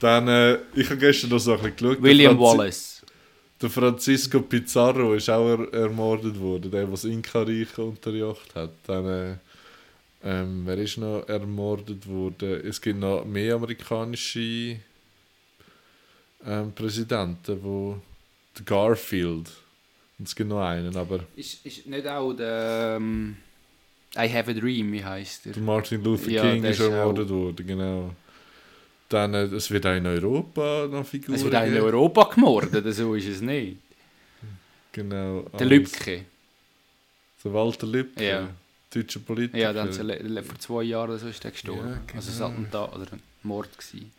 [0.00, 2.02] Dann, äh, ich habe gestern noch so ein bisschen geschaut.
[2.02, 3.02] William der Franzi- Wallace.
[3.60, 8.70] Der Francisco Pizarro ist auch er ermordet worden, der, der das Inka-Reich unterjocht hat.
[8.86, 9.34] Dann, äh,
[10.24, 12.60] ähm, wer ist noch ermordet worden?
[12.64, 14.76] Es gibt noch mehr amerikanische
[16.46, 17.98] ähm, Präsidenten, wo
[18.56, 19.50] der Garfield.
[20.18, 22.96] Und es gibt noch einen, aber Ist, ist nicht auch der...
[22.96, 23.36] Ähm,
[24.16, 25.52] I Have a Dream, wie heisst der?
[25.52, 28.14] der Martin Luther Ja, King ist ermordet worden, genau.
[29.08, 31.74] Dann, äh, es wird auch in Europa noch Figuren Es wird auch in.
[31.74, 33.76] Europa gemordet, so ist es nicht.
[34.92, 35.42] Genau.
[35.58, 36.24] Der Lübke.
[37.44, 38.26] Der Walter Lübke.
[38.26, 38.48] Ja.
[38.92, 39.58] Deutscher Politiker.
[39.58, 42.00] Ja, dann vor zwei Jahren so ist der gestorben.
[42.08, 42.86] Ja, Also genau.
[42.86, 44.10] ein oder ein Mord gewesen.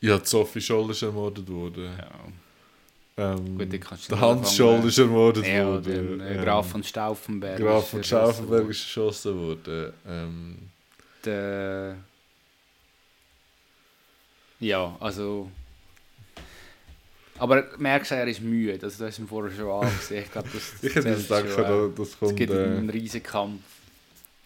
[0.00, 1.84] Ja, die Sophie Scholl ist ermordet worden.
[1.98, 2.10] Ja.
[3.16, 4.56] Ähm, Gut, der Hans.
[4.56, 6.18] Scholl ist ermordet Ja, worden.
[6.18, 7.58] der äh, Ähm, Graf von Stauffenberg.
[7.60, 8.04] Graf ist von erschossen
[8.34, 8.70] Stauffenberg worden.
[8.70, 9.92] ist erschossen worden.
[10.06, 10.58] Ähm,
[11.24, 11.96] Der-
[14.60, 15.50] Ja, also...
[17.38, 18.74] Aber merkst du, er ist müde.
[18.74, 20.24] Also, das hast du vorher schon angesehen.
[20.24, 22.36] Ich glaube, das, das ich hätte gedacht, schon, äh, da- das Es kommt.
[22.36, 23.60] gibt einen Äh, riesen Kampf.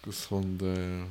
[0.04, 1.04] das kommt äh,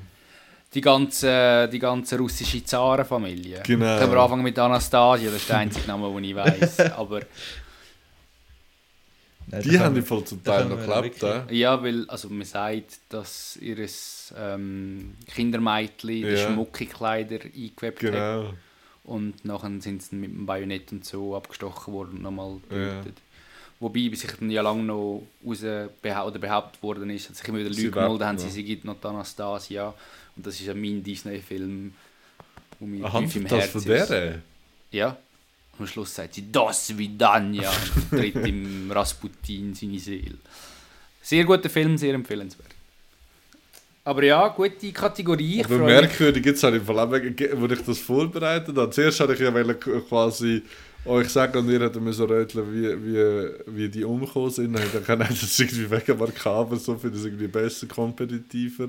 [0.73, 3.63] Die ganze, die ganze russische Zarenfamilie.
[3.65, 3.97] Genau.
[3.99, 6.79] Können wir anfangen mit Anastasia, das ist der einzige Name, den ich weiß.
[6.97, 7.21] Aber
[9.49, 11.51] Nein, die haben im Fall zum Teil noch wir geklappt.
[11.51, 13.77] ja, weil also man sagt, dass ihr
[14.37, 16.37] ähm, Kindermädchen die Ja.
[16.51, 18.11] schmucke Kleider eingewebt hat.
[18.11, 18.53] Genau.
[19.05, 22.75] Und nachher sind sie mit dem Bajonett und so abgestochen worden und nochmal Ja.
[22.99, 23.21] getötet.
[23.79, 25.63] Wobei bis sich dann ja lange noch raus
[26.01, 28.63] behau oder behauptet worden ist, hat sich immer wieder Sie Lüge gemeldet, haben sie, sie
[28.65, 29.93] gibt noch die Anastasia.
[30.37, 31.93] Und das ist ja mein Disney-Film,
[32.79, 34.09] wo mir tief im das Herzen von ist.
[34.09, 34.41] der?
[34.91, 35.17] Ja.
[35.73, 40.37] Und am Schluss sagt sie, das Vidania, und tritt im Rasputin seine Seele.
[41.21, 42.69] Sehr guter Film, sehr empfehlenswert.
[44.03, 45.59] Aber ja, gute Kategorie.
[45.59, 48.89] Ich Aber merkwürdig, jetzt habe ich vor allem, wo ich das vorbereitet habe.
[48.89, 50.63] Zuerst hatte ich ja quasi
[51.03, 54.75] euch sagen, und ihr hättet mir so röteln, wie, wie, wie die umgekommen sind.
[54.75, 57.87] Und ich dachte, nein, das ist irgendwie mega makaber, so finde ich es irgendwie besser,
[57.87, 58.87] kompetitiver.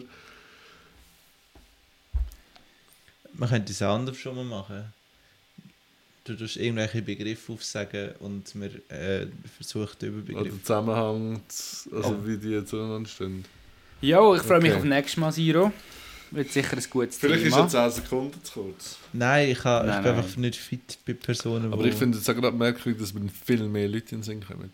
[3.39, 4.85] Man könnte es auch anders schon mal machen.
[6.25, 10.61] Du tust irgendwelche Begriffe aufsagen und wir äh, versuchen den Oder Überbegriff.
[10.63, 13.45] Zusammenhang, zu- also wie die zueinander stehen.
[14.03, 14.79] Ja, ich freue mich Okay.
[14.81, 15.73] auf nächstes Mal, Siro.
[16.31, 17.63] Wird sicher ein gutes Vielleicht ist Thema.
[17.63, 18.99] jetzt 10 Sekunden zu kurz.
[19.15, 20.21] Nein, ich, kann, ich Nein, bin nein.
[20.23, 23.23] einfach nicht fit bei Personen, Aber wo- ich finde es auch gerade merkwürdig, dass wir
[23.47, 24.71] viel mehr Leute in den Sinn kommen.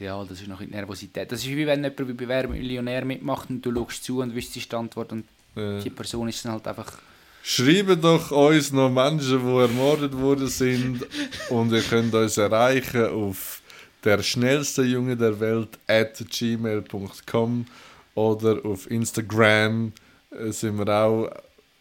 [0.00, 1.30] Ja, das ist noch in Nervosität.
[1.30, 4.72] Das ist wie wenn jemand bei Wer Millionär mitmacht und du schaust zu und wüsstest
[4.72, 5.24] die Antwort und
[5.54, 5.80] Ja.
[5.80, 6.98] die Person ist dann halt einfach...
[7.42, 11.06] Schreibt doch uns noch Menschen, die ermordet worden sind
[11.48, 13.62] und ihr könnt uns erreichen auf
[14.04, 17.66] der schnellste Junge der Welt at gmail.com
[18.14, 19.92] oder auf Instagram
[20.30, 21.30] äh, sind wir auch,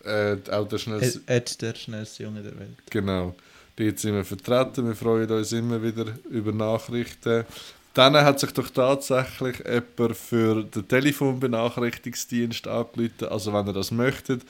[0.03, 2.77] äh, auch der schnellste, Ed, Ed, der schnellste Junge der Welt.
[2.89, 3.35] genau,
[3.75, 7.45] dort sind wir vertreten, wir freuen uns immer wieder über Nachrichten.
[7.93, 14.43] Dann hat sich doch tatsächlich jemand für den Telefonbenachrichtigungsdienst angerufen, also wenn ihr das möchtet,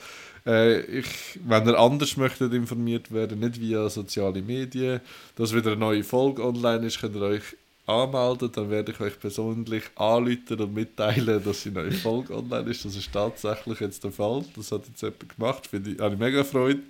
[0.48, 5.00] äh, ich, wenn ihr anders möchtet informiert werden, nicht via soziale Medien,
[5.36, 7.42] dass wieder eine neue Folge online ist, könnt ihr euch
[7.86, 12.84] anmelden, dann werde ich euch persönlich anrufen und mitteilen, dass die neue Folge online ist.
[12.84, 14.44] Das ist tatsächlich jetzt der Fall.
[14.56, 16.80] Das hat jetzt jemand gemacht, finde ich, habe ich mega Freude.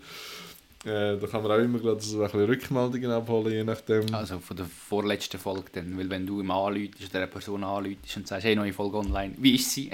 [0.85, 4.15] Äh, da kann man auch immer gerade so ein bisschen Rückmeldungen abholen, je nachdem.
[4.15, 5.99] Also von der vorletzten Folge dann.
[5.99, 9.35] Weil wenn du ihm anläutest oder eine Person anläutest und sagst, hey, neue Folge online,
[9.39, 9.91] wie ist sie?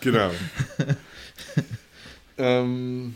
[0.00, 0.30] Genau.
[2.38, 3.14] ähm,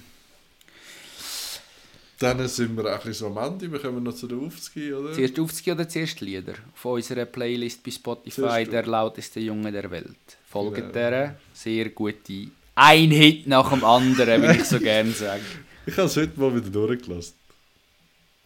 [2.19, 3.71] dann sind wir ein bisschen so am Ende.
[3.71, 5.13] Wir kommen noch zu der Aufzgi, oder?
[5.13, 6.55] zuerst Aufzug oder zuerst Lieder?
[6.75, 10.17] Auf unserer Playlist bei Spotify, Zuerst der lauteste Junge der Welt.
[10.49, 10.93] Folgt Genau.
[10.93, 12.49] der, sehr gute.
[12.75, 15.43] Ein Hit nach dem anderen, wie ich so gerne sage.
[15.87, 17.35] Ich habe es heute mal wieder durchgelassen.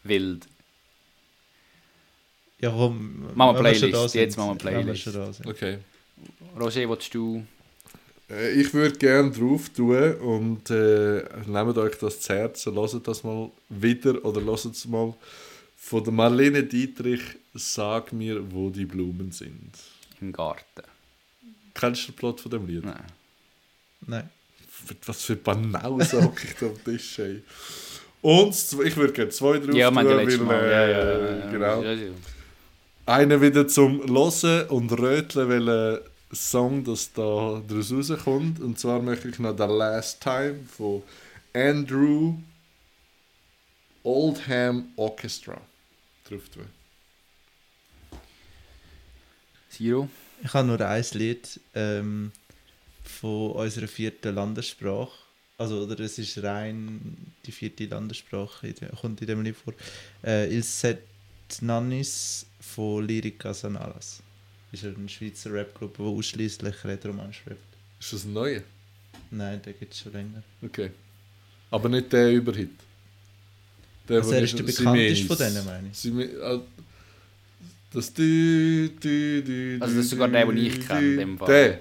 [0.04, 0.46] Wild.
[2.60, 3.34] Ja, komm.
[3.34, 5.08] Machen wir Playlist, jetzt machen wir Playlist.
[5.46, 5.78] Okay.
[6.58, 7.44] Roger, willst du...
[8.32, 13.22] Äh, ich würde gerne drauf tun und äh, nehmt euch das zu Herzen, hört das
[13.24, 15.14] mal wieder oder hört es mal
[15.76, 17.20] von der Marlene Dietrich
[17.54, 19.72] «Sag mir, wo die Blumen sind».
[20.20, 20.82] Im Garten.
[21.74, 22.84] Kennst du den Plot von dem Lied?
[22.84, 23.02] Nein.
[24.06, 24.30] Nein.
[25.06, 27.42] Was für Banausen hocke ich da am Tisch, ey.
[28.20, 28.54] Und
[28.84, 30.54] ich würde gerne zwei drauf Ja, tun, weil, Mal.
[30.64, 31.82] äh, Ja, ja, ja, genau.
[31.82, 32.10] Ja, ja.
[33.06, 38.60] Einen wieder zum Hören und Röteln, welchen Song das da daraus rauskommt.
[38.60, 41.02] Und zwar möchte ich noch «The Last Time» von
[41.52, 42.34] Andrew
[44.02, 45.60] Oldham Orchestra
[46.24, 46.66] drauf tun.
[49.68, 50.08] Siro?
[50.42, 52.32] Ich habe nur ein Lied ähm,
[53.04, 55.12] von unserer vierten Landessprache.
[55.58, 59.74] Also, oder es ist rein die vierte Landessprache, in der- kommt in dem Lied vor.
[60.24, 61.02] Äh, Il Set
[61.60, 64.21] Nannis von Lyrica Sanalas.
[64.72, 67.60] Ist eine Schweizer Rapgruppe, die ausschließlich Rätoromanisch rappt.
[68.00, 68.62] Ist das ein neuer?
[69.30, 70.42] Nein, den gibt es schon länger.
[70.62, 70.90] Okay.
[71.70, 72.70] Aber nicht der Überhit.
[74.08, 75.96] Der, Also er ist der bekannteste von denen, meine ich.
[75.96, 76.60] Sime- ah,
[77.92, 81.48] Das dü, dü, dü, Also das ist sogar der, den ich kenne, in dem Fall.
[81.48, 81.80] Der.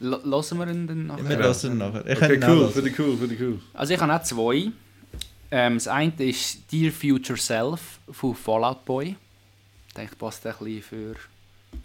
[0.00, 1.28] L Hören wir ihn dann nachher?
[1.28, 2.06] Wir lassen ihn nachher.
[2.06, 3.60] Ich Okay, kann ihn auch cool, finde ich cool, finde ich cool.
[3.74, 4.72] Also ich habe auch zwei.
[5.50, 9.14] Ähm, das eine ist Dear Future Self von Fallout Boy.
[9.88, 11.14] Ich denke, passt ein bisschen für,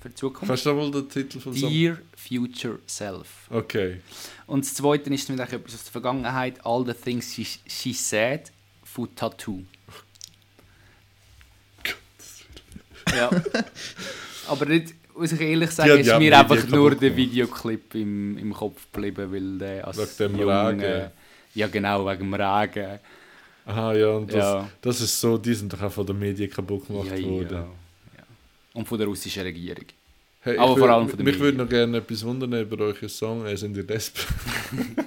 [0.02, 0.48] für die Zukunft.
[0.48, 1.54] Kannst du mal den Titel von?
[1.54, 3.28] Dear Future Self.
[3.50, 4.02] Okay.
[4.46, 8.52] Und das zweite ist mit etwas aus der Vergangenheit, All the Things She, she Said
[8.84, 9.64] von Tattoo.
[13.16, 13.30] ja.
[14.48, 17.16] Aber nicht, muss ich ehrlich sagen, hat ist ja mir die einfach nur der.
[17.16, 21.12] Videoclip im, im Kopf geblieben, weil der als Wegen dem Regen.
[21.54, 23.00] Ja genau, wegen dem Regen.
[23.66, 24.70] Aha, ja, und das, Ja.
[24.82, 27.52] das ist so, die sind doch auch von den Medien kaputt gemacht ja, worden.
[27.52, 27.68] ja.
[28.74, 29.86] Und von der russischen Regierung.
[30.42, 33.46] Hey, Aber vor allem von den Mich würde noch gerne etwas wundern über euren Song,
[33.46, 34.28] äh, sind ihr Desperate?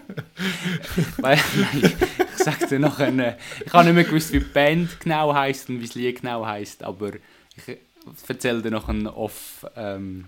[1.19, 1.39] Weil,
[1.83, 5.69] ich sag dir noch eine, ich habe nicht mehr gewusst, wie die Band genau heisst
[5.69, 7.13] und wie das Lied genau heisst, aber
[7.57, 7.79] ich
[8.29, 10.27] erzähle dir noch ein Off, ähm,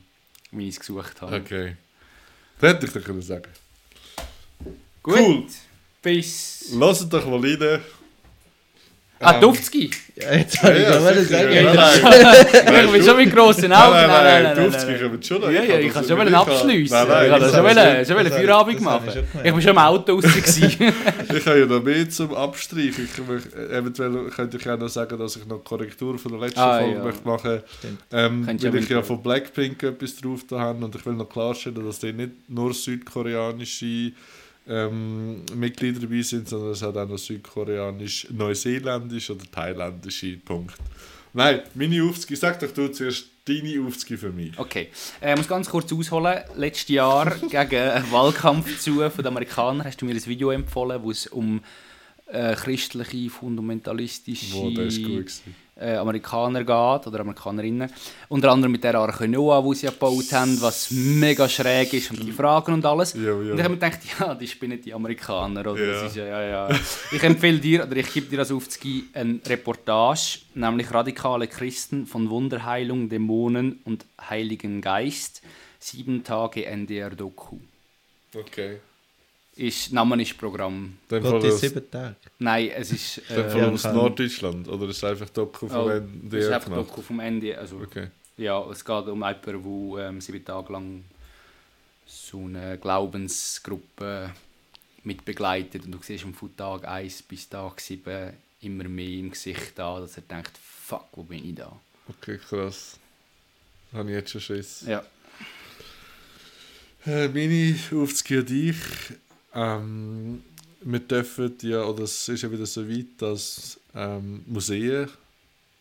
[0.51, 1.37] wie ich es gesucht habe.
[1.37, 1.77] Okay.
[2.61, 3.51] Das hätte ich können sagen.
[5.03, 5.47] Gut, Cool.
[6.01, 6.73] bis...
[6.75, 7.81] Lasst doch mal rein.
[9.23, 9.91] Ah, Ähm, Duftsky!
[10.17, 11.53] Ja, jetzt habe ich Ja, gerade sicher, sagen.
[11.55, 11.63] ja.
[11.73, 13.93] Ja, Nein, ich bin schon mit grossen Augen.
[13.95, 15.01] Nein, nein, nein, nein.
[15.11, 15.51] kommt schon noch.
[15.51, 16.97] Ja, ja, ich kann schon ich abschliessen.
[16.97, 19.09] Nein, nein, ich kann schon wollen- wollen Feierabend machen.
[19.45, 20.25] ich bin schon im Auto raus.
[21.35, 23.09] Ich habe ja noch mehr zum Abstreichen.
[23.13, 26.61] Ich möchte, eventuell könnte ich auch noch sagen, dass ich noch Korrektur von der letzten
[26.61, 27.99] Ah, Folge möchte machen Stimmt.
[28.13, 31.85] ähm, Weil ich ja von Blackpink etwas drauf da habe und ich will noch klarstellen,
[31.87, 34.13] dass die nicht nur südkoreanische
[34.69, 40.75] ähm, Mitglieder dabei sind, sondern es hat auch noch südkoreanisch, neuseeländisch oder thailändische Punkt.
[41.35, 44.59] Nein, meine Aufzüge, sag doch du zuerst deine Aufzüge für mich.
[44.59, 44.89] Okay,
[45.21, 46.41] äh, ich muss ganz kurz ausholen.
[46.57, 51.03] Letztes Jahr gegen einen Wahlkampf zu von den Amerikanern hast du mir ein Video empfohlen,
[51.03, 51.63] wo es um
[52.27, 55.55] äh, christliche, fundamentalistische Wo, der ist gut gewesen.
[55.83, 57.91] Äh, Amerikaner geht oder Amerikanerinnen.
[58.29, 62.23] Unter anderem mit der Arche Noah, die sie gebaut haben, was mega schräg ist und
[62.25, 63.15] die Fragen und alles.
[63.15, 63.33] Ja, ja.
[63.33, 65.61] Und ich habe mir gedacht, ja, die spinnen die Amerikaner.
[65.61, 65.85] Oder?
[65.85, 65.93] Ja.
[65.93, 66.69] Das ist ja, ja.
[67.11, 72.31] Ich empfehle dir, oder ich gebe dir das aufzugeben, eine Reportage, nämlich Radikale Christen von
[72.31, 75.43] Wunderheilung, Dämonen und Heiligen Geist.
[75.79, 77.59] Sieben Tage NDR-Doku.
[78.35, 78.79] Okay.
[79.55, 80.97] Ist, Name ist Programm.
[81.09, 82.17] Dann in aus, sieben Tagen.
[82.39, 84.67] Nein, es ist, dann äh, Ja, aus kann- Norddeutschland?
[84.69, 86.89] Oder ist es einfach Doku von oh, wenn das ist einfach gemacht?
[86.89, 87.59] Doku vom Ende.
[87.59, 88.09] Also, Okay.
[88.39, 91.05] Ja, es geht um jemanden, der ähm, sieben Tage lang
[92.07, 94.31] so eine Glaubensgruppe
[95.05, 95.85] mit begleitet.
[95.85, 100.17] Und du siehst von Tag 1 bis Tag 7 immer mehr im Gesicht da, dass
[100.17, 101.79] er denkt, fuck, wo bin ich da?
[102.09, 102.99] Okay, krass.
[103.93, 104.85] Habe ich jetzt schon Schiss.
[104.87, 105.05] Ja.
[107.05, 108.77] Äh, meine Aufzüge an dich.
[109.55, 110.43] Ähm,
[110.81, 115.09] wir dürfen ja, oder es ist ja wieder so weit, dass ähm, Museen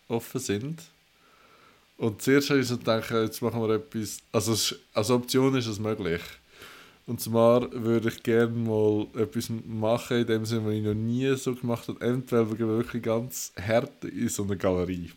[0.08, 0.82] offen sind.
[1.96, 4.18] Und zuerst habe ich so gedacht, jetzt machen wir etwas.
[4.32, 6.20] Also, als Option ist es möglich.
[7.06, 11.34] Und zwar würde ich gerne mal etwas machen, in dem Sinne, was ich noch nie
[11.36, 12.00] so gemacht habe.
[12.04, 15.10] Entweder wir wirklich ganz hart in so eine Galerie.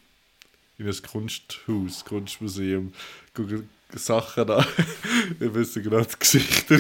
[0.78, 2.92] In ein Kunsthaus, Kunstmuseum.
[3.94, 4.66] Sachen an.
[5.40, 6.80] ich weiß gerade die Gesichter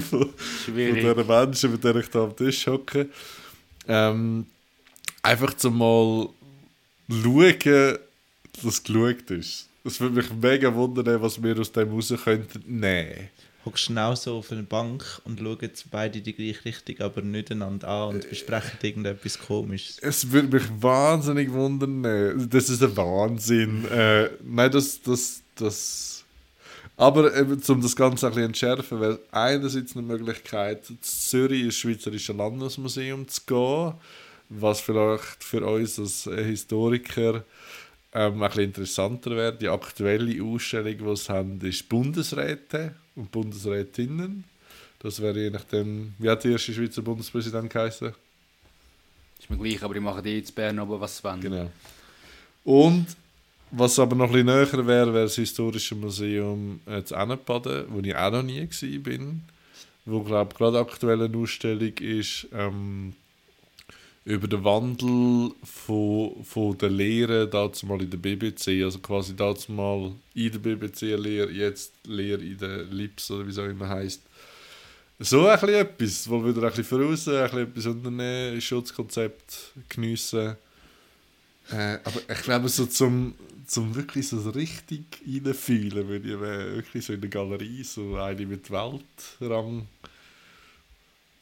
[0.00, 0.30] von,
[0.64, 3.08] von diesen Menschen, mit denen ich da am Tisch hocke.
[3.88, 4.46] Ähm,
[5.22, 6.28] einfach zum mal
[7.08, 7.98] schauen,
[8.62, 9.68] dass geschaut ist.
[9.84, 13.28] Es würde mich mega wundern, was wir aus dem raus könnten nehmen.
[13.64, 17.88] Hockst genau so auf einer Bank und schauen beide die gleiche Richtung, aber nicht einander
[17.88, 19.98] an und besprechen irgendetwas Komisches.
[20.00, 22.04] Es würde mich wahnsinnig wundern.
[22.04, 23.84] äh, Das ist ein Wahnsinn.
[23.90, 26.15] Äh, nein, das, das, das.
[26.96, 31.76] Aber eben, um das Ganze ein bisschen entschärfen, wäre einerseits eine Möglichkeit, in Zürich ins
[31.76, 33.94] Schweizerische Landesmuseum zu gehen,
[34.48, 37.44] was vielleicht für uns als äh, Historiker
[38.14, 39.56] ähm, ein bisschen interessanter wäre.
[39.56, 44.44] Die aktuelle Ausstellung, die sie haben, ist Bundesräte und Bundesrätinnen.
[45.00, 48.14] Das wäre je nachdem, wie hat der erste Schweizer Bundespräsident geheißen?
[49.38, 51.40] Ist mir gleich, aber ich mache die jetzt Bern aber was sie wollen.
[51.42, 51.70] Genau.
[52.64, 53.06] Und
[53.70, 58.30] was aber noch bisschen näher wäre, wäre das Historische Museum zu Ennepaden, wo ich auch
[58.30, 59.34] noch nie war.
[60.04, 63.12] Wo, glaube ich, gerade aktuell eine Ausstellung ist ähm,
[64.24, 67.48] über den Wandel von, von der Lehre
[67.84, 69.34] mal in der BBC, also quasi
[69.68, 74.22] mal in der BBC-Lehre, jetzt Lehre in der LIPS oder wie es auch immer heisst.
[75.18, 80.56] So ein bisschen etwas, wo wieder ein bisschen voraus, ein bisschen etwas unternehmen, Schutzkonzept geniessen.
[81.70, 83.34] Äh, aber ich glaube, so zum,
[83.66, 88.46] zum wirklich so richtig reinfühlen, würde ich wär wirklich so in der Galerie, so eine
[88.46, 89.86] mit Weltrang.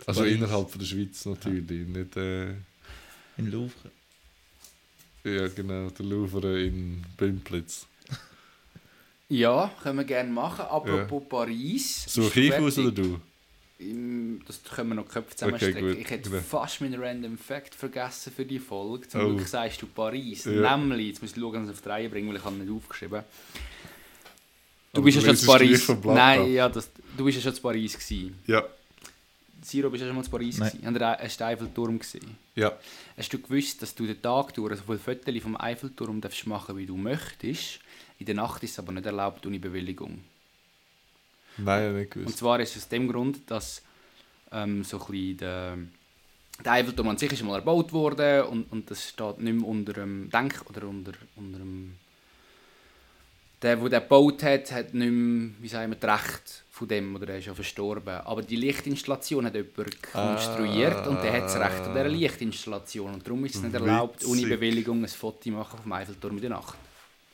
[0.07, 0.35] Also Paris.
[0.35, 2.17] innerhalb von der Schweiz natürlich, nicht...
[2.17, 2.55] Äh,
[3.37, 3.91] In Louvre.
[5.25, 7.87] ja, genau, der Louvre in Bümplitz.
[9.29, 10.67] Ja, können wir gerne machen.
[10.67, 12.05] Apropos Paris.
[12.07, 13.05] Suche ich ist aus oder fertig.
[13.05, 13.21] du?
[13.79, 15.89] Das können wir noch Köpfe Okay, zusammenstecken.
[15.89, 16.43] gut, ich hätte genau.
[16.43, 19.09] fast meinen Random Fact vergessen für die Folge.
[19.09, 19.35] Zum Oh.
[19.35, 20.45] Glück sagst du Paris.
[20.45, 20.77] Ja.
[20.77, 22.55] Nämlich, jetzt muss ich schauen, dass ich es auf die Reihe bringe, weil ich habe
[22.57, 23.23] nicht aufgeschrieben.
[24.93, 25.89] Du Aber bist ja du schon zu Paris.
[26.05, 28.39] Nein, ja, das, du bist ja schon zu Paris gewesen.
[28.47, 28.63] Ja,
[29.61, 30.71] Siro, bist du ja schon mal zu Paris Nein.
[30.71, 30.87] gewesen?
[30.87, 32.37] Haben hast du den Eiffelturm gesehen?
[32.55, 32.79] ja.
[33.17, 36.77] Hast du gewusst, dass du den Tag durch so viele Fotos vom Eiffelturm darfst machen,
[36.77, 37.81] wie du möchtest?
[38.19, 40.21] In der Nacht ist es aber nicht erlaubt ohne Bewilligung.
[41.59, 42.39] Nein, nicht Und gewusst.
[42.39, 43.83] zwar ist es aus dem Grund, dass
[44.53, 45.79] ähm, so ein bisschen der,
[46.65, 49.93] der Eiffelturm an sich ist mal erbaut worden und, und das steht nicht mehr unter
[49.93, 51.97] dem Denk oder unter, unter dem
[53.65, 57.17] der, der den gebaut hat, hat nicht mehr, wie sagen wir, das Recht von dem,
[57.17, 58.17] oder er ist ja verstorben.
[58.17, 63.15] Aber die Lichtinstallation hat jemand konstruiert und der hat das Recht an dieser Lichtinstallation.
[63.15, 64.43] Und darum ist es nicht erlaubt, ohne.
[64.43, 66.77] Bewilligung ein Foto machen vom Eiffelturm in der Nacht.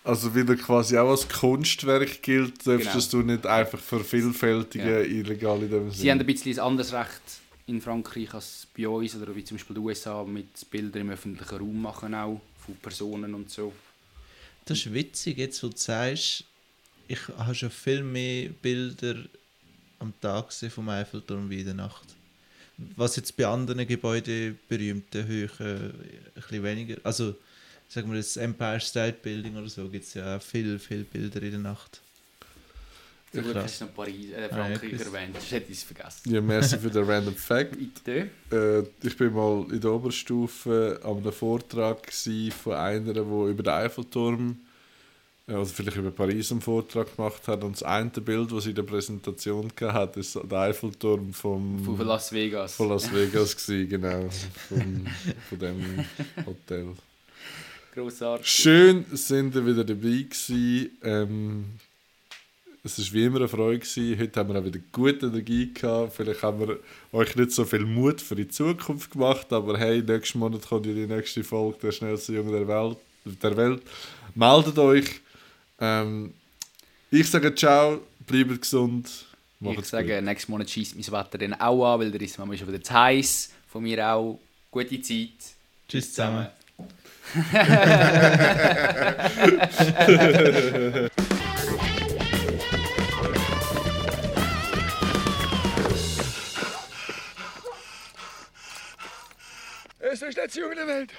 [0.02, 3.22] Also weil er quasi auch als Kunstwerk gilt, darfst Genau.
[3.24, 5.00] du nicht einfach vervielfältigen, Ja.
[5.00, 6.20] illegal in dem Sie haben Sinne.
[6.20, 7.20] ein bisschen ein anderes Recht
[7.66, 11.58] in Frankreich als bei uns, oder wie zum Beispiel die USA mit Bildern im öffentlichen
[11.58, 13.72] Raum machen auch, von Personen und so.
[14.64, 16.44] Das ist witzig, jetzt wo du sagst,
[17.06, 19.16] ich habe schon viel mehr Bilder
[19.98, 22.04] am Tag gesehen vom Eiffelturm wie in der Nacht.
[22.96, 25.92] Was jetzt bei anderen Gebäuden, berühmten Höhen, ein
[26.34, 26.96] bisschen weniger.
[27.04, 27.34] Also,
[27.90, 31.42] sagen wir das Empire State Building oder so, gibt es ja auch viel, viel Bilder
[31.42, 32.00] in der Nacht.
[33.32, 33.54] Krass.
[33.54, 35.00] hast du noch Paris, äh, Ah, Frankreich gut.
[35.02, 36.34] erwähnt, sonst hätte ich es vergessen.
[36.34, 37.76] Ja, merci für den Random Fact.
[38.06, 43.62] Äh, ich bin mal in der Oberstufe an einem Vortrag gsi von einer, die über
[43.62, 44.56] den Eiffelturm
[45.46, 48.76] also vielleicht über Paris einen Vortrag gemacht hat und das eine Bild, das sie in
[48.76, 52.74] der Präsentation hat, ist der Eiffelturm vom, Von Las Vegas.
[52.74, 54.28] von Las Vegas gewesen, genau,
[54.68, 55.06] vom,
[55.48, 56.04] von dem
[56.46, 56.94] Hotel.
[57.92, 58.46] Grossartig.
[58.46, 60.90] Schön sind ihr wieder dabei gewesen.
[61.02, 61.64] Ähm,
[62.84, 63.80] es war wie immer eine Freude.
[63.80, 64.18] Gewesen.
[64.18, 66.14] Heute haben wir auch wieder gute Energie gehabt.
[66.14, 66.78] Vielleicht haben wir
[67.12, 70.94] euch nicht so viel Mut für die Zukunft gemacht, aber hey, nächsten Monat kommt ja
[70.94, 72.96] die nächste Folge der schnellste Junge der Welt.
[73.42, 73.82] Der Welt.
[74.34, 75.20] Meldet euch.
[75.80, 76.32] Ähm,
[77.10, 79.08] ich sage ciao, bleibt gesund.
[79.60, 82.56] Ich Macht's sage, nächstes Monat schießt mein Wetter dann auch an, weil der ist manchmal
[82.56, 83.50] schon wieder zu heiß.
[83.68, 84.38] Von mir auch
[84.70, 85.28] gute Zeit.
[85.88, 86.46] Tschüss zusammen.
[87.32, 87.42] Es
[100.22, 101.12] ist der Junge der Welt.